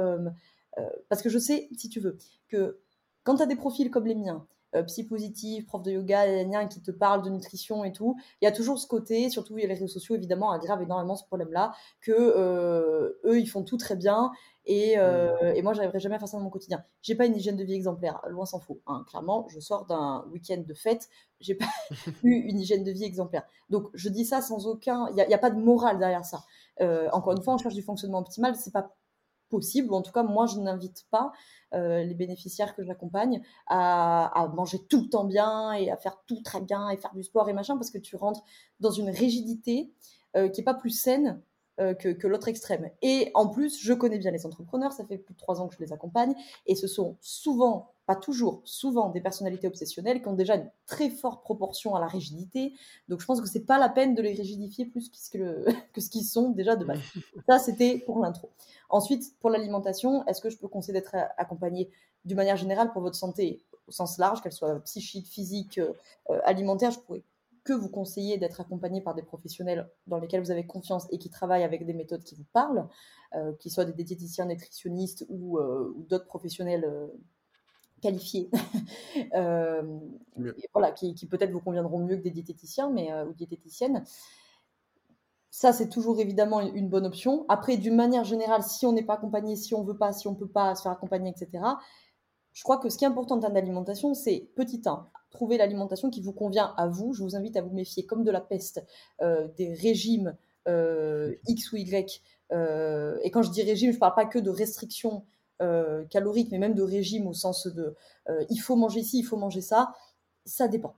parce 1.08 1.22
que 1.22 1.30
je 1.30 1.38
sais, 1.38 1.68
si 1.76 1.88
tu 1.88 1.98
veux, 1.98 2.18
que 2.48 2.78
quand 3.24 3.36
tu 3.36 3.42
as 3.42 3.46
des 3.46 3.56
profils 3.56 3.90
comme 3.90 4.06
les 4.06 4.14
miens, 4.14 4.46
euh, 4.46 4.53
psy 4.82 5.04
positive, 5.04 5.66
prof 5.66 5.82
de 5.82 5.92
yoga, 5.92 6.24
qui 6.66 6.82
te 6.82 6.90
parle 6.90 7.22
de 7.22 7.30
nutrition 7.30 7.84
et 7.84 7.92
tout, 7.92 8.16
il 8.40 8.44
y 8.44 8.48
a 8.48 8.52
toujours 8.52 8.78
ce 8.78 8.86
côté, 8.86 9.30
surtout 9.30 9.56
les 9.56 9.66
réseaux 9.66 9.88
sociaux 9.88 10.14
évidemment 10.14 10.50
aggravent 10.52 10.82
énormément 10.82 11.16
ce 11.16 11.24
problème-là, 11.24 11.72
que 12.00 12.12
euh, 12.12 13.20
eux 13.24 13.38
ils 13.38 13.46
font 13.46 13.62
tout 13.62 13.76
très 13.76 13.96
bien 13.96 14.30
et, 14.66 14.94
euh, 14.96 15.52
et 15.54 15.62
moi 15.62 15.74
j'arriverai 15.74 16.00
jamais 16.00 16.16
à 16.16 16.18
faire 16.18 16.28
ça 16.28 16.38
dans 16.38 16.44
mon 16.44 16.50
quotidien. 16.50 16.84
J'ai 17.02 17.14
pas 17.14 17.26
une 17.26 17.36
hygiène 17.36 17.56
de 17.56 17.64
vie 17.64 17.74
exemplaire, 17.74 18.20
loin 18.28 18.46
s'en 18.46 18.60
faut. 18.60 18.80
Hein. 18.86 19.04
Clairement, 19.08 19.46
je 19.48 19.60
sors 19.60 19.86
d'un 19.86 20.24
week-end 20.32 20.62
de 20.66 20.74
fête, 20.74 21.08
j'ai 21.40 21.54
pas 21.54 21.66
eu 22.22 22.34
une 22.34 22.58
hygiène 22.58 22.84
de 22.84 22.90
vie 22.90 23.04
exemplaire. 23.04 23.44
Donc 23.70 23.88
je 23.94 24.08
dis 24.08 24.24
ça 24.24 24.40
sans 24.40 24.66
aucun, 24.66 25.08
il 25.10 25.14
n'y 25.14 25.22
a, 25.22 25.36
a, 25.36 25.38
pas 25.38 25.50
de 25.50 25.60
morale 25.60 25.98
derrière 25.98 26.24
ça. 26.24 26.44
encore 27.12 27.32
une 27.32 27.42
fois, 27.42 27.54
on 27.54 27.58
cherche 27.58 27.74
du 27.74 27.82
fonctionnement 27.82 28.18
optimal, 28.18 28.56
c'est 28.56 28.72
pas 28.72 28.94
possible, 29.48 29.90
ou 29.90 29.94
en 29.94 30.02
tout 30.02 30.12
cas, 30.12 30.22
moi, 30.22 30.46
je 30.46 30.58
n'invite 30.58 31.06
pas 31.10 31.32
euh, 31.74 32.02
les 32.02 32.14
bénéficiaires 32.14 32.74
que 32.74 32.84
j'accompagne 32.84 33.42
à, 33.66 34.48
manger 34.54 34.78
tout 34.86 35.02
le 35.02 35.08
temps 35.08 35.24
bien 35.24 35.72
et 35.72 35.90
à 35.90 35.96
faire 35.96 36.22
tout 36.26 36.42
très 36.42 36.60
bien 36.60 36.90
et 36.90 36.96
faire 36.96 37.14
du 37.14 37.22
sport 37.22 37.48
et 37.48 37.52
machin, 37.52 37.76
parce 37.76 37.90
que 37.90 37.98
tu 37.98 38.16
rentres 38.16 38.42
dans 38.80 38.90
une 38.90 39.10
rigidité 39.10 39.92
euh, 40.36 40.48
qui 40.48 40.60
n'est 40.60 40.64
pas 40.64 40.74
plus 40.74 40.90
saine 40.90 41.40
euh, 41.80 41.92
que, 41.92 42.28
l'autre 42.28 42.46
extrême. 42.46 42.88
Et 43.02 43.32
en 43.34 43.48
plus, 43.48 43.80
je 43.82 43.92
connais 43.92 44.18
bien 44.18 44.30
les 44.30 44.46
entrepreneurs, 44.46 44.92
ça 44.92 45.04
fait 45.04 45.18
plus 45.18 45.34
de 45.34 45.38
trois 45.38 45.60
ans 45.60 45.66
que 45.66 45.74
je 45.74 45.80
les 45.80 45.92
accompagne, 45.92 46.32
et 46.66 46.76
ce 46.76 46.86
sont 46.86 47.16
souvent, 47.20 47.94
pas 48.06 48.14
toujours, 48.14 48.62
souvent 48.64 49.08
des 49.08 49.20
personnalités 49.20 49.66
obsessionnelles 49.66 50.22
qui 50.22 50.28
ont 50.28 50.34
déjà 50.34 50.54
une 50.54 50.70
très 50.86 51.10
forte 51.10 51.42
proportion 51.42 51.96
à 51.96 52.00
la 52.00 52.06
rigidité. 52.06 52.74
Donc 53.08 53.20
je 53.20 53.26
pense 53.26 53.40
que 53.40 53.48
c'est 53.48 53.66
pas 53.66 53.80
la 53.80 53.88
peine 53.88 54.14
de 54.14 54.22
les 54.22 54.34
rigidifier 54.34 54.86
plus 54.86 55.10
que, 55.32 55.64
que 55.92 56.00
ce 56.00 56.10
qu'ils 56.10 56.24
sont 56.24 56.50
déjà 56.50 56.76
de 56.76 56.84
base. 56.84 57.00
Ça, 57.48 57.58
c'était 57.58 57.98
pour 58.06 58.20
l'intro. 58.20 58.50
Ensuite, 58.88 59.36
pour 59.40 59.50
l'alimentation, 59.50 60.24
est-ce 60.26 60.40
que 60.40 60.50
je 60.50 60.58
peux 60.58 60.68
conseiller 60.68 61.00
d'être 61.00 61.16
accompagné 61.38 61.90
d'une 62.24 62.36
manière 62.36 62.56
générale 62.56 62.92
pour 62.92 63.02
votre 63.02 63.16
santé 63.16 63.64
au 63.88 63.90
sens 63.90 64.16
large, 64.18 64.42
qu'elle 64.42 64.52
soit 64.52 64.78
psychique, 64.84 65.26
physique, 65.26 65.78
euh, 65.78 66.40
alimentaire? 66.44 66.92
Je 66.92 67.00
pourrais 67.00 67.24
que 67.64 67.72
vous 67.72 67.88
conseillez 67.88 68.36
d'être 68.36 68.60
accompagné 68.60 69.00
par 69.00 69.14
des 69.14 69.22
professionnels 69.22 69.90
dans 70.06 70.18
lesquels 70.18 70.42
vous 70.42 70.50
avez 70.50 70.66
confiance 70.66 71.06
et 71.10 71.18
qui 71.18 71.30
travaillent 71.30 71.64
avec 71.64 71.86
des 71.86 71.94
méthodes 71.94 72.22
qui 72.22 72.34
vous 72.34 72.44
parlent, 72.52 72.86
euh, 73.34 73.52
qu'ils 73.54 73.72
soient 73.72 73.86
des 73.86 73.94
diététiciens, 73.94 74.44
nutritionnistes 74.44 75.24
ou, 75.30 75.58
euh, 75.58 75.94
d'autres 76.08 76.26
professionnels 76.26 76.84
euh, 76.84 77.06
qualifiés, 78.02 78.50
voilà, 80.74 80.92
qui, 80.92 81.14
peut-être 81.26 81.52
vous 81.52 81.60
conviendront 81.60 82.00
mieux 82.00 82.18
que 82.18 82.22
des 82.22 82.30
diététiciens 82.30 82.90
mais, 82.90 83.10
ou 83.22 83.32
diététiciennes. 83.32 84.04
Ça, 85.48 85.72
c'est 85.72 85.88
toujours 85.88 86.20
évidemment 86.20 86.60
une 86.60 86.88
bonne 86.90 87.06
option. 87.06 87.46
Après, 87.48 87.78
d'une 87.78 87.94
manière 87.94 88.24
générale, 88.24 88.62
si 88.62 88.84
on 88.84 88.92
n'est 88.92 89.04
pas 89.04 89.14
accompagné, 89.14 89.56
si 89.56 89.72
on 89.74 89.84
veut 89.84 89.96
pas, 89.96 90.12
si 90.12 90.28
on 90.28 90.34
peut 90.34 90.48
pas 90.48 90.74
se 90.74 90.82
faire 90.82 90.92
accompagner, 90.92 91.30
etc., 91.30 91.64
je 92.52 92.62
crois 92.62 92.76
que 92.76 92.90
ce 92.90 92.98
qui 92.98 93.04
est 93.04 93.08
important 93.08 93.36
dans 93.36 93.48
l'alimentation, 93.48 94.14
c'est 94.14 94.50
petit 94.54 94.82
1, 94.84 95.08
trouver 95.34 95.58
l'alimentation 95.58 96.08
qui 96.08 96.22
vous 96.22 96.32
convient 96.32 96.72
à 96.78 96.86
vous. 96.86 97.12
Je 97.12 97.22
vous 97.22 97.36
invite 97.36 97.56
à 97.58 97.60
vous 97.60 97.74
méfier 97.74 98.06
comme 98.06 98.24
de 98.24 98.30
la 98.30 98.40
peste 98.40 98.82
euh, 99.20 99.48
des 99.58 99.74
régimes 99.74 100.34
euh, 100.66 101.34
X 101.46 101.72
ou 101.72 101.76
Y. 101.76 102.22
Euh, 102.52 103.18
et 103.22 103.30
quand 103.30 103.42
je 103.42 103.50
dis 103.50 103.62
régime, 103.62 103.90
je 103.90 103.96
ne 103.96 104.00
parle 104.00 104.14
pas 104.14 104.24
que 104.24 104.38
de 104.38 104.50
restrictions 104.50 105.24
calorique, 106.10 106.50
mais 106.50 106.58
même 106.58 106.74
de 106.74 106.82
régime 106.82 107.26
au 107.26 107.32
sens 107.32 107.66
de 107.68 107.94
il 108.50 108.58
faut 108.58 108.76
manger 108.76 109.02
ci, 109.02 109.20
il 109.20 109.22
faut 109.22 109.38
manger 109.38 109.62
ça, 109.62 109.94
ça 110.44 110.68
dépend. 110.68 110.94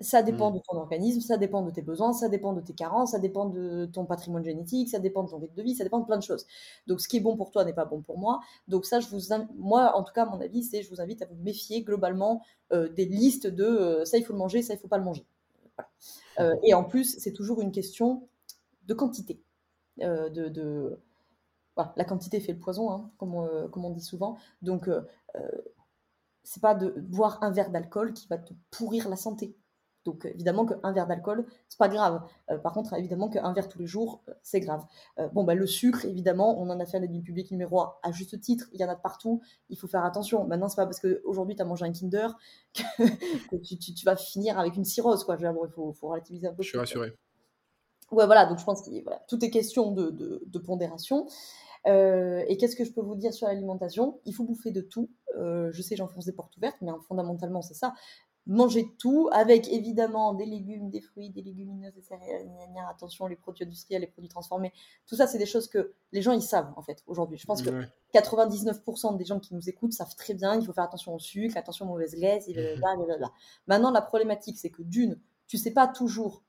Ça 0.00 0.22
dépend 0.22 0.50
mmh. 0.50 0.54
de 0.54 0.58
ton 0.58 0.76
organisme, 0.76 1.20
ça 1.22 1.38
dépend 1.38 1.62
de 1.62 1.70
tes 1.70 1.80
besoins, 1.80 2.12
ça 2.12 2.28
dépend 2.28 2.52
de 2.52 2.60
tes 2.60 2.74
carences, 2.74 3.12
ça 3.12 3.18
dépend 3.18 3.46
de 3.46 3.86
ton 3.86 4.04
patrimoine 4.04 4.44
génétique, 4.44 4.90
ça 4.90 4.98
dépend 4.98 5.22
de 5.22 5.30
ton 5.30 5.38
rythme 5.38 5.54
de 5.54 5.62
vie, 5.62 5.74
ça 5.74 5.84
dépend 5.84 6.00
de 6.00 6.04
plein 6.04 6.18
de 6.18 6.22
choses. 6.22 6.46
Donc, 6.86 7.00
ce 7.00 7.08
qui 7.08 7.16
est 7.16 7.20
bon 7.20 7.34
pour 7.34 7.50
toi 7.50 7.64
n'est 7.64 7.72
pas 7.72 7.86
bon 7.86 8.02
pour 8.02 8.18
moi. 8.18 8.40
Donc, 8.68 8.84
ça, 8.84 9.00
je 9.00 9.08
vous, 9.08 9.20
moi, 9.56 9.96
en 9.96 10.02
tout 10.02 10.12
cas, 10.12 10.26
mon 10.26 10.38
avis, 10.42 10.64
c'est 10.64 10.82
je 10.82 10.90
vous 10.90 11.00
invite 11.00 11.22
à 11.22 11.26
vous 11.26 11.36
méfier 11.36 11.82
globalement 11.82 12.42
euh, 12.72 12.90
des 12.90 13.06
listes 13.06 13.46
de 13.46 13.64
euh, 13.64 14.04
ça, 14.04 14.18
il 14.18 14.24
faut 14.24 14.34
le 14.34 14.38
manger, 14.38 14.60
ça, 14.60 14.74
il 14.74 14.78
faut 14.78 14.88
pas 14.88 14.98
le 14.98 15.04
manger. 15.04 15.24
Euh, 16.40 16.54
et 16.62 16.74
en 16.74 16.84
plus, 16.84 17.18
c'est 17.18 17.32
toujours 17.32 17.62
une 17.62 17.72
question 17.72 18.28
de 18.86 18.92
quantité. 18.92 19.40
de, 19.98 20.98
la 21.96 22.04
quantité 22.04 22.40
fait 22.40 22.52
le 22.52 22.58
poison, 22.58 22.90
hein, 22.90 23.10
comme, 23.16 23.34
on, 23.34 23.68
comme, 23.68 23.86
on, 23.86 23.90
dit 23.90 24.04
souvent. 24.04 24.36
Donc, 24.60 24.90
c'est 26.42 26.60
pas 26.60 26.74
de 26.74 26.90
boire 26.90 27.38
un 27.42 27.50
verre 27.50 27.70
d'alcool 27.70 28.12
qui 28.12 28.28
va 28.28 28.36
te 28.36 28.52
pourrir 28.70 29.08
la 29.08 29.16
santé. 29.16 29.56
Donc 30.06 30.24
évidemment 30.24 30.64
qu'un 30.64 30.92
verre 30.92 31.06
d'alcool, 31.06 31.44
c'est 31.68 31.78
pas 31.78 31.88
grave. 31.88 32.22
Euh, 32.50 32.58
par 32.58 32.72
contre, 32.72 32.94
évidemment 32.94 33.28
qu'un 33.28 33.52
verre 33.52 33.68
tous 33.68 33.78
les 33.78 33.86
jours, 33.86 34.22
euh, 34.28 34.32
c'est 34.42 34.60
grave. 34.60 34.84
Euh, 35.18 35.28
bon, 35.28 35.44
bah, 35.44 35.54
le 35.54 35.66
sucre, 35.66 36.04
évidemment, 36.04 36.58
on 36.60 36.70
en 36.70 36.78
a 36.80 36.86
fait 36.86 36.96
un 36.96 37.02
ennemi 37.02 37.22
public 37.22 37.50
numéro 37.50 37.80
1 37.80 37.92
à 38.04 38.12
juste 38.12 38.40
titre. 38.40 38.66
Il 38.72 38.80
y 38.80 38.84
en 38.84 38.88
a 38.88 38.94
de 38.94 39.00
partout. 39.00 39.42
Il 39.68 39.76
faut 39.76 39.88
faire 39.88 40.04
attention. 40.04 40.46
Maintenant, 40.46 40.68
c'est 40.68 40.76
pas 40.76 40.86
parce 40.86 41.00
qu'aujourd'hui 41.00 41.56
tu 41.56 41.62
as 41.62 41.64
mangé 41.64 41.84
un 41.84 41.92
Kinder 41.92 42.28
que, 42.74 43.56
tu, 43.56 44.04
vas 44.04 44.16
finir 44.16 44.58
avec 44.58 44.76
une 44.76 44.84
cirrhose. 44.84 45.24
Quoi. 45.24 45.36
il 45.40 45.70
faut, 45.70 45.92
relativiser 46.02 46.46
un 46.46 46.54
peu. 46.54 46.62
Je 46.62 46.68
suis 46.68 46.78
rassuré. 46.78 47.12
Ouais, 48.12 48.26
voilà. 48.26 48.46
Donc 48.46 48.58
je 48.58 48.64
pense 48.64 48.82
que 48.82 48.90
tout 49.28 49.44
est 49.44 49.50
question 49.50 49.90
de, 49.90 50.58
pondération. 50.64 51.26
et 51.84 52.56
qu'est-ce 52.60 52.76
que 52.76 52.84
je 52.84 52.92
peux 52.92 53.02
vous 53.02 53.16
dire 53.16 53.34
sur 53.34 53.48
l'alimentation? 53.48 54.20
Il 54.24 54.34
faut 54.34 54.44
bouffer 54.44 54.70
de 54.70 54.82
tout. 54.82 55.10
je 55.36 55.82
sais, 55.82 55.96
j'enfonce 55.96 56.26
des 56.26 56.32
portes 56.32 56.56
ouvertes, 56.56 56.76
mais 56.80 56.90
hein, 56.90 57.00
fondamentalement, 57.08 57.60
c'est 57.60 57.74
ça 57.74 57.92
manger 58.46 58.94
tout, 58.98 59.28
avec 59.32 59.68
évidemment 59.68 60.32
des 60.32 60.46
légumes, 60.46 60.90
des 60.90 61.00
fruits, 61.00 61.30
des 61.30 61.42
légumineuses, 61.42 61.94
des 61.94 62.02
céréales, 62.02 62.48
attention, 62.88 63.26
les 63.26 63.36
produits 63.36 63.64
industriels, 63.64 64.02
les 64.02 64.06
produits 64.06 64.28
transformés. 64.28 64.72
Tout 65.06 65.16
ça, 65.16 65.26
c'est 65.26 65.38
des 65.38 65.46
choses 65.46 65.66
que 65.68 65.94
les 66.12 66.22
gens, 66.22 66.32
ils 66.32 66.42
savent, 66.42 66.72
en 66.76 66.82
fait, 66.82 67.02
aujourd'hui. 67.06 67.38
Je 67.38 67.46
pense 67.46 67.62
que 67.62 67.70
99% 68.14 69.16
des 69.16 69.24
gens 69.24 69.40
qui 69.40 69.54
nous 69.54 69.68
écoutent 69.68 69.92
savent 69.92 70.14
très 70.14 70.34
bien, 70.34 70.54
il 70.54 70.64
faut 70.64 70.72
faire 70.72 70.84
attention 70.84 71.14
au 71.14 71.18
sucre, 71.18 71.56
attention 71.56 71.86
aux 71.86 71.88
mauvaises 71.88 72.14
graisses, 72.14 72.48
blablabla. 72.48 73.32
Maintenant, 73.66 73.90
la 73.90 74.02
problématique, 74.02 74.58
c'est 74.58 74.70
que 74.70 74.82
d'une, 74.82 75.18
tu 75.48 75.58
sais 75.58 75.72
pas 75.72 75.88
toujours 75.88 76.44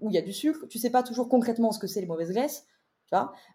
où 0.00 0.10
il 0.10 0.14
y 0.14 0.18
a 0.18 0.22
du 0.22 0.32
sucre, 0.32 0.66
tu 0.68 0.78
sais 0.78 0.90
pas 0.90 1.02
toujours 1.02 1.28
concrètement 1.28 1.70
ce 1.70 1.78
que 1.78 1.86
c'est 1.86 2.00
les 2.00 2.06
mauvaises 2.06 2.30
graisses, 2.30 2.66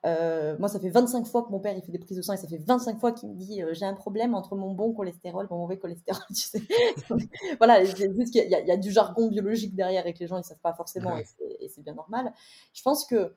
euh, 0.05 0.57
moi, 0.57 0.69
ça 0.69 0.79
fait 0.79 0.89
25 0.89 1.25
fois 1.25 1.43
que 1.43 1.49
mon 1.49 1.59
père 1.59 1.75
il 1.75 1.81
fait 1.81 1.91
des 1.91 1.99
prises 1.99 2.15
de 2.15 2.21
sang 2.21 2.33
et 2.33 2.37
ça 2.37 2.47
fait 2.47 2.57
25 2.65 2.99
fois 2.99 3.11
qu'il 3.11 3.29
me 3.29 3.35
dit 3.35 3.61
euh, 3.61 3.73
j'ai 3.73 3.85
un 3.85 3.93
problème 3.93 4.33
entre 4.33 4.55
mon 4.55 4.73
bon 4.73 4.93
cholestérol 4.93 5.45
et 5.45 5.53
mon 5.53 5.59
mauvais 5.59 5.77
cholestérol. 5.77 6.23
Tu 6.29 6.41
sais 6.41 6.61
voilà, 7.57 7.83
juste 7.83 8.31
qu'il 8.31 8.43
y, 8.43 8.49
y, 8.49 8.71
a 8.71 8.77
du 8.77 8.91
jargon 8.91 9.27
biologique 9.27 9.75
derrière 9.75 10.07
et 10.07 10.13
que 10.13 10.19
les 10.19 10.27
gens 10.27 10.37
ils 10.37 10.43
savent 10.43 10.59
pas 10.59 10.73
forcément 10.73 11.17
et 11.17 11.67
c'est 11.67 11.81
bien 11.81 11.93
normal. 11.93 12.33
Je 12.73 12.81
pense 12.81 13.05
que 13.05 13.35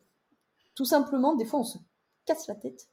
tout 0.75 0.85
simplement, 0.85 1.35
des 1.35 1.45
fois, 1.45 1.61
on 1.61 1.65
se 1.65 1.79
casse 2.25 2.47
la 2.47 2.55
tête 2.55 2.89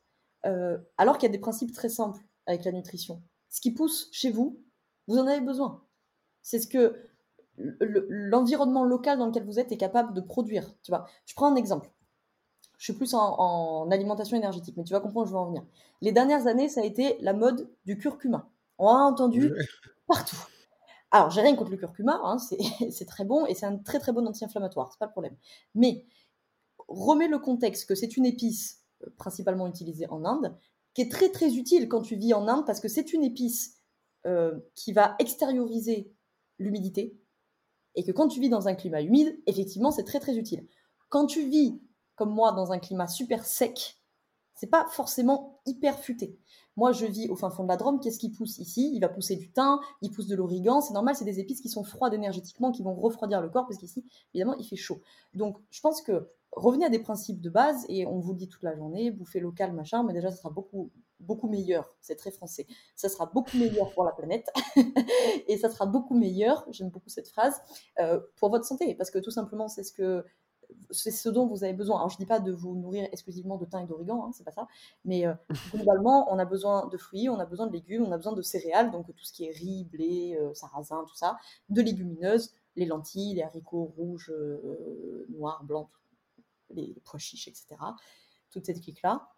euh, 0.45 0.77
alors 0.97 1.17
qu'il 1.17 1.27
y 1.27 1.31
a 1.31 1.33
des 1.33 1.39
principes 1.39 1.73
très 1.73 1.89
simples 1.89 2.21
avec 2.45 2.65
la 2.65 2.71
nutrition. 2.71 3.21
Ce 3.49 3.61
qui 3.61 3.71
pousse 3.71 4.09
chez 4.11 4.31
vous, 4.31 4.61
vous 5.07 5.17
en 5.17 5.27
avez 5.27 5.41
besoin. 5.41 5.83
C'est 6.41 6.59
ce 6.59 6.67
que 6.67 6.95
l'environnement 7.57 8.85
local 8.85 9.17
dans 9.17 9.25
lequel 9.25 9.43
vous 9.43 9.59
êtes 9.59 9.71
est 9.71 9.77
capable 9.77 10.13
de 10.13 10.21
produire. 10.21 10.73
Tu 10.81 10.91
vois, 10.91 11.05
je 11.25 11.33
prends 11.35 11.51
un 11.51 11.55
exemple 11.55 11.91
je 12.79 12.85
suis 12.85 12.93
plus 12.93 13.13
en, 13.13 13.91
alimentation 13.91 14.37
énergétique, 14.37 14.75
mais 14.77 14.85
tu 14.85 14.93
vas 14.93 15.01
comprendre 15.01 15.25
où 15.25 15.29
je 15.29 15.33
veux 15.33 15.39
en 15.39 15.47
venir. 15.47 15.65
Les 16.01 16.13
dernières 16.13 16.47
années, 16.47 16.69
ça 16.69 16.79
a 16.81 16.85
été 16.85 17.17
la 17.19 17.33
mode 17.33 17.69
du 17.85 17.97
curcuma. 17.97 18.49
On 18.77 18.87
a 18.87 19.01
entendu 19.01 19.51
partout. 20.07 20.37
Alors, 21.11 21.29
j'ai 21.29 21.41
rien 21.41 21.55
contre 21.57 21.71
le 21.71 21.77
curcuma, 21.77 22.21
hein, 22.23 22.37
c'est 22.89 23.05
très 23.05 23.25
bon 23.25 23.45
et 23.45 23.53
c'est 23.53 23.65
un 23.65 23.77
très 23.77 23.99
très 23.99 24.13
bon 24.13 24.25
anti-inflammatoire, 24.25 24.91
c'est 24.93 24.99
pas 24.99 25.07
le 25.07 25.11
problème. 25.11 25.35
Mais 25.75 26.05
remets 26.87 27.27
le 27.27 27.37
contexte 27.37 27.85
que 27.85 27.95
c'est 27.95 28.15
une 28.15 28.25
épice 28.25 28.81
euh, 29.03 29.09
principalement 29.17 29.67
utilisée 29.67 30.07
en 30.09 30.23
Inde, 30.23 30.55
qui 30.93 31.01
est 31.01 31.11
très 31.11 31.29
très 31.29 31.55
utile 31.55 31.89
quand 31.89 32.01
tu 32.01 32.15
vis 32.15 32.33
en 32.33 32.47
Inde 32.47 32.65
parce 32.65 32.79
que 32.79 32.87
c'est 32.87 33.11
une 33.11 33.23
épice 33.25 33.75
euh, 34.25 34.57
qui 34.75 34.93
va 34.93 35.15
extérioriser 35.19 36.13
l'humidité 36.59 37.19
et 37.95 38.05
que 38.05 38.13
quand 38.13 38.29
tu 38.29 38.39
vis 38.39 38.49
dans 38.49 38.69
un 38.69 38.75
climat 38.75 39.01
humide, 39.01 39.37
effectivement, 39.47 39.91
c'est 39.91 40.05
très 40.05 40.21
très 40.21 40.37
utile. 40.37 40.65
Quand 41.09 41.25
tu 41.25 41.45
vis 41.49 41.81
comme 42.19 42.33
moi 42.33 42.51
dans 42.51 42.73
un 42.73 42.79
climat 42.79 43.07
super 43.07 43.45
sec, 43.45 43.95
c'est 44.53 44.67
pas 44.67 44.85
forcément 44.91 45.61
hyper 45.65 45.97
futé. 45.97 46.37
Moi, 46.75 46.91
je 46.91 47.05
vis 47.05 47.29
au 47.29 47.37
fin 47.37 47.49
fond 47.49 47.63
de 47.63 47.69
la 47.69 47.77
Drôme. 47.77 48.01
Qu'est-ce 48.01 48.19
qui 48.19 48.29
pousse 48.29 48.57
ici? 48.57 48.91
Il 48.93 48.99
va 48.99 49.07
pousser 49.07 49.37
du 49.37 49.49
thym, 49.49 49.79
il 50.01 50.11
pousse 50.11 50.27
de 50.27 50.35
l'origan. 50.35 50.81
C'est 50.81 50.93
normal, 50.93 51.15
c'est 51.15 51.23
des 51.23 51.39
épices 51.39 51.61
qui 51.61 51.69
sont 51.69 51.85
froides 51.85 52.13
énergétiquement, 52.13 52.73
qui 52.73 52.83
vont 52.83 52.93
refroidir 52.93 53.39
le 53.39 53.49
corps, 53.49 53.65
parce 53.67 53.79
qu'ici, 53.79 54.03
évidemment, 54.33 54.57
il 54.57 54.65
fait 54.65 54.75
chaud. 54.75 54.99
Donc, 55.33 55.59
je 55.69 55.79
pense 55.79 56.01
que 56.01 56.29
revenez 56.51 56.83
à 56.83 56.89
des 56.89 56.99
principes 56.99 57.39
de 57.39 57.49
base, 57.49 57.85
et 57.87 58.05
on 58.05 58.19
vous 58.19 58.33
dit 58.33 58.49
toute 58.49 58.63
la 58.63 58.75
journée, 58.75 59.11
bouffer 59.11 59.39
local, 59.39 59.71
machin, 59.71 60.03
mais 60.03 60.11
déjà, 60.11 60.29
ça 60.29 60.35
sera 60.35 60.49
beaucoup, 60.49 60.91
beaucoup 61.21 61.47
meilleur. 61.47 61.95
C'est 62.01 62.17
très 62.17 62.31
français. 62.31 62.67
Ça 62.97 63.07
sera 63.07 63.27
beaucoup 63.27 63.55
meilleur 63.55 63.93
pour 63.93 64.03
la 64.03 64.11
planète, 64.11 64.51
et 65.47 65.57
ça 65.57 65.69
sera 65.69 65.85
beaucoup 65.85 66.15
meilleur, 66.15 66.65
j'aime 66.69 66.89
beaucoup 66.89 67.09
cette 67.09 67.29
phrase, 67.29 67.61
euh, 67.99 68.19
pour 68.35 68.49
votre 68.49 68.65
santé, 68.65 68.93
parce 68.95 69.09
que 69.09 69.19
tout 69.19 69.31
simplement, 69.31 69.69
c'est 69.69 69.83
ce 69.83 69.93
que 69.93 70.25
c'est 70.91 71.11
ce 71.11 71.29
dont 71.29 71.45
vous 71.45 71.63
avez 71.63 71.73
besoin. 71.73 71.97
Alors, 71.97 72.09
je 72.09 72.15
ne 72.15 72.19
dis 72.19 72.25
pas 72.25 72.39
de 72.39 72.51
vous 72.51 72.75
nourrir 72.75 73.07
exclusivement 73.11 73.57
de 73.57 73.65
thym 73.65 73.81
et 73.81 73.87
d'origan, 73.87 74.25
hein, 74.25 74.31
c'est 74.33 74.43
pas 74.43 74.51
ça. 74.51 74.67
Mais 75.05 75.25
euh, 75.25 75.33
globalement, 75.73 76.31
on 76.31 76.39
a 76.39 76.45
besoin 76.45 76.87
de 76.87 76.97
fruits, 76.97 77.29
on 77.29 77.39
a 77.39 77.45
besoin 77.45 77.67
de 77.67 77.73
légumes, 77.73 78.03
on 78.05 78.11
a 78.11 78.17
besoin 78.17 78.33
de 78.33 78.41
céréales, 78.41 78.91
donc 78.91 79.07
tout 79.07 79.25
ce 79.25 79.33
qui 79.33 79.45
est 79.45 79.51
riz, 79.51 79.85
blé, 79.85 80.37
euh, 80.39 80.53
sarrasin, 80.53 81.03
tout 81.07 81.15
ça, 81.15 81.37
de 81.69 81.81
légumineuses, 81.81 82.53
les 82.75 82.85
lentilles, 82.85 83.35
les 83.35 83.43
haricots 83.43 83.93
rouges, 83.97 84.31
euh, 84.31 85.25
noirs, 85.29 85.63
blancs, 85.63 85.89
les, 86.71 86.95
pois 87.05 87.19
chiches, 87.19 87.47
etc. 87.47 87.75
Toute 88.51 88.65
cette 88.65 88.81
clique-là. 88.81 89.29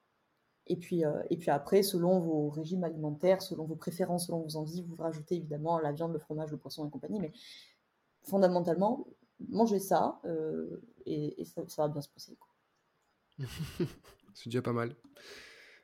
Et 0.67 0.77
puis, 0.77 1.03
et 1.31 1.37
puis 1.37 1.49
après, 1.49 1.81
selon 1.81 2.19
vos 2.19 2.49
régimes 2.49 2.83
alimentaires, 2.83 3.41
selon 3.41 3.65
vos 3.65 3.75
préférences, 3.75 4.27
selon 4.27 4.41
vos 4.41 4.57
envies, 4.57 4.83
vous 4.83 4.95
rajoutez 4.95 5.35
évidemment 5.35 5.79
la 5.79 5.91
viande, 5.91 6.13
le 6.13 6.19
fromage, 6.19 6.51
le 6.51 6.57
poisson 6.57 6.87
et 6.87 6.89
compagnie. 6.89 7.19
Mais 7.19 7.33
fondamentalement, 8.23 9.07
mangez 9.49 9.79
ça 9.79 10.21
et, 11.05 11.45
ça, 11.45 11.83
va 11.83 11.87
bien 11.87 12.01
se 12.01 12.09
passer. 12.09 12.37
c'est 14.33 14.49
déjà 14.49 14.61
pas 14.61 14.73
mal. 14.73 14.95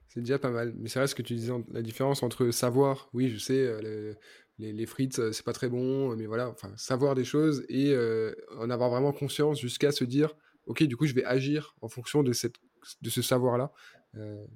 C'est 0.07 0.21
déjà 0.21 0.39
pas 0.39 0.51
mal. 0.51 0.73
Mais 0.77 0.89
c'est 0.89 0.99
vrai 0.99 1.07
ce 1.07 1.15
que 1.15 1.21
tu 1.21 1.35
disais, 1.35 1.53
la 1.71 1.81
différence 1.81 2.23
entre 2.23 2.49
savoir, 2.51 3.09
oui, 3.13 3.29
je 3.29 3.37
sais, 3.37 3.59
euh, 3.59 4.13
les, 4.57 4.73
les, 4.73 4.85
frites, 4.85 5.19
euh, 5.19 5.31
c'est 5.31 5.45
pas 5.45 5.53
très 5.53 5.69
bon, 5.69 6.15
mais 6.15 6.25
voilà, 6.25 6.49
enfin, 6.49 6.71
savoir 6.77 7.15
des 7.15 7.25
choses 7.25 7.65
et 7.69 7.91
euh, 7.93 8.33
en 8.57 8.69
avoir 8.69 8.89
vraiment 8.89 9.11
conscience 9.11 9.59
jusqu'à 9.59 9.91
se 9.91 10.03
dire, 10.03 10.35
ok, 10.65 10.83
du 10.83 10.95
coup, 10.97 11.05
je 11.05 11.13
vais 11.13 11.25
agir 11.25 11.75
en 11.81 11.89
fonction 11.89 12.23
de, 12.23 12.33
cette, 12.33 12.55
de 13.01 13.09
ce 13.09 13.21
savoir-là. 13.21 13.71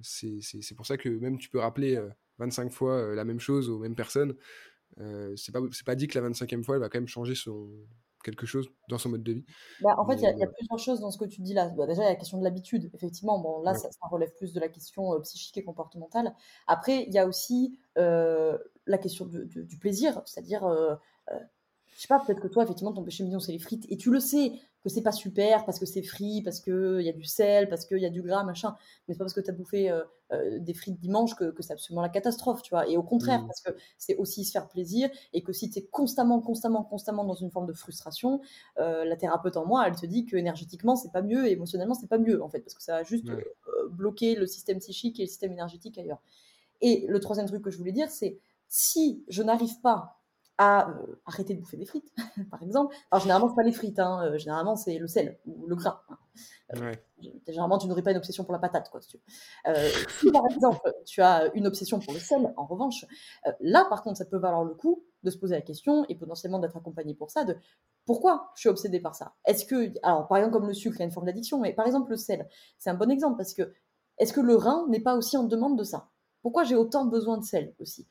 c'est 0.01 0.75
pour 0.75 0.85
ça 0.85 0.97
que 0.97 1.09
même 1.09 1.37
tu 1.37 1.49
peux 1.49 1.59
rappeler 1.59 2.01
25 2.39 2.71
fois 2.71 3.13
la 3.13 3.25
même 3.25 3.39
chose 3.39 3.69
aux 3.69 3.79
mêmes 3.79 3.95
personnes. 3.95 4.35
c'est 5.35 5.51
pas, 5.51 5.61
pas 5.85 5.95
dit 5.95 6.07
que 6.07 6.17
la 6.19 6.29
25e 6.29 6.63
fois, 6.63 6.75
elle 6.75 6.81
va 6.81 6.89
quand 6.89 6.99
même 6.99 7.07
changer 7.07 7.35
son, 7.35 7.69
quelque 8.21 8.45
chose 8.45 8.69
dans 8.89 8.97
son 8.97 9.09
mode 9.09 9.23
de 9.23 9.33
vie. 9.33 9.45
Bah, 9.81 9.95
en 9.97 10.05
fait, 10.05 10.15
il 10.15 10.21
y, 10.21 10.43
a 10.43 10.47
plusieurs 10.47 10.79
choses 10.79 10.99
dans 10.99 11.11
ce 11.11 11.17
que 11.17 11.25
tu 11.25 11.41
dis 11.41 11.53
là. 11.53 11.69
Bah, 11.69 11.87
déjà, 11.87 12.01
il 12.01 12.05
y 12.05 12.07
a 12.07 12.11
la 12.11 12.15
question 12.15 12.37
de 12.37 12.43
l'habitude. 12.43 12.89
Effectivement, 12.93 13.39
bon, 13.39 13.61
là, 13.61 13.73
ça, 13.73 13.89
relève 14.09 14.33
plus 14.35 14.53
de 14.53 14.59
la 14.59 14.69
question 14.69 15.13
euh, 15.13 15.19
psychique 15.19 15.57
et 15.57 15.63
comportementale. 15.63 16.33
Après, 16.67 17.03
il 17.03 17.13
y 17.13 17.19
a 17.19 17.25
aussi 17.25 17.77
euh, 17.97 18.57
la 18.85 18.97
question 18.97 19.25
du 19.25 19.77
plaisir, 19.77 20.21
c'est-à-dire, 20.25 20.65
euh, 20.65 20.95
je 21.95 22.01
sais 22.01 22.07
pas, 22.07 22.19
peut-être 22.19 22.39
que 22.39 22.47
toi, 22.47 22.63
effectivement, 22.63 22.93
ton 22.93 23.03
péché 23.03 23.23
mignon, 23.23 23.39
c'est 23.39 23.51
les 23.51 23.59
frites, 23.59 23.85
et 23.89 23.97
tu 23.97 24.11
le 24.11 24.19
sais 24.19 24.53
que 24.81 24.89
c'est 24.89 25.01
pas 25.03 25.11
super 25.11 25.65
parce 25.65 25.77
que 25.77 25.85
c'est 25.85 26.01
frit, 26.01 26.41
parce 26.41 26.59
qu'il 26.59 27.01
y 27.01 27.09
a 27.09 27.13
du 27.13 27.23
sel, 27.23 27.69
parce 27.69 27.85
qu'il 27.85 27.99
y 27.99 28.05
a 28.05 28.09
du 28.09 28.21
gras, 28.21 28.43
machin, 28.43 28.75
mais 29.07 29.13
c'est 29.13 29.19
pas 29.19 29.25
parce 29.25 29.33
que 29.33 29.41
tu 29.41 29.49
as 29.51 29.53
bouffé 29.53 29.91
euh, 29.91 30.03
euh, 30.31 30.59
des 30.59 30.73
frites 30.73 30.99
dimanche 30.99 31.35
que, 31.35 31.53
c'est 31.59 31.73
absolument 31.73 32.01
la 32.01 32.09
catastrophe, 32.09 32.61
tu 32.63 32.71
vois. 32.71 32.87
Et 32.87 32.97
au 32.97 33.03
contraire, 33.03 33.43
mmh. 33.43 33.47
parce 33.47 33.61
que 33.61 33.71
c'est 33.97 34.15
aussi 34.15 34.45
se 34.45 34.51
faire 34.51 34.67
plaisir, 34.67 35.09
et 35.33 35.43
que 35.43 35.53
si 35.53 35.69
tu 35.69 35.79
es 35.79 35.83
constamment, 35.83 36.41
constamment, 36.41 36.83
constamment 36.83 37.25
dans 37.25 37.35
une 37.35 37.51
forme 37.51 37.67
de 37.67 37.73
frustration, 37.73 38.41
euh, 38.79 39.05
la 39.05 39.15
thérapeute 39.15 39.57
en 39.57 39.65
moi, 39.65 39.85
elle 39.87 39.95
te 39.95 40.05
dit 40.05 40.25
que 40.25 40.37
énergétiquement, 40.37 40.95
c'est 40.95 41.11
pas 41.11 41.21
mieux, 41.21 41.47
et 41.47 41.51
émotionnellement, 41.51 41.93
c'est 41.93 42.09
pas 42.09 42.17
mieux, 42.17 42.41
en 42.41 42.49
fait, 42.49 42.61
parce 42.61 42.73
que 42.73 42.81
ça 42.81 42.93
va 42.93 43.03
juste 43.03 43.27
bloquer 43.91 44.35
le 44.35 44.47
système 44.47 44.79
psychique 44.79 45.19
et 45.19 45.23
le 45.23 45.27
système 45.27 45.51
énergétique 45.51 45.97
ailleurs. 45.97 46.21
Et 46.81 47.05
le 47.07 47.19
troisième 47.19 47.47
truc 47.47 47.61
que 47.63 47.69
je 47.69 47.77
voulais 47.77 47.91
dire, 47.91 48.09
c'est 48.09 48.39
si 48.67 49.23
je 49.27 49.43
n'arrive 49.43 49.79
pas 49.81 50.20
à 50.61 50.89
euh, 50.89 51.19
arrêter 51.25 51.55
de 51.55 51.59
bouffer 51.59 51.75
des 51.75 51.87
frites, 51.87 52.13
par 52.51 52.61
exemple. 52.61 52.95
Alors, 53.09 53.23
généralement, 53.23 53.49
c'est 53.49 53.55
pas 53.55 53.63
les 53.63 53.71
frites, 53.71 53.97
hein. 53.97 54.21
euh, 54.25 54.37
généralement, 54.37 54.75
c'est 54.75 54.99
le 54.99 55.07
sel 55.07 55.39
ou 55.47 55.65
le 55.65 55.75
gras. 55.75 56.03
Hein. 56.07 56.17
Euh, 56.75 56.93
généralement, 57.47 57.79
tu 57.79 57.87
n'aurais 57.87 58.03
pas 58.03 58.11
une 58.11 58.17
obsession 58.17 58.43
pour 58.43 58.53
la 58.53 58.59
patate, 58.59 58.87
quoi, 58.91 59.01
si 59.01 59.07
tu 60.19 60.31
par 60.31 60.45
exemple, 60.51 60.93
tu 61.07 61.19
as 61.23 61.49
une 61.55 61.65
obsession 61.65 61.99
pour 61.99 62.13
le 62.13 62.19
sel, 62.19 62.53
en 62.57 62.65
revanche, 62.67 63.07
là, 63.59 63.87
par 63.89 64.03
contre, 64.03 64.19
ça 64.19 64.25
peut 64.25 64.37
valoir 64.37 64.63
le 64.63 64.75
coup 64.75 65.03
de 65.23 65.31
se 65.31 65.37
poser 65.39 65.55
la 65.55 65.61
question 65.61 66.05
et 66.09 66.15
potentiellement 66.15 66.59
d'être 66.59 66.77
accompagné 66.77 67.15
pour 67.15 67.31
ça, 67.31 67.43
de 67.43 67.57
pourquoi 68.05 68.51
je 68.55 68.61
suis 68.61 68.69
obsédé 68.69 68.99
par 68.99 69.15
ça? 69.15 69.33
Est-ce 69.45 69.65
que, 69.65 69.91
alors, 70.03 70.27
par 70.27 70.37
exemple, 70.37 70.53
comme 70.53 70.67
le 70.67 70.73
sucre, 70.75 70.97
il 70.97 70.99
y 70.99 71.01
a 71.01 71.05
une 71.05 71.11
forme 71.11 71.25
d'addiction, 71.25 71.59
mais 71.59 71.73
par 71.73 71.87
exemple, 71.87 72.11
le 72.11 72.17
sel, 72.17 72.47
c'est 72.77 72.91
un 72.91 72.95
bon 72.95 73.09
exemple 73.09 73.35
parce 73.35 73.55
que 73.55 73.73
est-ce 74.19 74.31
que 74.31 74.41
le 74.41 74.55
rein 74.55 74.85
n'est 74.89 74.99
pas 74.99 75.15
aussi 75.15 75.37
en 75.37 75.43
demande 75.43 75.75
de 75.77 75.83
ça? 75.83 76.11
Pourquoi 76.43 76.65
j'ai 76.65 76.75
autant 76.75 77.05
besoin 77.05 77.39
de 77.39 77.43
sel 77.43 77.73
aussi? 77.79 78.07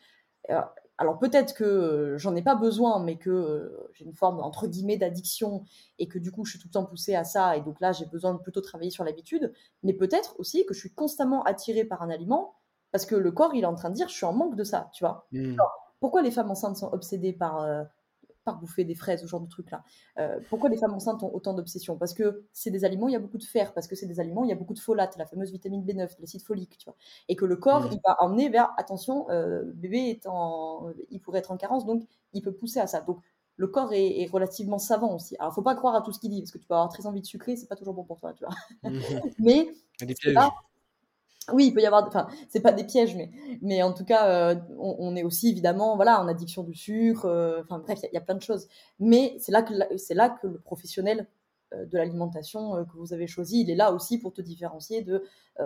Alors 0.49 0.75
peut-être 1.21 1.55
que 1.55 2.17
j'en 2.19 2.37
ai 2.37 2.43
pas 2.43 2.55
besoin, 2.55 3.03
mais 3.03 3.17
que 3.17 3.89
j'ai 3.93 4.05
une 4.05 4.15
forme 4.15 4.41
entre 4.41 4.67
guillemets 4.67 4.97
d'addiction 4.97 5.65
et 5.99 6.09
que 6.09 6.19
du 6.19 6.31
coup 6.31 6.45
je 6.45 6.53
suis 6.53 6.59
tout 6.59 6.69
le 6.69 6.73
temps 6.73 6.85
poussée 6.85 7.15
à 7.15 7.25
ça 7.25 7.57
et 7.57 7.61
donc 7.61 7.81
là 7.81 7.93
j'ai 7.93 8.07
besoin 8.07 8.35
de 8.35 8.39
plutôt 8.39 8.61
travailler 8.61 8.91
sur 8.91 9.05
l'habitude. 9.05 9.53
Mais 9.83 9.95
peut-être 9.95 10.39
aussi 10.39 10.67
que 10.67 10.75
je 10.75 10.81
suis 10.81 10.93
constamment 10.93 11.43
attirée 11.45 11.85
par 11.85 12.03
un 12.03 12.11
aliment 12.11 12.55
parce 12.93 13.07
que 13.07 13.15
le 13.15 13.33
corps 13.33 13.55
il 13.55 13.63
est 13.63 13.67
en 13.67 13.75
train 13.75 13.91
de 13.91 13.95
dire 13.95 14.09
je 14.09 14.15
suis 14.15 14.27
en 14.27 14.33
manque 14.33 14.57
de 14.57 14.65
ça, 14.65 14.91
tu 14.93 15.05
vois. 15.05 15.27
Mmh. 15.33 15.57
pourquoi 16.01 16.23
les 16.23 16.31
femmes 16.31 16.51
enceintes 16.51 16.77
sont 16.77 16.93
obsédées 16.93 17.33
par 17.33 17.67
par 18.51 18.61
bouffer 18.61 18.85
des 18.85 18.95
fraises, 18.95 19.23
ce 19.23 19.27
genre 19.27 19.41
de 19.41 19.49
trucs-là. 19.49 19.85
Euh, 20.19 20.41
pourquoi 20.49 20.69
les 20.69 20.77
femmes 20.77 20.95
enceintes 20.95 21.23
ont 21.23 21.33
autant 21.33 21.55
d'obsessions? 21.55 21.97
Parce 21.97 22.15
que 22.15 22.45
c'est 22.53 22.71
des 22.71 22.85
aliments, 22.85 23.09
il 23.09 23.13
y 23.13 23.17
a 23.17 23.21
beaucoup 23.21 23.39
de 23.39 23.45
fer, 23.45 23.73
parce 23.73 23.87
que 23.87 23.95
c'est 23.95 24.07
des 24.07 24.21
aliments, 24.21 24.45
il 24.45 24.51
y 24.51 24.53
a 24.53 24.57
beaucoup 24.57 24.75
de 24.75 24.79
folate, 24.79 25.17
la 25.17 25.27
fameuse 25.27 25.53
vitamine 25.53 25.85
B9, 25.85 26.09
l'acide 26.21 26.43
folique, 26.43 26.77
tu 26.79 26.85
vois. 26.85 26.97
Et 27.29 27.37
que 27.37 27.45
le 27.45 27.57
corps, 27.57 27.85
mmh. 27.85 27.93
il 27.93 28.01
va 28.05 28.17
emmener 28.21 28.49
vers, 28.49 28.73
attention, 28.77 29.31
euh, 29.31 29.63
bébé 29.75 30.11
est 30.11 30.27
en, 30.27 30.93
il 31.11 31.21
pourrait 31.21 31.39
être 31.39 31.51
en 31.51 31.57
carence, 31.57 31.87
donc 31.87 32.05
il 32.33 32.43
peut 32.43 32.53
pousser 32.53 32.81
à 32.81 32.87
ça. 32.87 33.01
Donc 33.01 33.19
le 33.57 33.67
corps 33.67 33.93
est, 33.93 34.27
relativement 34.33 34.79
savant 34.79 35.15
aussi. 35.15 35.37
Alors, 35.39 35.55
faut 35.55 35.63
pas 35.63 35.75
croire 35.75 35.95
à 35.95 36.01
tout 36.01 36.13
ce 36.13 36.19
qu'il 36.19 36.31
dit, 36.31 36.41
parce 36.41 36.51
que 36.51 36.59
tu 36.59 36.67
peux 36.67 36.75
avoir 36.75 36.89
très 36.89 37.07
envie 37.07 37.21
de 37.21 37.27
sucrer, 37.27 37.57
c'est 37.57 37.69
pas 37.69 37.77
toujours 37.77 37.95
bon 37.95 38.05
pour 38.05 38.19
toi, 38.19 38.33
tu 38.33 38.45
vois. 38.45 38.55
Mmh. 38.91 39.01
Mais 39.39 39.69
oui, 41.53 41.67
il 41.67 41.75
peut 41.75 41.81
y 41.81 41.87
avoir, 41.87 42.07
enfin, 42.07 42.29
c'est 42.49 42.61
pas 42.61 42.73
des 42.73 42.85
pièges, 42.85 43.17
mais, 43.17 43.31
mais 43.63 43.83
en 43.83 43.93
tout 43.93 44.05
cas, 44.05 44.29
euh, 44.29 44.55
on, 44.79 45.15
est 45.17 45.23
aussi 45.23 45.51
évidemment, 45.51 45.97
voilà, 45.97 46.21
en 46.21 46.29
addiction 46.29 46.63
du 46.63 46.75
sucre, 46.75 47.27
euh, 47.27 47.63
enfin 47.63 47.79
bref, 47.79 48.01
il 48.03 48.15
y, 48.15 48.17
a 48.17 48.21
plein 48.21 48.35
de 48.35 48.43
choses. 48.43 48.67
Mais 48.99 49.37
c'est 49.39 49.53
là 49.53 49.63
que 49.63 49.75
c'est 49.97 50.15
là 50.15 50.31
que 50.31 50.47
le 50.47 50.59
professionnel 50.59 51.27
euh, 51.73 51.87
de 51.87 51.99
l'alimentation 51.99 52.85
que 52.85 52.97
vous 52.97 53.13
avez 53.13 53.27
choisi, 53.27 53.61
il 53.61 53.71
est 53.71 53.75
là 53.75 53.93
aussi 53.93 54.19
pour 54.19 54.33
te 54.33 54.43
différencier 54.43 55.03
de, 55.03 55.25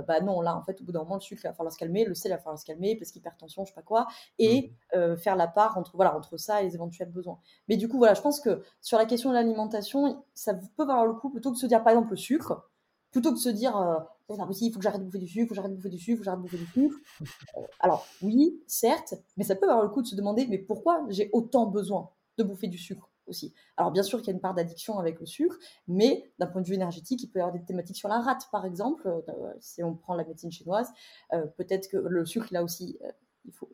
bah 0.09 0.20
non, 0.20 0.41
là, 0.41 0.57
en 0.57 0.62
fait, 0.62 0.80
au 0.80 0.85
bout 0.85 0.93
d'un 0.93 1.01
moment, 1.01 1.14
le 1.14 1.20
sucre, 1.20 1.43
il 1.45 1.49
va 1.49 1.55
falloir 1.55 1.72
se 1.72 1.78
calmer, 1.78 2.05
le 2.05 2.14
sel, 2.14 2.32
il 2.32 2.35
va 2.35 2.39
falloir 2.39 2.59
se 2.59 2.64
calmer, 2.64 2.97
parce 2.97 3.12
qu'hypertension, 3.12 3.64
je 3.64 3.70
sais 3.70 3.74
pas 3.74 3.82
quoi, 3.82 4.09
et 4.39 4.72
faire 5.18 5.37
la 5.37 5.47
part 5.47 5.78
entre, 5.78 5.95
voilà, 5.95 6.16
entre 6.16 6.37
ça 6.37 6.62
et 6.62 6.64
les 6.64 6.74
éventuels 6.74 7.11
besoins. 7.11 7.39
Mais 7.68 7.76
du 7.76 7.89
coup, 7.89 7.99
voilà, 7.99 8.14
je 8.14 8.20
pense 8.20 8.41
que 8.41 8.62
sur 8.80 8.99
la 8.99 9.07
question 9.07 9.30
de 9.30 9.35
l'alimentation, 9.35 10.24
ça 10.35 10.55
peut 10.55 10.85
valoir 10.85 11.07
le 11.07 11.14
coup 11.14 11.30
plutôt 11.30 11.51
que 11.51 11.55
de 11.55 11.61
se 11.61 11.66
dire, 11.66 11.85
par 11.85 11.93
exemple, 11.93 12.11
le 12.11 12.16
sucre, 12.16 12.68
plutôt 13.12 13.30
que 13.30 13.37
de 13.37 13.41
se 13.41 13.51
dire 13.51 13.76
c'est 14.28 14.36
pas 14.36 14.46
possible, 14.46 14.70
il 14.70 14.72
faut 14.72 14.78
que 14.78 14.84
j'arrête 14.84 15.00
de 15.00 15.06
bouffer 15.06 15.18
du 15.18 15.28
sucre, 15.28 15.42
il 15.42 15.46
faut 15.46 15.50
que 15.50 15.54
j'arrête 15.56 15.70
de 15.70 15.76
bouffer 15.76 15.88
du 15.90 15.98
sucre, 15.98 16.12
il 16.12 16.16
faut 16.16 16.20
que 16.20 16.24
j'arrête 16.24 16.38
de 16.38 16.42
bouffer 16.42 16.58
du 16.58 16.66
sucre. 16.66 16.96
Euh, 17.56 17.60
alors 17.78 18.06
oui, 18.22 18.60
certes, 18.66 19.14
mais 19.36 19.44
ça 19.44 19.54
peut 19.54 19.68
avoir 19.68 19.84
le 19.84 19.90
coup 19.90 20.02
de 20.02 20.06
se 20.06 20.16
demander 20.16 20.46
mais 20.46 20.58
pourquoi 20.58 21.04
j'ai 21.08 21.30
autant 21.32 21.66
besoin 21.66 22.10
de 22.38 22.42
bouffer 22.42 22.66
du 22.66 22.78
sucre 22.78 23.10
aussi? 23.26 23.54
Alors 23.76 23.92
bien 23.92 24.02
sûr 24.02 24.18
qu'il 24.18 24.28
y 24.28 24.30
a 24.30 24.34
une 24.34 24.40
part 24.40 24.54
d'addiction 24.54 24.98
avec 24.98 25.20
le 25.20 25.26
sucre, 25.26 25.56
mais 25.86 26.32
d'un 26.38 26.46
point 26.46 26.62
de 26.62 26.66
vue 26.66 26.74
énergétique, 26.74 27.22
il 27.22 27.28
peut 27.28 27.38
y 27.38 27.42
avoir 27.42 27.52
des 27.56 27.64
thématiques 27.64 27.96
sur 27.96 28.08
la 28.08 28.20
rate 28.20 28.48
par 28.50 28.66
exemple, 28.66 29.06
euh, 29.06 29.52
si 29.60 29.82
on 29.82 29.94
prend 29.94 30.14
la 30.14 30.24
médecine 30.24 30.50
chinoise, 30.50 30.90
peut-être 31.56 31.88
que 31.88 31.96
le 31.96 32.24
sucre 32.24 32.48
là 32.50 32.64
aussi, 32.64 32.98
il 33.44 33.52
faut 33.52 33.68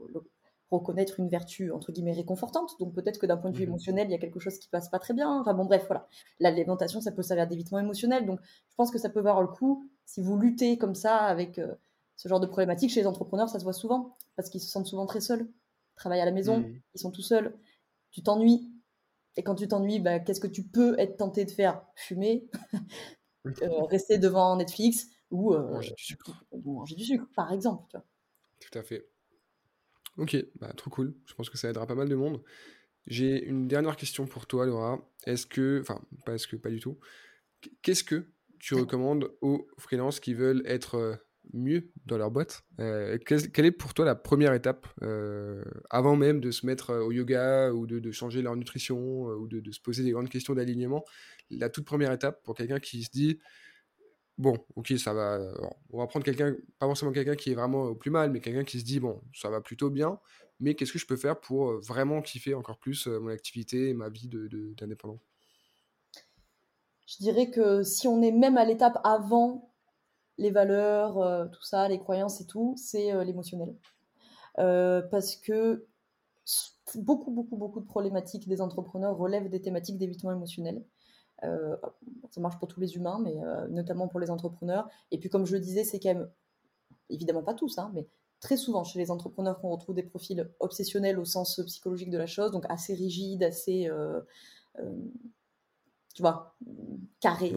reconnaître 0.71 1.19
une 1.21 1.29
vertu 1.29 1.73
entre 1.73 1.93
guillemets 1.93 2.13
réconfortante. 2.13 2.77
Donc 2.79 2.95
peut-être 2.95 3.19
que 3.19 3.27
d'un 3.27 3.37
point 3.37 3.51
de 3.51 3.57
vue 3.57 3.65
mmh 3.67 3.71
émotionnel, 3.71 4.09
il 4.09 4.13
y 4.13 4.15
a 4.15 4.19
quelque 4.19 4.41
chose 4.41 4.59
qui 4.59 4.69
passe 4.69 4.89
pas 4.89 4.99
très 4.99 5.15
bien. 5.15 5.41
Enfin 5.41 5.55
bon, 5.55 5.65
bref, 5.65 5.85
voilà. 5.87 6.09
L'alimentation, 6.39 7.01
ça 7.01 7.13
peut 7.13 7.23
servir 7.23 7.47
d'évitement 7.47 7.79
émotionnel. 7.79 8.27
Donc 8.27 8.41
je 8.43 8.75
pense 8.77 8.91
que 8.91 8.99
ça 8.99 9.11
peut 9.11 9.21
avoir 9.21 9.43
le 9.43 9.49
coup 9.49 9.85
si 10.05 10.23
vous 10.23 10.37
luttez 10.37 10.77
comme 10.77 10.95
ça 10.95 11.17
avec 11.19 11.59
euh, 11.59 11.75
ce 12.17 12.29
genre 12.29 12.41
de 12.41 12.47
problématique 12.47 12.91
chez 12.91 13.01
les 13.01 13.07
entrepreneurs, 13.07 13.49
ça 13.49 13.59
se 13.59 13.65
voit 13.65 13.73
souvent 13.73 14.17
parce 14.37 14.51
qu'ils 14.51 14.61
se 14.61 14.69
sentent 14.69 14.87
souvent 14.87 15.07
très 15.07 15.21
seuls. 15.21 15.43
Ils 15.43 15.97
travaillent 15.97 16.21
à 16.21 16.25
la 16.25 16.33
maison, 16.33 16.61
mmh. 16.61 16.81
ils 16.95 17.01
sont 17.01 17.11
tout 17.11 17.23
seuls. 17.23 17.57
Tu 18.11 18.23
t'ennuies. 18.23 18.73
Et 19.37 19.43
quand 19.43 19.55
tu 19.55 19.69
t'ennuies, 19.69 20.01
bah, 20.01 20.19
qu'est-ce 20.19 20.41
que 20.41 20.49
tu 20.49 20.65
peux 20.65 20.99
être 20.99 21.17
tenté 21.17 21.45
de 21.45 21.51
faire? 21.51 21.85
Fumer, 21.95 22.51
euh, 23.47 23.85
rester 23.85 24.19
devant 24.19 24.57
Netflix 24.57 25.07
ou, 25.31 25.55
euh, 25.55 25.71
manger 25.71 25.95
du 25.97 26.05
sucre. 26.05 26.45
ou 26.51 26.73
manger 26.73 26.97
du 26.97 27.05
sucre, 27.05 27.27
par 27.37 27.53
exemple. 27.53 27.85
Tu 27.89 27.97
vois. 27.97 28.07
Tout 28.59 28.79
à 28.79 28.83
fait. 28.83 29.10
Ok, 30.17 30.37
bah, 30.59 30.73
trop 30.77 30.91
cool. 30.91 31.15
Je 31.27 31.35
pense 31.35 31.51
que 31.51 31.59
ça 31.59 31.69
aidera 31.69 31.87
pas 31.87 31.95
mal 31.95 32.09
de 32.09 32.15
monde. 32.15 32.43
J'ai 33.07 33.45
une 33.45 33.69
dernière 33.69 33.97
question 33.97 34.27
pour 34.27 34.47
toi, 34.47 34.67
Laura. 34.67 35.01
Est-ce 35.27 35.47
que, 35.47 35.81
enfin, 35.81 36.01
pas 36.25 36.35
est-ce 36.35 36.47
que, 36.47 36.57
pas 36.57 36.71
du 36.71 36.81
tout. 36.81 36.99
Qu'est-ce 37.83 38.05
que 38.05 38.27
tu 38.59 38.75
recommandes 38.75 39.31
aux 39.41 39.67
freelances 39.79 40.21
qui 40.21 40.35
veulent 40.35 40.63
être 40.67 40.95
euh, 40.97 41.17
mieux 41.53 41.91
dans 42.07 42.19
leur 42.19 42.31
boîte? 42.31 42.63
Euh, 42.79 43.19
Quelle 43.19 43.67
est 43.67 43.71
pour 43.73 43.95
toi 43.95 44.05
la 44.05 44.15
première 44.15 44.53
étape 44.53 44.87
euh, 45.03 45.65
avant 45.89 46.17
même 46.17 46.41
de 46.41 46.51
se 46.51 46.67
mettre 46.67 46.95
au 46.95 47.11
yoga 47.11 47.73
ou 47.73 47.87
de, 47.87 48.11
changer 48.13 48.43
leur 48.43 48.57
nutrition 48.57 49.25
ou 49.25 49.49
de, 49.49 49.61
de, 49.61 49.73
se 49.73 49.81
poser 49.81 50.05
des 50.05 50.13
grandes 50.13 50.29
questions 50.29 50.55
d'alignement? 50.55 51.05
La 51.51 51.69
toute 51.71 51.85
première 51.85 52.13
étape 52.13 52.43
pour 52.45 52.55
quelqu'un 52.55 52.81
qui 52.81 53.03
se 53.03 53.11
dit 53.11 53.41
bon, 54.41 54.57
ok, 54.75 54.93
ça 54.99 55.13
va. 55.13 55.39
On 55.91 55.99
va 55.99 56.07
prendre 56.07 56.25
quelqu'un, 56.25 56.57
pas 56.79 56.87
forcément 56.87 57.13
quelqu'un 57.13 57.37
qui 57.37 57.53
est 57.53 57.55
vraiment 57.55 57.85
au 57.85 57.95
plus 57.95 58.11
mal, 58.11 58.31
mais 58.31 58.41
quelqu'un 58.41 58.65
qui 58.65 58.81
se 58.81 58.85
dit, 58.85 58.99
bon, 58.99 59.21
ça 59.35 59.51
va 59.51 59.61
plutôt 59.61 59.91
bien, 59.91 60.19
mais 60.59 60.75
qu'est-ce 60.75 60.93
que 60.93 60.99
je 60.99 61.07
peux 61.07 61.17
faire 61.17 61.41
pour 61.41 61.71
euh, 61.71 61.81
vraiment 61.81 62.23
kiffer 62.23 62.55
encore 62.55 62.79
plus 62.79 63.07
euh, 63.07 63.21
mon 63.21 63.29
activité 63.29 63.91
et 63.91 63.95
ma 63.95 64.09
vie 64.09 64.29
d'indépendant 64.29 65.15
de, 65.15 65.21
Je 67.07 67.19
dirais 67.19 67.51
que 67.51 67.83
si 67.83 68.09
on 68.09 68.23
est 68.23 68.33
même 68.33 68.57
à 68.57 68.65
l'étape 68.65 68.99
avant 69.05 69.71
les 70.39 70.51
valeurs, 70.51 71.19
euh, 71.19 71.47
tout 71.47 71.63
ça, 71.63 71.89
les 71.89 71.99
croyances 71.99 72.41
et 72.41 72.47
tout, 72.47 72.75
c'est 72.77 73.25
l'émotionnel. 73.25 73.75
parce 74.57 75.37
que 75.37 75.87
beaucoup, 76.97 77.31
beaucoup, 77.31 77.57
beaucoup 77.57 77.81
de 77.81 77.87
problématiques 77.87 78.49
des 78.49 78.61
entrepreneurs 78.61 79.17
relèvent 79.17 79.51
des 79.51 79.61
thématiques 79.61 79.99
d'évitement 79.99 80.33
émotionnel. 80.33 80.83
Euh, 81.45 81.77
ça 82.31 82.41
marche 82.41 82.59
pour 82.59 82.69
tous 82.69 82.81
les 82.81 82.97
humains, 82.97 83.19
mais 83.23 83.43
euh, 83.43 83.67
notamment 83.69 84.09
pour 84.09 84.21
les 84.21 84.31
entrepreneurs. 84.31 84.89
Et 85.11 85.19
puis, 85.19 85.31
comme 85.31 85.47
je 85.47 85.55
le 85.55 85.61
disais, 85.61 85.85
c'est 85.85 85.99
quand 85.99 86.11
même, 86.11 86.31
évidemment 87.09 87.43
pas 87.43 87.55
tous, 87.55 87.79
hein, 87.79 87.91
mais 87.95 88.07
très 88.41 88.57
souvent 88.57 88.85
chez 88.85 88.99
les 88.99 89.11
entrepreneurs 89.11 89.61
qu'on 89.61 89.71
retrouve 89.71 89.95
des 89.95 90.03
profils 90.03 90.51
obsessionnels 90.61 91.19
au 91.19 91.25
sens 91.25 91.61
psychologique 91.67 92.11
de 92.11 92.19
la 92.19 92.27
chose, 92.27 92.51
donc 92.53 92.65
assez 92.69 92.95
rigides, 92.95 93.43
assez, 93.43 93.89
euh, 93.89 94.21
tu 96.15 96.23
vois, 96.23 96.57
carrés, 97.21 97.53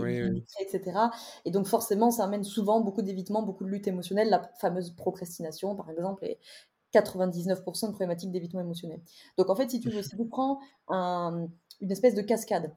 etc. 0.59 0.99
Et 1.45 1.51
donc 1.51 1.67
forcément, 1.67 2.11
ça 2.11 2.23
amène 2.23 2.43
souvent 2.43 2.81
beaucoup 2.81 3.01
d'évitement, 3.01 3.43
beaucoup 3.43 3.63
de 3.63 3.69
lutte 3.69 3.87
émotionnelle, 3.87 4.29
la 4.29 4.41
fameuse 4.59 4.91
procrastination, 4.91 5.75
par 5.75 5.89
exemple, 5.89 6.25
et 6.25 6.39
99% 6.93 7.87
de 7.87 7.91
problématiques 7.91 8.31
d'évitement 8.31 8.61
émotionnel. 8.61 9.01
Donc 9.37 9.49
en 9.49 9.55
fait, 9.55 9.69
si 9.69 9.79
tu 9.79 9.89
veux, 9.89 10.01
si 10.01 10.09
tu 10.09 10.27
prends 10.27 10.59
une 10.89 11.91
espèce 11.91 12.15
de 12.15 12.21
cascade, 12.21 12.73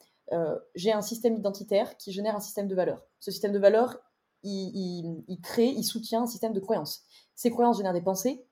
j'ai 0.75 0.93
un 0.93 1.03
système 1.03 1.37
identitaire 1.37 1.97
qui 1.97 2.13
génère 2.13 2.37
un 2.37 2.41
système 2.41 2.69
de 2.69 2.75
valeurs. 2.75 3.07
Ce 3.21 3.31
système 3.31 3.53
de 3.53 3.59
valeurs, 3.59 3.99
il, 4.43 5.39
crée, 5.43 5.69
il 5.69 5.85
soutient 5.85 6.23
un 6.23 6.27
système 6.27 6.53
de 6.53 6.61
croyances. 6.61 7.05
Ces 7.35 7.51
croyances 7.51 7.77
génèrent 7.77 7.93
des 7.93 8.03
pensées, 8.03 8.45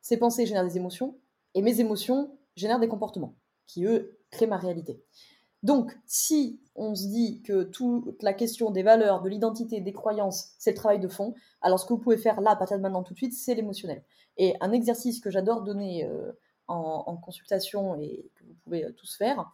ces 0.00 0.16
pensées 0.16 0.46
génèrent 0.46 0.64
des 0.64 0.76
émotions, 0.76 1.18
et 1.54 1.62
mes 1.62 1.80
émotions 1.80 2.38
génèrent 2.56 2.80
des 2.80 2.88
comportements 2.88 3.36
qui, 3.66 3.84
eux, 3.84 4.18
créent 4.30 4.46
ma 4.46 4.56
réalité. 4.56 5.02
Donc, 5.62 5.96
si 6.06 6.60
on 6.76 6.94
se 6.94 7.06
dit 7.06 7.42
que 7.42 7.64
toute 7.64 8.22
la 8.22 8.32
question 8.32 8.70
des 8.70 8.82
valeurs, 8.82 9.22
de 9.22 9.28
l'identité, 9.28 9.80
des 9.80 9.92
croyances, 9.92 10.52
c'est 10.58 10.70
le 10.70 10.76
travail 10.76 11.00
de 11.00 11.08
fond, 11.08 11.34
alors 11.60 11.80
ce 11.80 11.86
que 11.86 11.92
vous 11.92 11.98
pouvez 11.98 12.16
faire 12.16 12.40
là, 12.40 12.52
à 12.52 12.56
partir 12.56 12.76
de 12.76 12.82
maintenant, 12.82 13.02
tout 13.02 13.12
de 13.12 13.18
suite, 13.18 13.34
c'est 13.34 13.54
l'émotionnel. 13.54 14.04
Et 14.36 14.54
un 14.60 14.70
exercice 14.70 15.20
que 15.20 15.30
j'adore 15.30 15.62
donner 15.62 16.04
euh, 16.04 16.32
en, 16.68 17.16
consultation 17.16 18.00
et 18.00 18.30
que 18.36 18.44
vous 18.44 18.54
pouvez 18.62 18.84
euh, 18.84 18.92
tous 18.92 19.16
faire, 19.16 19.40
euh, 19.40 19.44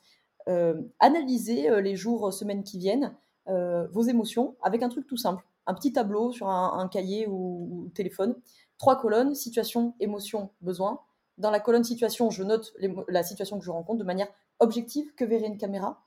analyser 0.99 1.70
euh, 1.70 1.80
les 1.80 1.97
jours, 1.97 2.28
euh, 2.28 2.30
semaines 2.30 2.64
qui 2.64 2.78
viennent, 2.78 3.14
vos 3.47 4.01
émotions 4.01 4.57
avec 4.62 4.82
un 4.82 4.88
truc 4.88 5.07
tout 5.07 5.18
simple. 5.18 5.45
Un 5.66 5.74
petit 5.74 5.92
tableau 5.92 6.32
sur 6.32 6.49
un, 6.49 6.88
cahier 6.88 7.26
ou, 7.26 7.90
téléphone. 7.95 8.34
Trois 8.78 8.99
colonnes, 8.99 9.34
situation, 9.34 9.95
émotion, 10.01 10.49
besoin. 10.62 11.01
Dans 11.36 11.51
la 11.51 11.61
colonne 11.61 11.84
situation, 11.84 12.30
je 12.30 12.42
note 12.42 12.72
la 13.07 13.22
situation 13.22 13.59
que 13.59 13.64
je 13.66 13.70
rencontre 13.70 13.99
de 13.99 14.05
manière 14.05 14.28
objective 14.61 15.14
que 15.14 15.26
verrait 15.26 15.49
une 15.49 15.59
caméra? 15.59 16.07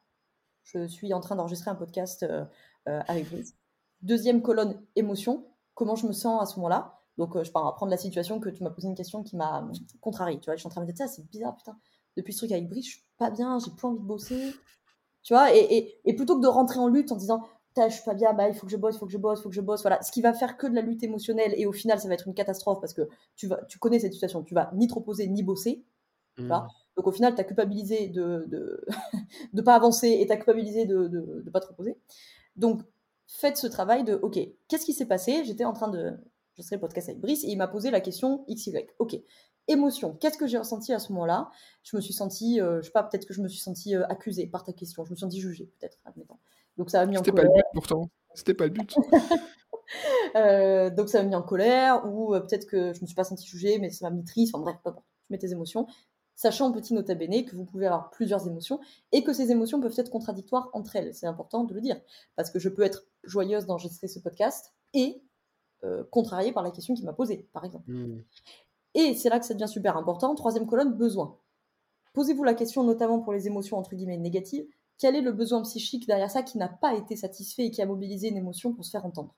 Je 0.64 0.88
suis 0.88 1.14
en 1.14 1.20
train 1.20 1.36
d'enregistrer 1.36 1.70
un 1.70 1.76
podcast 1.76 2.26
avec 2.86 3.26
vous. 3.26 3.44
Deuxième 4.02 4.42
colonne, 4.42 4.82
émotion. 4.96 5.46
Comment 5.76 5.96
je 5.96 6.08
me 6.08 6.14
sens 6.14 6.42
à 6.42 6.48
ce 6.48 6.56
moment-là? 6.56 7.02
Donc, 7.20 7.40
je 7.44 7.52
pars 7.52 7.76
prendre 7.76 7.92
la 7.92 7.98
situation 7.98 8.40
que 8.40 8.50
tu 8.50 8.64
m'as 8.64 8.72
posé 8.72 8.88
une 8.88 8.96
question 8.96 9.22
qui 9.22 9.36
m'a 9.36 9.64
contrarié. 10.02 10.40
Tu 10.40 10.46
vois, 10.46 10.56
je 10.56 10.62
suis 10.62 10.68
en 10.68 10.72
train 10.72 10.82
de 10.82 10.88
me 10.88 10.92
dire, 10.92 11.08
ça, 11.08 11.14
c'est 11.14 11.30
bizarre, 11.30 11.56
putain 11.56 11.78
depuis 12.18 12.34
ce 12.34 12.40
truc 12.40 12.52
avec 12.52 12.68
Brice, 12.68 12.86
je 12.86 12.92
suis 12.92 13.04
pas 13.18 13.30
bien, 13.30 13.60
j'ai 13.60 13.72
plus 13.72 13.88
envie 13.88 14.00
de 14.00 14.04
bosser. 14.04 14.54
Tu 15.24 15.34
vois, 15.34 15.56
et, 15.56 16.14
plutôt 16.16 16.38
que 16.38 16.42
de 16.42 16.48
rentrer 16.48 16.80
en 16.80 16.88
lutte 16.88 17.12
en 17.12 17.16
disant, 17.16 17.44
je 17.78 17.94
suis 17.94 18.04
pas 18.04 18.16
bien, 18.16 18.34
bah, 18.34 18.50
il 18.50 18.56
faut 18.56 18.66
que 18.66 18.72
je 18.72 18.78
bosse, 18.78 18.96
il 18.96 19.00
faut 19.00 19.06
que 19.06 19.12
je 19.12 19.18
bosse, 19.18 19.40
il 19.40 19.44
faut 19.44 19.50
que 19.50 19.56
je 19.56 19.62
bosse. 19.62 19.82
Voilà, 19.84 20.02
ce 20.02 20.12
qui 20.12 20.22
va 20.22 20.34
faire 20.34 20.58
que 20.58 20.68
de 20.68 20.74
la 20.74 20.82
lutte 20.82 21.04
émotionnelle 21.04 21.54
et 21.56 21.66
au 21.66 21.72
final, 21.72 22.00
ça 22.00 22.08
va 22.08 22.16
être 22.16 22.28
une 22.28 22.34
catastrophe 22.34 22.80
parce 22.82 22.94
que 22.94 23.08
tu, 23.36 23.48
vas, 23.48 23.64
tu 23.66 23.78
connais 23.78 24.00
cette 24.00 24.14
situation, 24.14 24.44
tu 24.44 24.56
vas 24.56 24.72
ni 24.74 24.88
trop 24.88 25.00
poser 25.00 25.28
ni 25.28 25.44
bosser. 25.44 25.84
Mmh. 26.38 26.50
Donc 26.96 27.08
au 27.08 27.12
final, 27.12 27.36
tu 27.36 27.42
as 27.42 27.44
culpabilisé 27.44 28.08
de 28.08 28.48
ne 28.52 28.84
de, 29.54 29.62
pas 29.62 29.76
avancer 29.76 30.08
et 30.20 30.26
tu 30.26 30.32
as 30.32 30.38
culpabilisé 30.38 30.86
de 30.86 31.08
ne 31.08 31.50
pas 31.52 31.60
te 31.60 31.68
reposer. 31.68 31.98
Donc 32.56 32.82
faites 33.28 33.58
ce 33.58 33.68
travail 33.68 34.04
de, 34.04 34.16
ok, 34.16 34.40
qu'est-ce 34.68 34.86
qui 34.86 34.94
s'est 34.94 35.06
passé? 35.06 35.44
J'étais 35.46 35.66
en 35.66 35.74
train 35.74 35.90
de, 35.90 36.14
je 36.56 36.62
serai 36.64 36.80
podcast 36.80 37.10
avec 37.10 37.22
Brice 37.22 37.44
et 37.44 37.48
il 37.48 37.58
m'a 37.58 37.68
posé 37.68 37.92
la 37.92 38.02
question 38.02 38.46
XY. 38.50 38.88
Ok, 39.00 39.16
émotion. 39.68 40.16
Qu'est-ce 40.20 40.38
que 40.38 40.48
j'ai 40.48 40.58
ressenti 40.58 40.94
à 40.94 41.00
ce 41.00 41.12
moment-là? 41.14 41.52
Je 41.84 41.96
me 41.96 42.02
suis 42.02 42.14
sentie, 42.14 42.62
euh, 42.62 42.82
je 42.82 42.88
sais 42.88 42.92
pas, 42.92 43.04
peut-être 43.04 43.26
que 43.26 43.34
je 43.34 43.42
me 43.42 43.48
suis 43.48 43.60
sentie 43.60 43.96
euh, 43.96 44.06
accusée 44.08 44.48
par 44.48 44.64
ta 44.64 44.74
question. 44.74 45.06
Je 45.06 45.12
me 45.12 45.16
suis 45.16 45.26
sentie 45.26 45.40
jugée, 45.40 45.72
peut-être, 45.80 45.98
admettons. 46.06 46.38
Donc 46.78 46.90
ça 46.90 47.02
a 47.02 47.06
mis 47.06 47.18
en 47.18 47.24
C'était 47.24 47.36
pas 47.36 47.44
le 47.44 47.50
but 47.50 47.66
pourtant. 47.74 48.10
C'était 48.34 48.54
pas 48.54 48.66
le 48.66 48.72
but. 48.72 48.96
Euh, 50.36 50.90
donc 50.90 51.08
ça 51.08 51.24
m'a 51.24 51.30
mis 51.30 51.36
en 51.36 51.42
colère, 51.42 52.06
ou 52.06 52.36
euh, 52.36 52.42
peut-être 52.42 52.68
que 52.68 52.94
je 52.94 53.02
me 53.02 53.06
suis 53.08 53.16
pas 53.16 53.24
senti 53.24 53.48
jugée, 53.48 53.80
mais 53.80 53.90
ça 53.90 54.10
m'a 54.10 54.16
mis 54.16 54.26
triste. 54.26 54.54
Enfin 54.54 54.62
bref, 54.62 54.76
importe. 54.84 55.06
Je 55.30 55.34
mets 55.34 55.38
tes 55.38 55.52
émotions. 55.52 55.88
Sachant, 56.36 56.72
petit 56.72 56.94
nota 56.94 57.16
bene, 57.16 57.46
que 57.46 57.56
vous 57.56 57.66
pouvez 57.66 57.88
avoir 57.88 58.12
plusieurs 58.12 58.46
émotions 58.48 58.80
et 59.12 59.24
que 59.24 59.34
ces 59.34 59.50
émotions 59.50 59.80
peuvent 59.82 59.98
être 59.98 60.12
contradictoires 60.12 60.70
entre 60.74 60.96
elles. 60.96 61.16
C'est 61.16 61.26
important 61.26 61.64
de 61.64 61.74
le 61.74 61.82
dire. 61.82 62.00
Parce 62.36 62.52
que 62.52 62.60
je 62.60 62.70
peux 62.70 62.84
être 62.84 63.06
joyeuse 63.24 63.66
d'enregistrer 63.66 64.08
ce 64.08 64.20
podcast 64.20 64.74
et 64.94 65.24
euh, 65.84 66.04
contrariée 66.12 66.52
par 66.52 66.64
la 66.64 66.72
question 66.72 66.94
qui 66.94 67.04
m'a 67.04 67.14
posée, 67.14 67.48
par 67.54 67.66
exemple. 67.66 67.90
Hmm. 67.90 68.22
Et 68.98 69.14
c'est 69.14 69.30
là 69.30 69.40
que 69.40 69.46
ça 69.46 69.54
devient 69.54 69.70
super 69.70 69.96
important. 69.96 70.34
Troisième 70.34 70.66
colonne, 70.66 70.94
besoin. 70.94 71.38
Posez-vous 72.14 72.44
la 72.44 72.56
question, 72.56 72.84
notamment 72.84 73.20
pour 73.20 73.32
les 73.32 73.46
émotions 73.46 73.78
entre 73.78 73.96
guillemets 73.96 74.18
négatives, 74.18 74.66
quel 74.98 75.16
est 75.16 75.22
le 75.22 75.32
besoin 75.32 75.62
psychique 75.62 76.08
derrière 76.08 76.32
ça 76.32 76.42
qui 76.42 76.58
n'a 76.58 76.68
pas 76.68 76.96
été 76.96 77.16
satisfait 77.16 77.68
et 77.68 77.72
qui 77.72 77.84
a 77.84 77.86
mobilisé 77.86 78.30
une 78.30 78.38
émotion 78.38 78.74
pour 78.74 78.84
se 78.84 78.90
faire 78.90 79.06
entendre? 79.06 79.36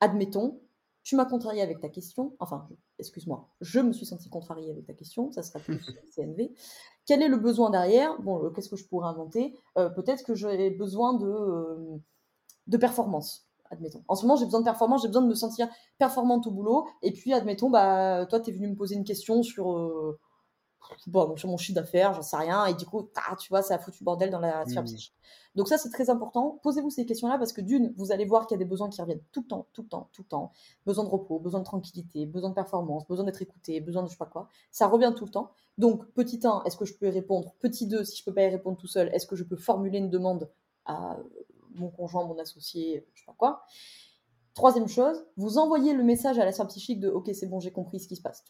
Admettons, 0.00 0.60
tu 1.02 1.16
m'as 1.16 1.24
contrarié 1.24 1.62
avec 1.62 1.80
ta 1.80 1.88
question, 1.88 2.36
enfin, 2.40 2.68
excuse-moi, 2.98 3.48
je 3.62 3.80
me 3.80 3.92
suis 3.94 4.04
sentie 4.04 4.28
contrariée 4.28 4.70
avec 4.70 4.84
ta 4.84 4.92
question, 4.92 5.32
ça 5.32 5.42
sera 5.42 5.58
plus 5.58 5.80
CNV. 6.14 6.52
Quel 7.06 7.22
est 7.22 7.28
le 7.28 7.38
besoin 7.38 7.70
derrière? 7.70 8.20
Bon, 8.20 8.44
euh, 8.44 8.50
qu'est-ce 8.50 8.68
que 8.68 8.76
je 8.76 8.84
pourrais 8.84 9.08
inventer? 9.08 9.56
Euh, 9.78 9.88
Peut-être 9.88 10.24
que 10.24 10.34
j'ai 10.34 10.68
besoin 10.68 11.14
de, 11.14 11.26
euh, 11.26 11.96
de 12.66 12.76
performance, 12.76 13.48
admettons. 13.72 14.02
En 14.08 14.14
ce 14.14 14.22
moment, 14.22 14.36
j'ai 14.36 14.44
besoin 14.44 14.60
de 14.60 14.64
performance, 14.64 15.02
j'ai 15.02 15.08
besoin 15.08 15.22
de 15.22 15.28
me 15.28 15.34
sentir 15.34 15.68
performante 15.98 16.46
au 16.46 16.50
boulot, 16.50 16.86
et 17.02 17.12
puis, 17.12 17.32
admettons, 17.32 17.70
bah, 17.70 18.26
toi, 18.26 18.38
tu 18.40 18.50
es 18.50 18.52
venu 18.52 18.68
me 18.68 18.76
poser 18.76 18.94
une 18.94 19.04
question 19.04 19.42
sur, 19.42 19.72
euh, 19.72 20.18
bon, 21.06 21.36
sur 21.36 21.48
mon 21.48 21.56
chiffre 21.56 21.76
d'affaires, 21.76 22.14
j'en 22.14 22.22
sais 22.22 22.36
rien, 22.36 22.66
et 22.66 22.74
du 22.74 22.86
coup, 22.86 23.08
ah, 23.16 23.36
tu 23.36 23.48
vois, 23.48 23.62
ça 23.62 23.74
a 23.74 23.78
foutu 23.78 24.04
bordel 24.04 24.30
dans 24.30 24.40
la 24.40 24.64
sphère 24.66 24.84
psychique. 24.84 25.14
Donc 25.54 25.68
ça, 25.68 25.76
c'est 25.76 25.90
très 25.90 26.08
important. 26.08 26.58
Posez-vous 26.62 26.90
ces 26.90 27.04
questions-là 27.04 27.36
parce 27.36 27.52
que 27.52 27.60
d'une, 27.60 27.92
vous 27.96 28.10
allez 28.10 28.24
voir 28.24 28.46
qu'il 28.46 28.54
y 28.54 28.60
a 28.60 28.64
des 28.64 28.68
besoins 28.68 28.88
qui 28.88 29.00
reviennent 29.00 29.22
tout 29.32 29.42
le 29.42 29.48
temps, 29.48 29.66
tout 29.72 29.82
le 29.82 29.88
temps, 29.88 30.08
tout 30.12 30.22
le 30.22 30.28
temps. 30.28 30.52
Besoin 30.86 31.04
de 31.04 31.10
repos, 31.10 31.38
besoin 31.38 31.60
de 31.60 31.64
tranquillité, 31.64 32.24
besoin 32.24 32.50
de 32.50 32.54
performance, 32.54 33.06
besoin 33.06 33.24
d'être 33.24 33.42
écouté, 33.42 33.80
besoin 33.80 34.02
de 34.02 34.08
je 34.08 34.12
sais 34.12 34.18
pas 34.18 34.26
quoi. 34.26 34.48
Ça 34.70 34.88
revient 34.88 35.12
tout 35.14 35.26
le 35.26 35.30
temps. 35.30 35.52
Donc, 35.76 36.06
petit 36.12 36.40
1, 36.42 36.62
est-ce 36.64 36.76
que 36.76 36.84
je 36.84 36.94
peux 36.94 37.06
y 37.06 37.10
répondre? 37.10 37.54
Petit 37.60 37.86
2, 37.86 38.04
si 38.04 38.16
je 38.16 38.24
peux 38.24 38.32
pas 38.32 38.42
y 38.44 38.48
répondre 38.48 38.78
tout 38.78 38.86
seul, 38.86 39.08
est-ce 39.12 39.26
que 39.26 39.36
je 39.36 39.44
peux 39.44 39.56
formuler 39.56 39.98
une 39.98 40.10
demande 40.10 40.50
à 40.86 41.18
mon 41.74 41.90
conjoint, 41.90 42.24
mon 42.24 42.38
associé, 42.38 43.06
je 43.14 43.20
sais 43.20 43.26
pas 43.26 43.34
quoi 43.36 43.64
Troisième 44.54 44.88
chose, 44.88 45.24
vous 45.36 45.56
envoyez 45.56 45.94
le 45.94 46.02
message 46.02 46.38
à 46.38 46.44
la 46.44 46.52
psychique 46.66 47.00
de 47.00 47.08
OK, 47.08 47.30
c'est 47.32 47.46
bon, 47.46 47.58
j'ai 47.58 47.72
compris 47.72 48.00
ce 48.00 48.06
qui 48.06 48.16
se 48.16 48.22
passe. 48.22 48.44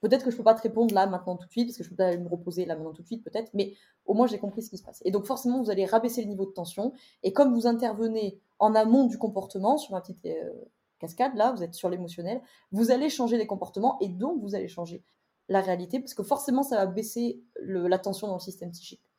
Peut-être 0.00 0.24
que 0.24 0.30
je 0.30 0.36
peux 0.36 0.44
pas 0.44 0.54
te 0.54 0.62
répondre 0.62 0.94
là, 0.94 1.06
maintenant, 1.06 1.36
tout 1.36 1.46
de 1.46 1.50
suite, 1.50 1.68
parce 1.68 1.76
que 1.76 1.84
je 1.84 1.90
peux 1.90 1.96
pas 1.96 2.16
me 2.16 2.28
reposer 2.28 2.64
là, 2.64 2.76
maintenant, 2.76 2.92
tout 2.92 3.02
de 3.02 3.06
suite, 3.06 3.24
peut-être, 3.24 3.50
mais 3.52 3.74
au 4.06 4.14
moins 4.14 4.26
j'ai 4.26 4.38
compris 4.38 4.62
ce 4.62 4.70
qui 4.70 4.78
se 4.78 4.82
passe. 4.82 5.02
Et 5.04 5.10
donc 5.10 5.26
forcément, 5.26 5.62
vous 5.62 5.70
allez 5.70 5.84
rabaisser 5.84 6.22
le 6.22 6.28
niveau 6.28 6.46
de 6.46 6.52
tension. 6.52 6.92
Et 7.22 7.32
comme 7.32 7.52
vous 7.52 7.66
intervenez 7.66 8.40
en 8.58 8.74
amont 8.74 9.04
du 9.04 9.18
comportement, 9.18 9.76
sur 9.76 9.92
ma 9.92 10.00
petite 10.00 10.24
euh, 10.26 10.52
cascade, 11.00 11.34
là, 11.34 11.52
vous 11.52 11.62
êtes 11.62 11.74
sur 11.74 11.88
l'émotionnel, 11.88 12.40
vous 12.70 12.92
allez 12.92 13.10
changer 13.10 13.36
les 13.36 13.46
comportements 13.46 13.98
et 14.00 14.08
donc 14.08 14.40
vous 14.40 14.54
allez 14.54 14.68
changer 14.68 15.02
la 15.48 15.60
réalité, 15.60 15.98
parce 15.98 16.14
que 16.14 16.22
forcément, 16.22 16.62
ça 16.62 16.76
va 16.76 16.86
baisser 16.86 17.42
la 17.60 17.98
tension 17.98 18.28
dans 18.28 18.34
le 18.34 18.40
système 18.40 18.70
psychique. 18.70 19.09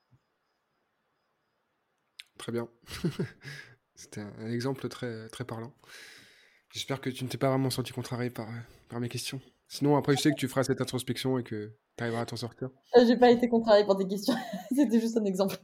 Très 2.41 2.51
bien. 2.51 2.67
C'était 3.95 4.21
un, 4.21 4.33
un 4.39 4.51
exemple 4.51 4.89
très, 4.89 5.29
très 5.29 5.43
parlant. 5.45 5.73
J'espère 6.73 6.99
que 6.99 7.11
tu 7.11 7.23
ne 7.23 7.29
t'es 7.29 7.37
pas 7.37 7.49
vraiment 7.49 7.69
senti 7.69 7.93
contrarié 7.93 8.31
par, 8.31 8.49
euh, 8.49 8.59
par 8.89 8.99
mes 8.99 9.09
questions. 9.09 9.39
Sinon, 9.67 9.95
après, 9.95 10.15
je 10.17 10.21
sais 10.23 10.31
que 10.31 10.35
tu 10.37 10.47
feras 10.47 10.63
cette 10.63 10.81
introspection 10.81 11.37
et 11.37 11.43
que 11.43 11.71
tu 11.97 12.03
arriveras 12.03 12.23
à 12.23 12.25
t'en 12.25 12.37
sortir. 12.37 12.71
Euh, 12.97 13.05
J'ai 13.05 13.15
pas 13.15 13.29
été 13.29 13.47
contrariée 13.47 13.85
par 13.85 13.95
tes 13.95 14.07
questions, 14.07 14.33
c'était 14.75 14.99
juste 14.99 15.17
un 15.17 15.25
exemple. 15.25 15.55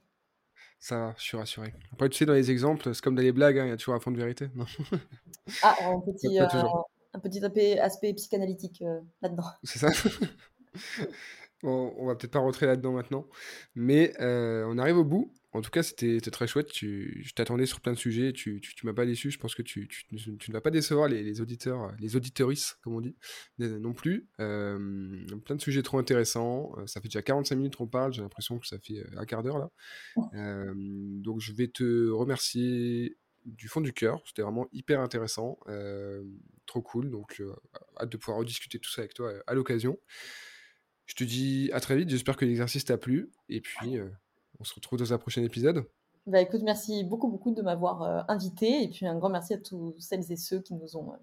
Ça 0.80 0.98
va, 1.00 1.16
je 1.18 1.24
suis 1.24 1.36
rassuré. 1.36 1.74
Après, 1.94 2.10
tu 2.10 2.18
sais, 2.20 2.28
dans 2.28 2.34
les 2.34 2.52
exemples, 2.52 2.94
c'est 2.94 3.02
comme 3.02 3.16
dans 3.16 3.24
les 3.24 3.32
blagues, 3.32 3.58
hein, 3.58 3.66
il 3.66 3.70
y 3.70 3.74
a 3.74 3.78
toujours 3.78 3.96
un 3.96 4.00
fond 4.00 4.12
de 4.12 4.18
vérité. 4.18 4.50
Non? 4.54 4.66
Ah, 5.64 5.76
un 5.82 6.00
petit, 6.02 6.40
euh, 6.40 6.46
un 7.14 7.20
petit 7.20 7.44
aspect, 7.44 7.80
aspect 7.80 8.14
psychanalytique 8.14 8.84
euh, 8.84 9.00
là-dedans. 9.24 9.46
C'est 9.64 9.80
ça 9.80 9.90
Bon, 11.64 11.96
on 11.98 12.06
va 12.06 12.16
peut-être 12.16 12.34
pas 12.34 12.40
rentrer 12.40 12.68
là-dedans 12.68 12.92
maintenant, 12.92 13.26
mais 13.74 14.14
euh, 14.22 14.66
on 14.68 14.78
arrive 14.78 14.98
au 14.98 15.04
bout. 15.04 15.34
En 15.54 15.62
tout 15.62 15.72
cas, 15.72 15.82
c'était 15.82 16.20
très 16.20 16.46
chouette. 16.46 16.68
Tu, 16.72 17.22
je 17.26 17.34
t'attendais 17.34 17.66
sur 17.66 17.80
plein 17.80 17.94
de 17.94 17.98
sujets. 17.98 18.34
Tu, 18.34 18.60
tu, 18.60 18.76
tu 18.76 18.86
m'as 18.86 18.94
pas 18.94 19.06
déçu. 19.06 19.32
Je 19.32 19.40
pense 19.40 19.56
que 19.56 19.62
tu, 19.62 19.88
tu, 19.88 20.06
tu 20.06 20.52
ne 20.52 20.54
vas 20.54 20.62
pas 20.62 20.72
décevoir 20.72 21.08
les, 21.08 21.24
les 21.24 21.42
auditeurs, 21.42 21.94
les 22.00 22.16
auditorices, 22.16 22.78
comme 22.84 22.96
on 22.96 23.02
dit, 23.02 23.16
non 23.58 23.94
plus. 23.94 24.28
Euh, 24.40 25.26
plein 25.46 25.56
de 25.56 25.62
sujets 25.62 25.82
trop 25.84 25.98
intéressants. 26.00 26.74
Euh, 26.78 26.86
Ça 26.86 27.00
fait 27.02 27.08
déjà 27.08 27.22
45 27.22 27.56
minutes 27.56 27.76
qu'on 27.78 27.88
parle. 27.88 28.14
J'ai 28.14 28.22
l'impression 28.22 28.60
que 28.60 28.68
ça 28.68 28.78
fait 28.78 29.00
euh, 29.00 29.06
un 29.18 29.26
quart 29.26 29.42
d'heure 29.42 29.58
là. 29.58 29.72
Euh, 30.34 30.74
donc, 30.76 31.40
je 31.40 31.54
vais 31.54 31.70
te 31.70 32.10
remercier 32.10 33.18
du 33.46 33.70
fond 33.70 33.80
du 33.82 33.94
cœur. 33.94 34.22
C'était 34.26 34.42
vraiment 34.42 34.68
hyper 34.74 35.00
intéressant. 35.00 35.58
Euh, 35.70 36.24
trop 36.66 36.82
cool. 36.82 37.10
Donc, 37.10 37.42
hâte 38.00 38.12
de 38.12 38.18
pouvoir 38.18 38.40
rediscuter 38.40 38.80
tout 38.80 38.92
ça 38.92 39.02
avec 39.02 39.14
toi 39.14 39.32
à 39.48 39.54
l'occasion. 39.54 39.98
Je 41.06 41.16
te 41.16 41.24
dis 41.24 41.70
à 41.72 41.80
très 41.80 41.96
vite, 41.96 42.10
j'espère 42.10 42.36
que 42.36 42.44
l'exercice 42.44 42.84
t'a 42.84 42.98
plu, 42.98 43.32
et 43.48 43.62
puis 43.62 43.98
on 44.60 44.64
se 44.64 44.74
retrouve 44.74 45.00
dans 45.00 45.14
un 45.14 45.18
prochain 45.18 45.44
épisode. 45.44 45.86
Bah 46.26 46.42
écoute, 46.42 46.62
merci 46.64 47.04
beaucoup, 47.04 47.30
beaucoup 47.30 47.54
de 47.54 47.62
m'avoir 47.62 48.02
euh, 48.04 48.22
invité, 48.28 48.84
et 48.84 48.90
puis 48.90 49.06
un 49.06 49.16
grand 49.16 49.30
merci 49.30 49.54
à 49.54 49.58
tous 49.58 49.96
celles 50.00 50.30
et 50.32 50.36
ceux 50.36 50.60
qui 50.62 50.74
nous 50.74 50.98
ont 50.98 51.14
euh, 51.14 51.18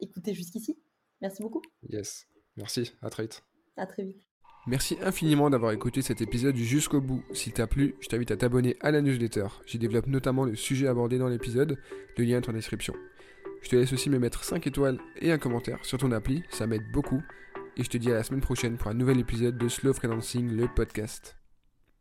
écoutés 0.00 0.34
jusqu'ici. 0.34 0.78
Merci 1.22 1.42
beaucoup. 1.42 1.62
Yes, 1.88 2.26
merci, 2.56 2.92
à 3.00 3.08
très 3.08 3.22
vite. 3.24 3.42
À 3.76 3.86
très 3.86 4.04
vite. 4.04 4.26
Merci 4.66 4.98
infiniment 5.02 5.48
d'avoir 5.48 5.72
écouté 5.72 6.02
cet 6.02 6.20
épisode 6.20 6.54
jusqu'au 6.56 7.00
bout. 7.00 7.22
S'il 7.32 7.54
t'a 7.54 7.66
plu, 7.66 7.96
je 8.00 8.08
t'invite 8.08 8.30
à 8.30 8.36
t'abonner 8.36 8.76
à 8.80 8.90
la 8.90 9.00
newsletter. 9.00 9.46
J'y 9.64 9.78
développe 9.78 10.06
notamment 10.06 10.44
le 10.44 10.54
sujet 10.54 10.86
abordé 10.86 11.16
dans 11.16 11.28
l'épisode, 11.28 11.78
le 12.18 12.24
lien 12.24 12.36
est 12.36 12.48
en 12.48 12.52
description. 12.52 12.94
Je 13.62 13.70
te 13.70 13.76
laisse 13.76 13.92
aussi 13.92 14.10
me 14.10 14.18
mettre 14.18 14.44
5 14.44 14.66
étoiles 14.66 14.98
et 15.16 15.32
un 15.32 15.38
commentaire 15.38 15.82
sur 15.84 15.96
ton 15.96 16.12
appli, 16.12 16.42
ça 16.50 16.66
m'aide 16.66 16.90
beaucoup. 16.92 17.22
Et 17.76 17.84
je 17.84 17.88
te 17.88 17.96
dis 17.96 18.10
à 18.10 18.14
la 18.14 18.22
semaine 18.22 18.42
prochaine 18.42 18.76
pour 18.76 18.88
un 18.88 18.94
nouvel 18.94 19.18
épisode 19.18 19.56
de 19.56 19.68
Slow 19.68 19.94
Freelancing, 19.94 20.54
le 20.54 20.68
podcast. 20.68 21.39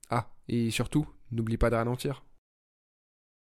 Ah, 0.09 0.29
et 0.47 0.71
surtout, 0.71 1.07
n'oublie 1.31 1.57
pas 1.57 1.69
de 1.69 1.75
ralentir. 1.75 2.23